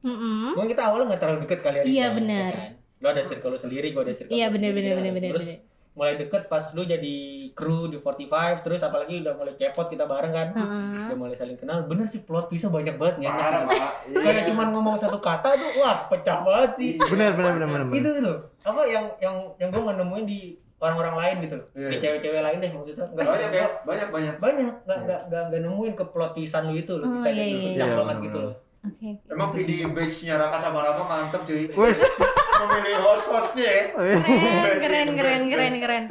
Mm-mm. 0.00 0.52
mungkin 0.52 0.70
kita 0.70 0.82
awalnya 0.84 1.04
nggak 1.08 1.18
terlalu 1.18 1.38
deket 1.44 1.58
kali 1.62 1.76
ya 1.78 1.82
Iya, 1.82 1.96
ya 1.96 2.06
bener. 2.12 2.52
kan? 2.52 2.70
lo 3.00 3.06
ada 3.08 3.20
circle 3.20 3.50
lo 3.50 3.56
sendiri 3.56 3.90
gue 3.90 3.98
ada 3.98 4.12
circle 4.12 4.30
Iya, 4.30 4.46
bener, 4.48 4.70
kan. 4.70 4.76
bener, 4.76 4.92
bener, 5.10 5.30
terus 5.32 5.46
bener. 5.48 5.58
Mulai 5.94 6.14
deket 6.16 6.46
pas 6.46 6.74
lu 6.74 6.82
jadi 6.82 7.14
kru 7.50 7.86
di 7.86 7.96
45 7.96 8.26
terus 8.60 8.82
apalagi 8.82 9.22
udah 9.22 9.30
mulai 9.32 9.54
cepot 9.54 9.86
kita 9.86 10.04
bareng 10.04 10.30
kan 10.30 10.48
Heeh. 10.50 11.06
udah 11.06 11.16
mulai 11.16 11.34
saling 11.34 11.54
kenal 11.54 11.86
bener 11.86 12.02
sih 12.04 12.20
plot 12.20 12.46
twistnya 12.46 12.68
banyak 12.68 12.98
banget 12.98 13.16
ya 13.20 13.30
Parah, 13.30 13.62
Pak. 13.62 13.90
kayak 14.10 14.42
cuman 14.44 14.66
ngomong 14.70 14.96
satu 14.96 15.18
kata 15.18 15.54
tuh 15.54 15.70
wah 15.78 16.06
pecah 16.08 16.42
banget 16.42 16.70
sih 16.74 16.90
Bener, 17.00 17.30
bener, 17.32 17.52
bener, 17.54 17.68
bener. 17.68 17.84
bener. 17.86 17.96
itu 17.96 18.10
loh 18.20 18.38
apa 18.60 18.80
yang 18.84 19.06
yang 19.18 19.36
yang 19.56 19.70
gue 19.70 19.80
nggak 19.80 19.96
nemuin 19.96 20.26
di 20.26 20.40
orang-orang 20.76 21.14
lain 21.14 21.36
gitu 21.40 21.54
loh 21.56 21.66
Iya, 21.70 21.78
di 21.78 21.94
iya. 21.94 22.02
cewek-cewek 22.02 22.40
lain 22.42 22.58
deh 22.58 22.70
maksudnya 22.70 23.06
nggak 23.06 23.24
Banyak 23.24 23.50
ya, 23.54 23.66
banyak 23.80 24.08
banyak. 24.10 24.34
banyak 24.36 24.66
nggak 24.82 24.98
nggak 25.00 25.20
nggak 25.30 25.42
nggak 25.48 25.60
nemuin 25.62 25.94
ke 25.94 26.04
plot 26.06 26.32
lu 26.34 26.74
itu 26.74 26.92
loh 26.92 27.06
Oh, 27.06 27.12
bisa 27.14 27.28
iya, 27.30 27.38
gitu 27.40 27.56
iya, 27.56 27.66
pecah 27.70 27.86
iya. 27.86 27.96
banget 27.96 28.16
gitu 28.20 28.38
loh 28.42 28.54
Oke. 28.84 29.16
Emang 29.32 29.48
di 29.56 29.80
batch-nya 29.88 30.36
Raka 30.36 30.58
sama 30.60 30.84
Rama 30.84 31.04
mantep 31.08 31.42
cuy. 31.48 31.64
Wes. 31.72 31.96
Memilih 32.64 32.96
host-hostnya 33.00 33.66
ya. 33.66 33.84
Keren, 33.96 34.78
keren, 34.80 35.08
keren, 35.16 35.42
keren, 35.50 35.74
keren. 35.80 36.04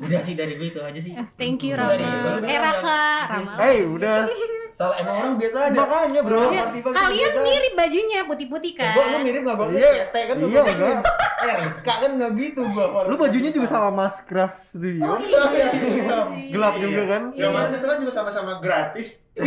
udah 0.00 0.20
sih 0.24 0.32
dari 0.32 0.56
gue 0.56 0.72
itu 0.72 0.80
aja 0.80 0.96
sih 0.96 1.12
Thank 1.36 1.68
you 1.68 1.76
Rama. 1.76 2.40
Eh 2.46 2.58
Raka, 2.58 3.02
Rama. 3.28 3.52
Hei, 3.60 3.84
udah. 3.84 4.30
salah 4.72 4.96
emang 4.98 5.14
orang 5.20 5.34
biasa 5.36 5.56
aja 5.68 5.76
Makanya, 5.76 6.20
bro. 6.24 6.48
Ya, 6.48 6.64
kalian 6.72 7.32
mirip 7.44 7.72
bajunya 7.76 8.18
putih-putih 8.24 8.72
kan? 8.74 8.94
Gue 8.96 9.04
lu 9.12 9.18
mirip 9.20 9.40
gak 9.44 9.56
gue? 9.56 9.68
Iya. 9.78 10.08
Kan 10.10 10.36
lu 10.40 10.46
Iya, 10.48 10.60
gua 10.64 10.72
enggak. 10.72 11.02
Eh 11.42 11.54
Rizka 11.66 11.94
kan 12.00 12.10
gak 12.16 12.32
gitu 12.38 12.62
gue 12.64 12.86
Lu 13.10 13.14
bajunya 13.18 13.50
juga 13.52 13.66
sama 13.68 13.88
Mas 13.92 14.16
Craft 14.24 14.56
Studio. 14.72 15.04
Oh 15.06 15.18
iya, 15.20 15.42
iya 15.52 16.18
sih. 16.32 16.50
Gelap 16.56 16.74
juga 16.80 17.02
kan? 17.08 17.22
Iya. 17.36 17.42
Yang 17.44 17.52
mana 17.52 17.66
itu 17.76 17.86
kan 17.86 17.98
juga 18.00 18.12
sama-sama 18.12 18.52
gratis. 18.62 19.08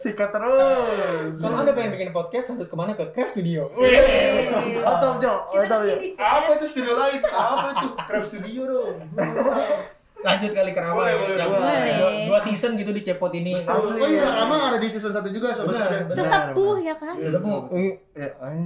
Sikat 0.00 0.32
terus. 0.32 1.36
Kalau 1.36 1.56
anda 1.60 1.76
pengen 1.76 1.92
bikin 1.92 2.08
podcast 2.16 2.56
harus 2.56 2.72
ke 2.72 2.76
mana? 2.76 2.96
Ke 2.96 3.12
Craft 3.12 3.36
Studio 3.36 3.68
Mantap, 4.80 5.20
Jo. 5.20 5.34
Kita 5.52 5.76
Mantap, 5.76 5.80
Jo. 5.84 5.94
Apa 6.16 6.50
itu 6.56 6.66
studio 6.72 6.92
lain? 6.96 7.20
Apa 7.20 7.66
itu? 7.76 7.86
Craft 8.08 8.28
Studio 8.32 8.62
dong. 8.64 8.96
Lanjut 10.20 10.50
kali 10.50 10.70
ke 10.70 10.80
Rama 10.80 10.94
Boleh, 10.94 11.10
ya. 11.10 11.18
boleh, 11.18 11.34
Yang 11.34 11.50
boleh. 11.50 11.78
Dua, 11.90 12.10
dua 12.26 12.38
season 12.42 12.70
gitu 12.74 12.90
di 12.90 13.00
Cepot 13.00 13.32
ini 13.32 13.52
Oh 13.62 13.88
iya, 14.02 14.26
Rama 14.34 14.56
ada 14.68 14.78
di 14.78 14.86
season 14.86 15.10
1 15.10 15.24
juga 15.30 15.48
sobat 15.50 15.72
Benar, 15.72 15.88
benar. 15.88 16.12
Sesepuh 16.12 16.74
ya 16.78 16.94
kan? 16.94 17.14
Iya, 17.16 17.28
Sesepuh. 17.30 17.58
Eh, 17.72 17.92
ya, 18.14 18.28
eh. 18.28 18.60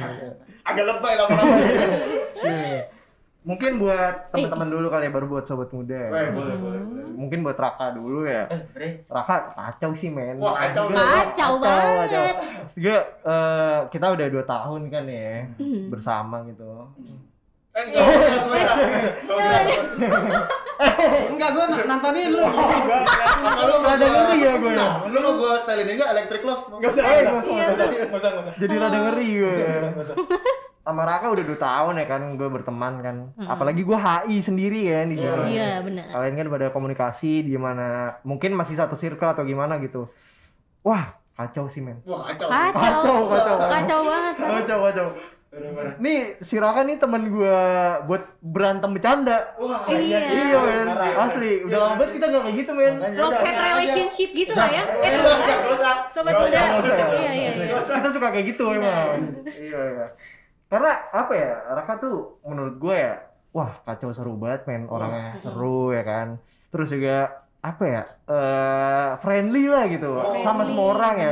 Agak 0.68 0.84
lebay 0.86 1.14
lama-lama. 1.16 1.56
Mungkin 3.40 3.80
buat 3.80 4.28
teman-teman 4.30 4.68
dulu 4.68 4.86
kali 4.88 5.08
ya 5.08 5.12
baru 5.12 5.26
buat 5.26 5.44
sobat 5.44 5.72
muda. 5.72 5.96
ya. 5.96 6.28
Boleh, 6.28 6.28
boleh, 6.30 6.80
boleh. 6.84 7.04
Mungkin 7.16 7.40
buat 7.40 7.56
Raka 7.56 7.96
dulu 7.96 8.28
ya. 8.28 8.44
Eh, 8.76 9.00
Raka 9.06 9.56
kacau 9.56 9.96
sih 9.96 10.12
men. 10.12 10.36
Wah, 10.36 10.60
kacau. 10.60 10.92
Kacau 10.92 11.52
banget. 11.56 12.36
Juga 12.76 12.96
eh, 13.18 13.78
kita 13.88 14.12
udah 14.12 14.26
dua 14.28 14.44
tahun 14.44 14.80
kan 14.88 15.04
ya 15.04 15.48
Hmm. 15.56 15.88
bersama 15.88 16.44
gitu. 16.44 16.68
Eh, 17.70 17.82
enggak 17.86 18.02
usah, 18.02 18.28
enggak 18.28 18.46
usah. 18.50 18.74
Enggak 19.22 19.60
usah. 19.60 20.42
Enggak, 21.30 21.50
gue 21.50 21.64
nontonin 21.86 22.28
lu 22.30 22.42
Kalau 22.42 23.76
mau 23.78 23.90
Ada 23.90 24.00
gua- 24.02 24.16
ngeri 24.26 24.38
ya 24.40 24.52
gue 24.56 24.72
ya. 24.72 24.88
Lu 25.06 25.18
mau 25.20 25.32
gua 25.36 25.52
stylein 25.56 25.88
enggak 25.88 26.10
Electric 26.10 26.42
Love? 26.42 26.62
Enggak 26.72 26.90
usah, 26.90 27.02
Eh, 27.02 27.10
enggak 27.12 27.22
nggak 27.22 27.38
usah, 27.38 27.50
Iya, 27.50 27.62
enggak 27.62 27.70
usah, 27.70 27.86
enggak 27.86 28.10
usah, 28.10 28.30
enggak 28.30 28.44
usah. 28.44 28.54
Jadi 28.58 28.74
rada 28.76 28.98
ngeri 29.00 29.28
gue. 29.32 29.54
Sama 30.80 31.02
Raka 31.04 31.26
udah 31.28 31.44
dua 31.44 31.58
tahun 31.60 31.94
ya 31.94 32.06
kan 32.08 32.22
gue 32.34 32.48
berteman 32.50 32.94
kan. 32.98 33.16
Apalagi 33.38 33.82
gue 33.82 33.94
HI 33.96 34.36
sendiri 34.40 34.80
kan 34.88 35.06
di 35.06 35.16
Iya. 35.16 35.28
sana. 35.28 35.44
Iya, 35.46 35.70
benar. 35.80 36.06
Kalian 36.10 36.34
kan 36.36 36.46
pada 36.50 36.66
komunikasi 36.70 37.32
di 37.40 37.54
mana 37.54 37.86
mungkin 38.22 38.50
masih 38.52 38.74
satu 38.74 38.96
circle 38.96 39.30
atau 39.30 39.44
gimana 39.44 39.78
gitu. 39.78 40.10
Wah, 40.80 41.06
kacau 41.32 41.68
sih 41.68 41.78
men. 41.78 42.00
Wah, 42.02 42.24
kacau. 42.26 42.48
Kacau. 42.48 42.72
Kacau, 42.74 43.18
kacau. 43.28 43.56
Kacau 43.68 44.00
banget. 44.02 44.34
Pak. 44.34 44.48
Kacau, 44.58 45.08
Nih 45.98 46.38
si 46.46 46.54
Raka 46.62 46.86
nih 46.86 47.02
teman 47.02 47.26
gue 47.26 47.58
buat 48.06 48.22
berantem 48.38 48.94
bercanda. 48.94 49.50
Wah, 49.58 49.82
Iya. 49.90 50.18
Iya 50.30 50.58
men, 50.62 50.86
asli. 50.94 51.66
Udah 51.66 51.78
lama 51.82 51.94
banget 51.98 52.10
kita 52.22 52.24
nggak 52.30 52.42
kayak 52.46 52.56
gitu 52.62 52.70
men. 52.78 52.94
Love 53.18 53.34
hate 53.42 53.58
relationship 53.58 54.30
gitu 54.30 54.52
lah 54.54 54.70
ya. 54.70 54.82
Eh, 54.86 55.10
kan? 55.10 55.98
Sobat 56.14 56.34
muda. 56.38 56.62
Iya, 57.10 57.30
iya, 57.34 57.50
iya. 57.50 57.78
Kita 57.82 58.08
suka 58.14 58.30
kayak 58.30 58.46
gitu 58.54 58.64
emang. 58.70 59.42
Iya, 59.50 59.80
iya. 59.90 60.06
Karena 60.70 60.92
apa 61.10 61.32
ya, 61.34 61.50
Raka 61.74 61.98
tuh 61.98 62.38
menurut 62.46 62.78
gue 62.78 62.94
ya, 62.94 63.18
wah 63.50 63.82
kacau 63.82 64.14
seru 64.14 64.38
banget 64.38 64.70
men, 64.70 64.86
orangnya 64.86 65.34
seru 65.42 65.90
ya 65.90 66.06
kan. 66.06 66.38
Terus 66.70 66.94
juga 66.94 67.42
apa 67.58 67.84
ya, 67.90 68.02
eh 68.30 69.10
friendly 69.18 69.66
lah 69.66 69.90
gitu, 69.90 70.14
sama 70.46 70.62
semua 70.62 70.94
orang 70.94 71.14
ya. 71.18 71.30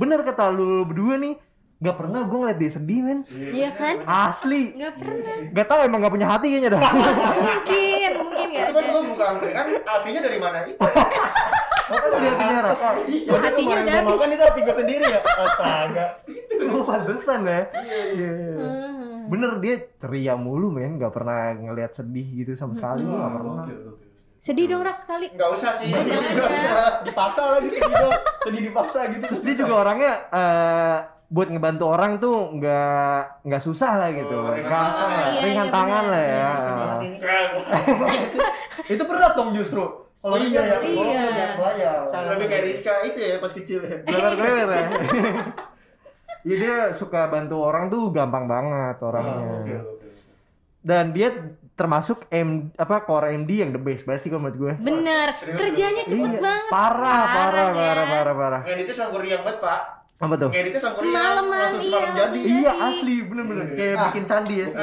Bener 0.00 0.24
kata 0.24 0.48
lu 0.48 0.88
berdua 0.88 1.20
nih, 1.20 1.36
nggak 1.80 1.96
pernah 1.96 2.20
gue 2.28 2.38
ngeliat 2.44 2.58
dia 2.60 2.70
sedih 2.76 3.00
men. 3.00 3.18
Iya 3.32 3.72
kan? 3.72 4.04
Asli, 4.04 4.76
Nggak 4.76 5.00
pernah. 5.00 5.36
Gak 5.48 5.66
tau 5.66 5.80
emang 5.80 5.98
gak 6.04 6.12
punya 6.12 6.28
hati 6.28 6.46
kayaknya 6.52 6.76
dah. 6.76 6.82
Mungkin, 6.84 8.10
mungkin 8.20 8.46
nggak 8.52 8.66
Itu 8.68 8.72
kan 8.76 8.84
ada. 8.84 8.92
gua 8.92 9.02
buka 9.08 9.24
angkringan, 9.32 9.66
artinya 9.88 10.20
dari 10.20 10.38
mana 10.38 10.58
itu? 10.68 10.76
Apa 11.90 12.06
sih 12.06 12.28
hatinya 12.28 12.60
Raka? 12.62 12.90
Hatinya 13.40 13.76
udah 13.80 13.94
habis. 13.96 14.12
makan 14.12 14.30
itu 14.30 14.44
hati 14.44 14.60
gue 14.62 14.76
sendiri 14.76 15.04
ya 15.08 15.20
Astaga 15.24 16.06
Lu 16.60 16.78
pantesan 16.84 17.40
ya. 17.48 17.60
Iya, 17.72 18.00
iya. 18.12 18.32
Hmm. 18.60 19.18
Bener 19.32 19.50
dia 19.64 19.74
ceria 19.96 20.34
mulu 20.36 20.68
men, 20.68 21.00
gak 21.00 21.16
pernah 21.16 21.56
ngeliat 21.56 21.96
sedih 21.96 22.28
gitu 22.44 22.60
sama 22.60 22.76
sekali, 22.76 23.08
gua 23.08 23.16
gak 23.24 23.32
pernah. 23.40 23.64
Sedih 24.36 24.68
dong 24.68 24.84
rak 24.84 25.00
sekali. 25.00 25.32
Enggak 25.32 25.50
usah 25.56 25.72
sih. 25.80 25.88
Ya. 25.88 25.96
usah. 25.96 27.08
Dipaksa 27.08 27.42
lagi 27.56 27.68
sedih 27.72 27.96
dong 27.96 28.12
Sedih 28.44 28.62
dipaksa 28.68 29.00
gitu 29.12 29.24
kan 29.24 29.36
Dia 29.36 29.54
juga 29.56 29.74
orangnya 29.80 30.12
eh 30.28 30.98
buat 31.30 31.46
ngebantu 31.46 31.84
orang 31.86 32.18
tuh 32.18 32.34
nggak 32.52 33.46
nggak 33.46 33.62
susah 33.62 33.92
lah 33.96 34.10
gitu, 34.10 34.34
Oh, 34.34 34.50
ringan 34.50 34.66
Nggak- 34.66 34.82
tangan. 34.90 35.06
eh, 35.06 35.30
Iya, 35.30 35.40
ringan 35.40 35.62
iya, 35.62 35.72
tangan 35.72 36.02
benar, 36.02 36.10
lah 36.10 36.22
ya. 36.22 36.50
benar, 36.50 37.48
Itu 38.92 39.02
berat 39.06 39.32
dong 39.32 39.50
justru. 39.54 39.84
Kalau 40.20 40.26
Oh, 40.26 40.36
iya, 40.36 40.60
iya 40.60 40.76
ya, 40.76 40.78
iya. 40.84 41.46
bayar. 41.56 41.98
Lebih 42.34 42.46
kayak 42.46 42.64
Rizka 42.66 42.92
itu 43.06 43.18
ya 43.18 43.38
pas 43.38 43.48
kecil 43.50 43.78
ya. 43.80 43.96
Beler 44.02 44.32
beler 44.34 44.68
ya. 44.68 44.84
Iya 46.40 46.56
dia 46.56 46.76
suka 46.96 47.28
bantu 47.28 47.56
orang 47.58 47.88
tuh 47.88 48.10
gampang 48.10 48.44
banget 48.44 48.96
orangnya. 48.98 49.36
Oh, 49.38 49.60
Oke, 49.60 49.72
oke. 49.72 50.06
Dan 50.80 51.12
dia 51.12 51.28
termasuk 51.70 52.28
M 52.28 52.68
apa 52.74 53.00
core 53.00 53.32
MD 53.34 53.50
yang 53.58 53.70
the 53.70 53.78
best 53.78 54.02
banget 54.02 54.24
sih 54.24 54.28
kalau 54.28 54.44
menurut 54.44 54.56
gue. 54.58 54.72
Bener. 54.82 55.32
Serius, 55.36 55.56
Kerjanya 55.56 56.02
cepet 56.02 56.16
Iya, 56.26 56.40
banget. 56.42 56.68
Parah, 56.68 56.90
parah, 56.90 57.24
Parah, 57.30 57.68
ya. 57.70 57.76
parah, 57.78 58.04
parah, 58.06 58.34
parah. 58.34 58.60
Ngeditnya 58.66 58.94
sangkur 58.94 59.20
riang 59.20 59.40
banget, 59.40 59.60
Pak. 59.62 59.80
Apa 60.20 60.34
tuh? 60.36 60.50
Ngeditnya 60.50 60.76
sangkur 60.78 61.00
riang. 61.00 61.12
Semalaman, 61.16 61.56
langsung 61.58 61.80
semalam 61.82 62.04
iya, 62.06 62.20
jadi. 62.20 62.38
Iya 62.44 62.72
asli 62.78 63.14
bener-bener 63.24 63.64
kayak 63.70 63.94
Ah. 63.94 64.04
bikin 64.06 64.24
candi 64.26 64.54
ya. 64.54 64.68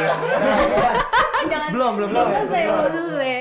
Jangan. 1.48 1.70
belum 1.70 1.92
belum 1.96 2.10
Belum 2.10 2.26
belum. 2.26 2.34
selesai, 2.34 2.62
belum 2.66 3.06
selesai. 3.08 3.36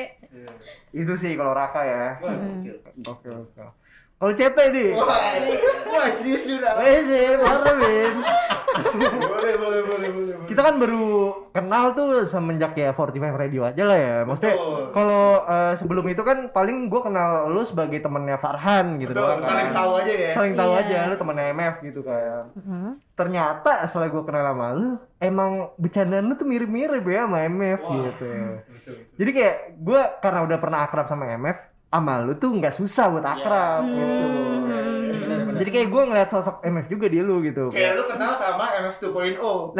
Itu 0.92 1.12
sih 1.16 1.32
kalau 1.34 1.52
Raka 1.52 1.80
ya. 1.82 2.04
Oke. 2.20 2.70
Oke 3.02 3.28
oke. 3.30 3.60
Kalau 4.16 4.32
CT 4.32 4.58
nih. 4.72 4.90
Wah, 4.96 5.04
wah 5.92 6.08
serius 6.16 6.48
nih 6.48 6.56
udah. 6.56 6.72
Eh, 6.80 7.36
parah. 7.36 7.76
Boleh, 8.96 9.54
boleh, 9.56 9.80
boleh, 9.84 10.08
boleh. 10.08 10.34
Kita 10.48 10.60
kan 10.62 10.74
baru 10.76 11.08
kenal 11.52 11.92
tuh 11.92 12.24
semenjak 12.24 12.72
ya 12.72 12.92
45 12.92 13.12
Radio 13.36 13.64
aja 13.64 13.82
lah 13.84 13.98
ya. 13.98 14.16
Maksudnya 14.24 14.54
kalau 14.90 15.44
eh, 15.44 15.72
sebelum 15.76 16.04
itu 16.08 16.22
kan 16.22 16.48
paling 16.48 16.88
gua 16.88 17.04
kenal 17.04 17.28
lu 17.48 17.60
sebagai 17.62 18.00
temennya 18.00 18.36
Farhan 18.36 18.96
gitu 18.96 19.12
Betul, 19.12 19.20
doang. 19.20 19.36
kan. 19.36 19.44
saling 19.46 19.70
tahu 19.72 19.90
aja 19.96 20.12
ya. 20.14 20.32
Saling 20.32 20.54
tahu 20.54 20.70
Iya. 20.72 20.80
aja 20.80 20.98
lu 21.06 21.16
temennya 21.16 21.44
MF 21.52 21.74
gitu 21.82 22.00
kan. 22.00 22.42
Mhm. 22.56 22.88
Ternyata 23.12 23.72
setelah 23.84 24.08
gua 24.08 24.24
kenal 24.24 24.44
sama 24.46 24.66
lu, 24.72 24.88
emang 25.18 25.50
bercandaan 25.76 26.24
lu 26.24 26.34
tuh 26.34 26.48
mirip-mirip 26.48 27.04
ya 27.04 27.24
sama 27.24 27.38
MF 27.44 27.80
Wah. 27.80 27.92
gitu. 27.92 28.28
Betul, 28.32 28.56
betul. 28.72 28.96
Jadi 29.14 29.30
kayak 29.30 29.56
gua 29.78 30.00
karena 30.18 30.40
udah 30.42 30.58
pernah 30.58 30.78
akrab 30.82 31.06
sama 31.06 31.28
MF, 31.30 31.58
sama 31.88 32.20
lu 32.20 32.34
tuh 32.34 32.52
nggak 32.52 32.74
susah 32.74 33.08
buat 33.08 33.24
akrab 33.24 33.80
Hmm. 33.80 33.90
gitu. 33.90 34.26
Benar-benar. 35.16 35.56
Jadi 35.56 35.70
kayak 35.70 35.88
gua 35.88 36.02
ngeliat 36.04 36.28
sosok 36.28 36.56
MF 36.60 36.86
juga 36.86 37.06
di 37.08 37.18
lu 37.18 37.40
gitu. 37.40 37.64
Kayak 37.70 37.92
lu 37.96 38.04
kenal 38.04 38.32
sama 38.32 38.64
MF 38.78 38.96
2.0. 39.00 39.40
Oh. 39.40 39.72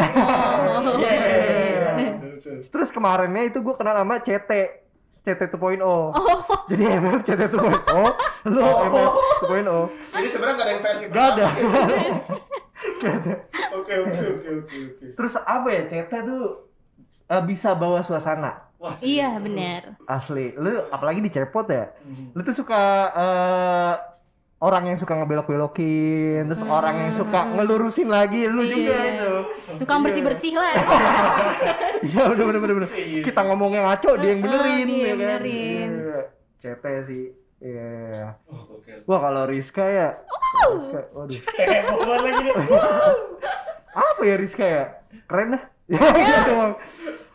Iya. 0.97 1.93
Betul. 2.19 2.57
Terus 2.67 2.89
kemarinnya 2.89 3.43
itu 3.45 3.59
gue 3.59 3.75
kenal 3.75 3.95
sama 3.97 4.17
CT 4.19 4.51
CT 5.23 5.51
2.0 5.51 5.83
Jadi 6.71 6.83
MF 6.87 7.21
CT 7.21 7.43
2.0 7.51 7.59
Lu 8.47 8.61
MF 8.63 9.11
2.0 9.43 10.15
Jadi 10.15 10.29
sebenarnya 10.31 10.55
nggak 10.55 10.63
ada 10.63 10.73
yang 10.73 10.83
versi 10.83 11.05
Gak 11.07 11.27
ada 11.27 11.47
pertama. 11.51 12.07
Oke, 13.77 13.95
oke, 13.97 14.21
oke, 14.21 14.51
oke, 14.55 14.77
oke. 14.87 15.05
Terus 15.17 15.35
apa 15.39 15.69
ya 15.69 15.83
CT 15.87 16.13
tuh 16.23 16.45
eh, 17.27 17.43
bisa 17.43 17.73
bawa 17.73 18.01
suasana 18.01 18.66
Wah, 18.77 18.95
Iya 18.99 19.37
benar. 19.37 19.97
Asli 20.05 20.53
Lu 20.53 20.69
apalagi 20.87 21.19
di 21.19 21.29
cepot 21.29 21.65
ya 21.67 21.91
Hmm. 22.01 22.31
Lu 22.33 22.41
tuh 22.41 22.53
suka 22.53 22.83
eh, 23.11 23.95
Orang 24.57 24.85
yang 24.85 24.97
suka 24.97 25.13
ngebelok-belokin 25.15 26.45
Terus 26.47 26.63
orang 26.63 26.97
yang 26.99 27.13
suka 27.13 27.45
ngelurusin 27.51 28.09
lagi 28.09 28.45
Lu 28.45 28.61
juga 28.61 28.97
Iya. 28.97 29.13
itu 29.13 29.33
Tukang 29.79 30.01
bersih 30.01 30.23
bersih 30.23 30.55
lah. 30.55 30.73
Iya 32.07 32.23
bener 32.31 32.45
bener 32.55 32.75
bener. 32.75 32.91
Iya. 32.91 33.21
Kita 33.23 33.41
ngomongnya 33.43 33.81
ngaco 33.85 34.11
dia 34.17 34.29
yang 34.29 34.41
Heeh, 34.41 34.45
benerin 34.45 34.87
dia 34.87 34.93
ya 34.93 35.01
yang 35.03 35.09
kan? 35.11 35.21
benerin. 35.21 35.89
Iya. 35.93 36.21
CT 36.57 36.85
sih 37.05 37.25
Iya 37.57 38.37
Oh, 38.47 38.77
oke. 38.77 38.93
Wah 39.05 39.19
kalau 39.19 39.43
Rizka 39.45 39.85
ya 39.85 40.09
Rizka, 40.67 41.01
Waduh 41.11 42.21
lagi 42.27 42.45
apa 43.93 44.21
ya 44.23 44.37
Rizka 44.37 44.65
ya 44.65 44.85
keren 45.25 45.49
dah 45.53 45.63
ya 45.93 46.39
doang 46.45 46.73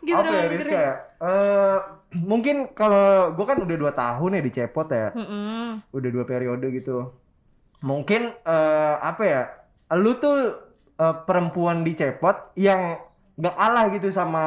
Gitu 0.02 0.18
apa 0.18 0.34
ya 0.34 0.44
Rizka 0.50 0.78
ya? 0.78 0.94
Eh, 1.22 1.78
mungkin 2.18 2.74
kalau 2.74 3.32
gue 3.38 3.46
kan 3.46 3.58
udah 3.62 3.76
dua 3.78 3.92
tahun 3.94 4.36
ya 4.38 4.42
di 4.42 4.52
Cepot 4.52 4.88
ya. 4.90 5.14
Mm-mm. 5.14 5.86
udah 5.94 6.10
dua 6.10 6.24
periode 6.26 6.66
gitu. 6.74 7.14
Mungkin 7.86 8.34
eh, 8.34 8.94
apa 8.98 9.22
ya 9.22 9.42
lu 9.94 10.18
tuh 10.18 10.58
eh, 10.98 11.16
perempuan 11.22 11.86
di 11.86 11.94
Cepot 11.94 12.54
yang 12.58 12.98
gak 13.32 13.56
kalah 13.56 13.88
gitu 13.94 14.12
sama 14.12 14.44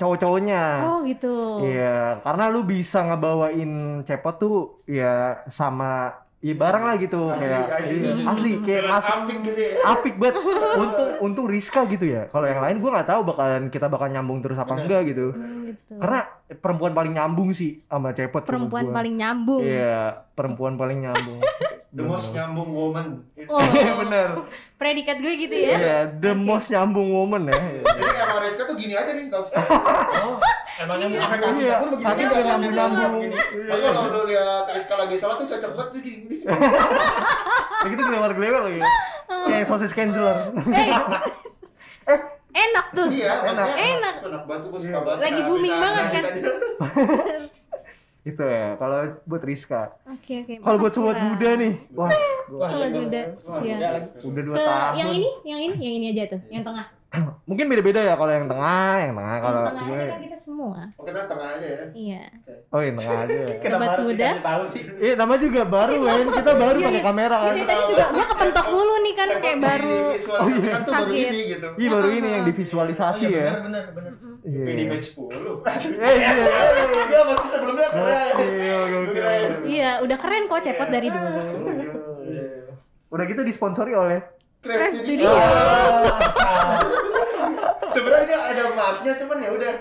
cowok-cowoknya. 0.00 0.62
Oh 0.88 0.98
gitu. 1.04 1.60
Iya, 1.68 2.24
karena 2.24 2.44
lu 2.48 2.64
bisa 2.64 3.04
ngebawain 3.04 4.02
cepot 4.08 4.34
tuh 4.40 4.56
ya 4.88 5.44
sama 5.52 6.21
ya 6.42 6.54
bareng 6.54 6.82
lah 6.82 6.96
gitu 6.98 7.30
Asli, 7.30 7.38
kayak 7.40 7.64
asli. 7.70 7.96
iya, 7.96 8.12
asli 8.26 8.52
kayak 8.60 8.82
masuk 8.84 9.14
apik 9.14 9.38
gitu 9.40 9.60
ya. 9.62 9.72
apik 9.86 10.14
banget 10.18 10.34
untung 10.74 11.10
untung 11.22 11.46
Rizka 11.46 11.80
gitu 11.86 12.02
ya 12.04 12.26
kalau 12.26 12.44
yang 12.44 12.58
lain 12.58 12.76
gua 12.76 12.90
nggak 12.98 13.08
tahu 13.08 13.20
bakalan 13.22 13.70
kita 13.70 13.86
bakal 13.86 14.10
nyambung 14.10 14.42
terus 14.42 14.58
apa 14.58 14.68
Bener. 14.68 14.82
enggak 14.82 15.02
gitu 15.06 15.26
Hmm, 15.32 15.70
gitu. 15.70 15.94
karena 15.96 16.20
perempuan 16.52 16.92
paling 16.92 17.12
nyambung 17.14 17.48
sih 17.52 17.86
sama 17.86 18.10
cepot 18.10 18.42
menurut 18.42 18.48
perempuan 18.48 18.84
paling 18.90 19.14
nyambung. 19.14 19.62
iya 19.62 19.98
perempuan 20.34 20.74
paling 20.74 20.98
nyambung 21.00 21.38
The 21.92 22.00
most 22.00 22.32
nyambung 22.32 22.72
woman. 22.72 23.20
Oh, 23.46 23.60
Iya 23.60 23.92
bener 24.00 24.28
predikat 24.74 25.20
gue 25.20 25.34
gitu 25.36 25.52
ya. 25.52 25.76
iya 25.76 25.98
the 26.10 26.32
most 26.32 26.68
nyambung 26.68 27.04
woman 27.06 27.46
ya 27.46 27.56
Jadi 27.84 28.16
emang 28.18 28.40
Rizka 28.40 28.64
tuh 28.64 28.76
gini 28.76 28.96
aja 28.96 29.12
nih. 29.12 29.28
Oh, 29.32 30.40
emang 30.80 30.98
yang 30.98 31.12
sampai 31.14 31.36
Iya, 31.36 31.44
kakinya 31.44 31.76
pun 31.76 31.88
begitu 31.92 32.08
kaki 32.08 32.16
juga 32.18 32.32
udah 32.32 32.40
kan? 32.40 32.48
nyambung-nyambung. 32.48 33.12
Gini. 33.20 33.36
Tapi 33.62 33.80
kalau 33.84 34.02
lu 34.08 34.20
lihat 34.26 34.64
Rizka 34.68 34.94
lagi 34.96 35.14
sholat 35.14 35.36
tuh 35.36 35.46
cocok 35.46 35.70
banget 35.70 35.90
sih 35.92 36.00
gini. 36.02 36.36
kayak 36.42 37.90
gitu 37.90 38.02
gelewar-gelewar 38.04 38.60
lagi 38.64 38.80
kayak 39.44 39.64
sosis 39.66 39.92
canceler 39.92 40.38
Eh, 42.02 42.18
enak 42.52 42.86
tuh. 42.90 43.08
Iya, 43.08 43.32
maksudnya 43.42 43.76
Enak. 43.76 44.14
Enak 44.22 44.42
banget, 44.44 44.62
gue 44.64 44.72
Iya. 44.74 44.84
suka 44.86 45.00
banget. 45.02 45.20
Lagi 45.22 45.38
Nah, 45.38 45.46
booming 45.46 45.76
banget 45.76 46.04
kan? 46.10 46.24
Itu 48.22 48.38
ya 48.38 48.78
kalau 48.78 49.18
buat 49.26 49.42
Rizka 49.42 49.98
Oke 50.06 50.46
oke. 50.46 50.54
kalau 50.62 50.76
buat 50.78 50.92
sobat 50.94 51.18
muda 51.18 51.50
nih 51.58 51.74
wah 51.90 52.10
Sobat 52.52 52.90
iya, 52.92 53.00
muda. 53.00 53.20
Wah, 53.48 53.60
Iya. 53.64 53.76
Udah 53.78 53.90
lagi. 53.96 54.08
udah 54.28 54.42
dua 54.44 54.54
Ke 54.54 54.62
tahun 54.62 54.94
yang 54.98 55.10
ini, 55.10 55.30
yang 55.42 55.60
ini, 55.62 55.74
yang 55.80 55.94
ini 55.96 56.06
aja 56.12 56.24
tuh, 56.36 56.40
yang 56.52 56.62
tengah. 56.62 56.86
mungkin 57.48 57.68
beda-beda 57.68 58.00
ya 58.00 58.14
kalau 58.14 58.32
yang 58.32 58.48
tengah 58.48 58.92
yang 58.98 59.12
tengah 59.12 59.36
kalau 59.38 59.58
yang 59.58 59.68
tengah 59.68 59.84
ini 59.92 60.04
kan 60.08 60.20
kita 60.22 60.38
semua. 60.38 60.78
Oke, 60.96 61.08
kita 61.08 61.20
tengah 61.26 61.48
aja 61.52 61.66
ya. 61.66 61.84
Iya. 61.92 62.24
oh 62.68 62.80
yang 62.80 62.96
tengah 62.96 63.18
aja 63.20 63.36
ya. 63.36 63.46
Kenapa 63.62 63.76
Sobat 63.78 63.92
harus 63.92 64.06
muda. 64.08 64.28
tahu 64.40 64.62
sih? 64.64 64.82
Iya, 64.96 65.12
nama 65.14 65.34
juga 65.36 65.62
baru 65.62 65.92
kan. 66.00 66.16
Kita 66.32 66.52
baru 66.54 66.76
Iya, 66.76 66.86
pakai 66.88 66.96
iya. 66.96 67.04
kamera 67.04 67.28
Iya, 67.28 67.42
kan. 67.42 67.52
dari 67.52 67.64
tadi 67.64 67.82
juga 67.86 68.04
gua 68.08 68.26
kepentok 68.26 68.66
dulu 68.66 68.94
nih 68.98 69.14
kan 69.14 69.28
kayak 69.38 69.58
baru. 69.60 70.00
divisualisasikan 70.02 70.80
tuh 70.82 70.92
baru 70.94 71.12
ini 71.12 71.40
gitu. 71.46 71.68
Iya, 71.74 71.88
baru 71.90 72.08
ini 72.10 72.28
yang 72.28 72.42
Oh, 72.42 72.48
divisualisasi 72.48 73.24
iya, 73.24 73.38
ya. 73.38 73.52
bener, 73.60 73.84
bener, 73.92 74.12
bener. 74.16 74.40
Iya. 74.42 74.64
Ini 74.64 74.82
match 74.88 75.08
10. 75.12 75.28
Eh, 76.00 76.14
iya. 76.16 76.30
Iya, 77.04 77.20
maksud 77.24 77.48
sebelumnya. 77.50 77.88
Iya. 77.92 78.22
Keren. 79.12 79.50
Iya, 79.62 79.90
udah 80.00 80.16
keren 80.16 80.44
kok 80.46 80.60
cepot 80.60 80.88
dari 80.88 81.08
dulu. 81.08 81.40
Udah 83.08 83.24
gitu 83.28 83.42
disponsori 83.42 83.92
oleh 83.92 84.20
Craft 84.62 84.78
Craft 84.78 84.96
Studio. 84.96 85.28
Sebenarnya 87.92 88.38
ada 88.46 88.62
emasnya 88.70 89.12
cuman 89.18 89.38
ya 89.38 89.50
udah. 89.52 89.72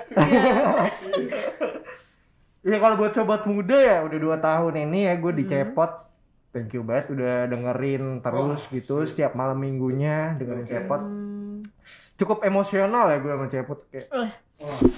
Iya 2.62 2.78
kalau 2.78 2.96
buat 2.96 3.12
sobat 3.12 3.44
muda 3.44 3.74
ya 3.74 3.98
udah 4.02 4.18
dua 4.18 4.38
tahun 4.38 4.74
ini 4.84 5.06
ya 5.06 5.14
gue 5.16 5.32
Hmm. 5.32 5.40
dicepot. 5.40 5.92
Thank 6.52 6.76
you 6.76 6.84
banget 6.84 7.08
udah 7.10 7.48
dengerin 7.48 8.20
terus 8.20 8.68
gitu 8.68 9.02
setiap 9.02 9.34
malam 9.34 9.56
minggunya 9.56 10.36
dengerin 10.36 10.66
Oke. 10.66 10.74
cepot. 10.76 11.00
Hmm. 11.00 11.64
Cukup 12.18 12.44
emosional 12.44 13.08
ya 13.08 13.18
gue 13.18 13.32
sama 13.32 13.48
cepot 13.48 13.80
kayak. 13.88 14.08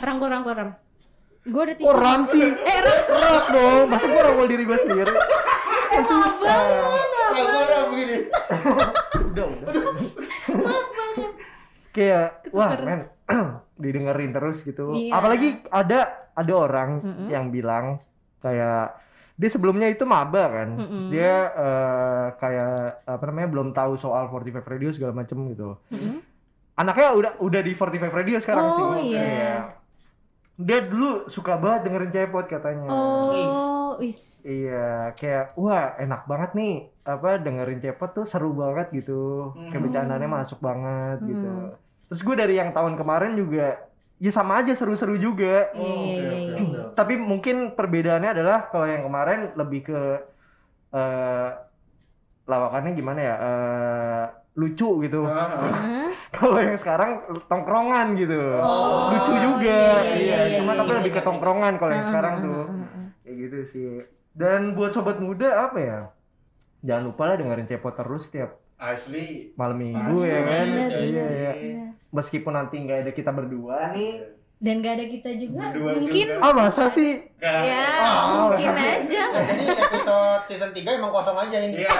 Rangkul 0.02 0.28
rangkul 0.28 0.54
ram. 0.54 0.70
Gue 1.44 1.62
udah 1.62 1.76
Oh 1.84 1.96
ram 1.96 2.22
sih. 2.26 2.42
Eh 2.42 2.80
ram. 2.80 3.00
Berat 3.06 3.46
dong. 3.48 3.86
Masa 3.88 4.06
gue 4.08 4.22
rangkul 4.24 4.48
diri 4.48 4.64
gue 4.64 4.78
sendiri. 4.82 5.12
Eh 5.94 6.04
maaf 6.04 6.36
banget. 6.38 7.04
Gua 7.34 7.82
begini. 7.90 8.18
udah 9.34 9.46
udah 9.46 9.72
kayak 11.94 12.50
wah 12.50 12.74
men 12.76 13.06
didengerin 13.82 14.34
terus 14.34 14.62
gitu 14.62 14.94
Iya. 14.94 15.14
apalagi 15.14 15.62
ada 15.70 16.00
ada 16.34 16.54
orang 16.54 16.90
Mm-mm. 17.02 17.28
yang 17.30 17.50
bilang 17.50 18.02
kayak 18.40 18.98
dia 19.34 19.50
sebelumnya 19.50 19.86
itu 19.88 20.02
maba 20.04 20.50
kan 20.50 20.70
Mm-mm. 20.74 21.10
dia 21.10 21.34
eh, 21.50 22.26
kayak 22.36 22.78
apa 23.06 23.24
namanya 23.26 23.50
belum 23.50 23.68
tahu 23.72 23.94
soal 23.96 24.30
45 24.30 24.66
radio 24.68 24.90
segala 24.90 25.14
macem 25.16 25.38
gitu 25.50 25.78
Mm-mm. 25.90 26.18
anaknya 26.76 27.14
udah 27.14 27.32
udah 27.38 27.62
di 27.62 27.72
45 27.74 28.10
radio 28.12 28.38
sekarang 28.38 28.66
Oh, 28.66 28.74
sih 28.98 29.14
iya. 29.14 29.78
Dia 30.54 30.80
dulu 30.86 31.28
suka 31.34 31.58
banget 31.58 31.90
dengerin 31.90 32.14
cepot 32.14 32.46
katanya 32.46 32.88
Oh, 32.90 33.98
wis. 33.98 34.46
Iya, 34.46 35.14
kayak 35.18 35.58
wah 35.58 35.98
enak 35.98 36.30
banget 36.30 36.52
nih 36.54 36.74
apa 37.04 37.42
dengerin 37.42 37.82
cepot 37.82 38.10
tuh 38.14 38.26
seru 38.30 38.54
banget 38.54 38.94
gitu, 38.94 39.54
kayak 39.70 39.82
bercandanya 39.82 40.30
masuk 40.30 40.60
banget 40.62 41.18
gitu. 41.26 41.50
Hmm. 41.50 41.74
Terus 42.10 42.22
gue 42.22 42.36
dari 42.38 42.56
yang 42.62 42.70
tahun 42.70 42.94
kemarin 42.98 43.34
juga 43.34 43.82
ya 44.22 44.32
sama 44.32 44.62
aja 44.62 44.78
seru-seru 44.78 45.18
juga. 45.18 45.74
Iya, 45.74 45.90
iya, 45.90 46.32
iya, 46.38 46.58
iya. 46.62 46.84
Tapi 46.94 47.18
mungkin 47.18 47.74
perbedaannya 47.74 48.30
adalah 48.38 48.70
kalau 48.70 48.86
yang 48.86 49.04
kemarin 49.06 49.58
lebih 49.58 49.82
ke 49.90 50.02
eh 50.94 51.50
lawakannya 52.44 52.92
gimana 52.94 53.20
ya 53.24 53.36
eh, 53.40 54.26
lucu 54.54 55.02
gitu. 55.02 55.22
Hah? 55.26 56.14
Kalau 56.30 56.58
yang 56.58 56.78
sekarang 56.78 57.12
tongkrongan 57.46 58.14
gitu, 58.14 58.38
Oh, 58.58 59.10
lucu 59.10 59.34
juga. 59.36 59.80
iya, 60.06 60.14
iya, 60.14 60.14
Iya, 60.14 60.38
iya, 60.46 60.58
cuma 60.62 60.72
iya, 60.72 60.80
tapi 60.80 60.90
iya, 60.90 60.98
lebih 61.02 61.12
ke 61.12 61.22
tongkrongan 61.22 61.74
kalau 61.76 61.92
yang 61.92 62.06
Ah, 62.06 62.10
sekarang 62.10 62.34
tuh 62.40 62.62
kayak 63.24 63.36
gitu 63.40 63.58
sih 63.66 63.90
dan 64.32 64.74
buat 64.74 64.92
sobat 64.92 65.18
muda 65.18 65.70
apa 65.70 65.78
ya 65.78 66.00
jangan 66.82 67.04
lupa 67.08 67.24
lah 67.26 67.36
dengerin 67.38 67.66
cepot 67.66 67.94
terus 67.94 68.28
setiap 68.28 68.60
Asli. 68.76 69.54
malam 69.56 69.80
minggu 69.80 70.18
Asli, 70.20 70.28
ya 70.28 70.42
kan 70.44 70.66
iya 70.68 70.92
iya 71.00 71.26
Iya. 71.54 71.86
meskipun 72.10 72.52
nanti 72.52 72.76
nggak 72.78 73.00
ada 73.00 73.12
kita 73.12 73.32
berdua 73.32 73.90
nih 73.90 74.33
Dan 74.64 74.80
gak 74.80 74.96
ada 74.96 75.06
kita 75.06 75.36
juga, 75.36 75.64
Berdua 75.70 75.92
mungkin 76.00 76.28
juga. 76.30 76.40
ah 76.40 76.54
masa 76.56 76.88
sih 76.88 77.20
ya 77.36 77.84
Oh, 78.00 78.48
mungkin 78.48 78.72
aja. 78.72 79.24
Jadi 79.28 79.66
episode 79.68 80.44
season 80.48 80.72
3 80.72 80.88
emang 80.96 81.12
kosong 81.12 81.36
aja 81.36 81.58
ini. 81.60 81.84
Iya. 81.84 81.92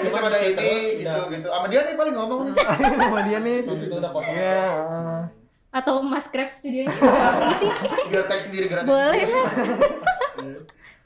Ini 0.00 0.08
cuma 0.08 0.26
ada 0.26 0.40
ini 0.40 0.72
gitu 0.96 1.12
udah. 1.12 1.28
gitu. 1.28 1.46
Sama 1.46 1.66
dia 1.68 1.80
nih 1.84 1.94
paling 1.94 2.14
ngomong 2.16 2.40
nih. 2.46 2.54
sama 3.04 3.20
dia 3.22 3.38
nih 3.38 3.56
Itu 3.60 3.72
udah 3.92 4.10
kosong. 4.10 4.32
iya 4.32 4.64
ah. 4.80 5.22
Atau 5.70 6.00
Mas 6.00 6.24
Craft 6.26 6.56
studionya 6.56 6.88
isi 7.52 7.68
Biar 8.08 8.24
tag 8.24 8.40
sendiri 8.40 8.66
gratis. 8.66 8.88
boleh 8.88 9.22
mas. 9.28 9.52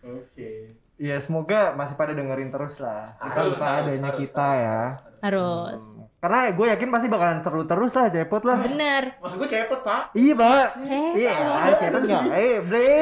Oke. 0.00 0.50
Ya 0.94 1.16
semoga 1.18 1.72
masih 1.72 1.96
pada 1.96 2.12
dengerin 2.12 2.52
terus 2.52 2.78
lah. 2.78 3.08
Harus, 3.18 3.58
adanya 3.58 4.14
kita 4.14 4.38
harus. 4.38 4.62
ya. 4.62 4.80
Harus. 5.20 5.82
Karena 6.16 6.48
gue 6.50 6.66
yakin 6.68 6.88
pasti 6.88 7.08
bakalan 7.08 7.40
seru 7.40 7.64
terus 7.64 7.92
lah 7.92 8.08
cepot 8.08 8.42
lah. 8.42 8.60
Bener. 8.60 9.16
Maksud 9.16 9.36
gue 9.38 9.48
cepet, 9.48 9.80
Pak. 9.80 10.02
Iya, 10.12 10.34
Pak. 10.34 10.66
Cek. 10.82 11.12
Iya, 11.14 11.32
cepet 11.78 12.00
enggak? 12.02 12.22
Eh, 12.30 12.56
bre. 12.60 12.92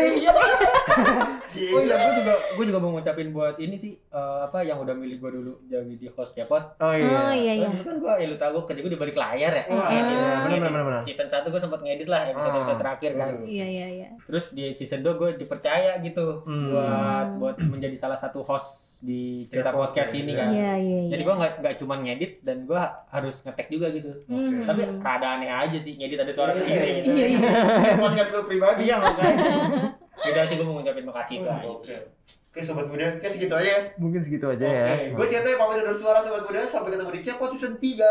Oh 1.72 1.80
iya, 1.80 1.94
gue 1.96 2.14
juga 2.16 2.34
gue 2.54 2.64
juga 2.64 2.78
mau 2.78 2.90
ngucapin 2.92 3.28
buat 3.28 3.56
ini 3.56 3.74
sih 3.74 3.96
eh, 3.96 4.38
apa 4.40 4.62
yang 4.62 4.78
udah 4.78 4.94
milih 4.94 5.18
gue 5.18 5.30
dulu 5.32 5.52
jadi 5.64 5.90
di 5.90 6.06
host 6.08 6.36
Cepot. 6.36 6.78
Oh 6.78 6.86
Oh 6.86 6.94
iya. 6.94 7.34
iya 7.34 7.52
iya. 7.56 7.68
Dulu 7.68 7.82
kan 7.82 7.96
gue, 7.98 8.12
ya 8.14 8.26
lu 8.26 8.36
tau 8.36 8.50
gue 8.52 8.62
kerja 8.64 8.80
gue 8.80 8.92
di 8.92 9.00
balik 9.00 9.16
layar 9.16 9.52
ya. 9.52 9.64
Ngedit. 9.64 9.90
iya, 9.90 10.30
bener, 10.44 10.58
bener, 10.62 10.82
bener. 10.84 11.02
Season 11.02 11.26
1 11.26 11.42
gue 11.44 11.58
sempat 11.58 11.80
ngedit 11.80 12.06
lah 12.06 12.20
episode-episode 12.28 12.70
Ah. 12.70 12.80
terakhir 12.80 13.10
kan. 13.14 13.32
Iya 13.42 13.66
iya 13.66 13.86
iya. 13.90 14.08
Terus 14.22 14.46
di 14.52 14.70
season 14.72 15.00
2 15.00 15.16
gue 15.16 15.30
dipercaya 15.36 15.98
gitu 15.98 16.26
Hmm. 16.40 16.70
buat 16.70 17.26
buat 17.38 17.56
menjadi 17.60 17.96
salah 17.96 18.16
satu 18.16 18.42
host 18.42 18.88
di 18.99 19.46
cerita 19.46 19.70
podcast 19.70 20.11
ya. 20.11 20.18
ini 20.20 20.32
kan. 20.34 20.49
Iya 20.51 20.72
iya 20.78 20.99
iya. 21.07 21.11
Jadi 21.14 21.22
gue 21.22 21.34
nggak 21.38 21.53
nggak 21.62 21.74
cuma 21.78 21.94
ngedit 22.03 22.32
dan 22.42 22.66
gue 22.66 22.82
harus 23.14 23.36
ngetek 23.46 23.68
juga 23.70 23.86
gitu. 23.94 24.11
Hmm. 24.26 24.66
Tapi 24.66 24.80
rada 24.99 25.28
aneh 25.38 25.51
aja 25.51 25.78
sih 25.78 25.94
ngedit 25.94 26.18
ada 26.18 26.32
suara 26.34 26.53
sendiri 26.55 27.03
gitu. 27.03 27.14
Iya 27.14 27.26
iya. 27.30 27.51
Podcast 28.03 28.30
lu 28.34 28.42
pribadi. 28.42 28.90
Iya 28.90 28.96
makanya. 28.99 29.44
Udah 30.28 30.44
sih 30.51 30.55
gue 30.59 30.66
mau 30.66 30.74
ngucapin 30.82 31.07
makasih 31.07 31.46
ke 31.46 31.51
Ais. 31.51 31.78
Oke. 31.78 31.96
Oke, 32.49 32.64
sobat 32.64 32.90
muda. 32.90 33.07
Oke, 33.14 33.28
segitu 33.30 33.55
aja 33.55 33.70
ya. 33.70 33.80
Mungkin 34.03 34.18
segitu 34.18 34.51
aja 34.51 34.66
Oke, 34.66 34.74
ya. 34.74 35.14
Gue 35.14 35.26
Cete 35.30 35.55
pamit 35.55 35.78
undur 35.78 35.94
suara 35.94 36.18
sobat 36.18 36.42
muda 36.42 36.66
sampai 36.66 36.96
ketemu 36.96 37.11
di 37.14 37.20
Cepot 37.22 37.49
season 37.55 37.78
3. 37.78 38.03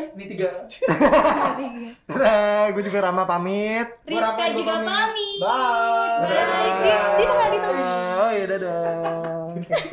Eh, 0.00 0.06
ini 0.16 0.24
3. 0.32 2.08
Dadah, 2.08 2.72
gue 2.72 2.82
juga 2.88 2.98
Rama 3.04 3.28
pamit. 3.28 3.84
Rizka 4.08 4.44
juga 4.56 4.80
pamit. 4.80 5.38
Bye. 5.44 6.24
Bye. 6.24 6.72
Di, 6.80 6.90
di 7.20 7.24
tengah 7.28 7.48
di 7.52 7.58
tengah. 7.60 7.92
Oh 8.22 8.30
iya, 8.32 8.44
dadah. 8.48 9.92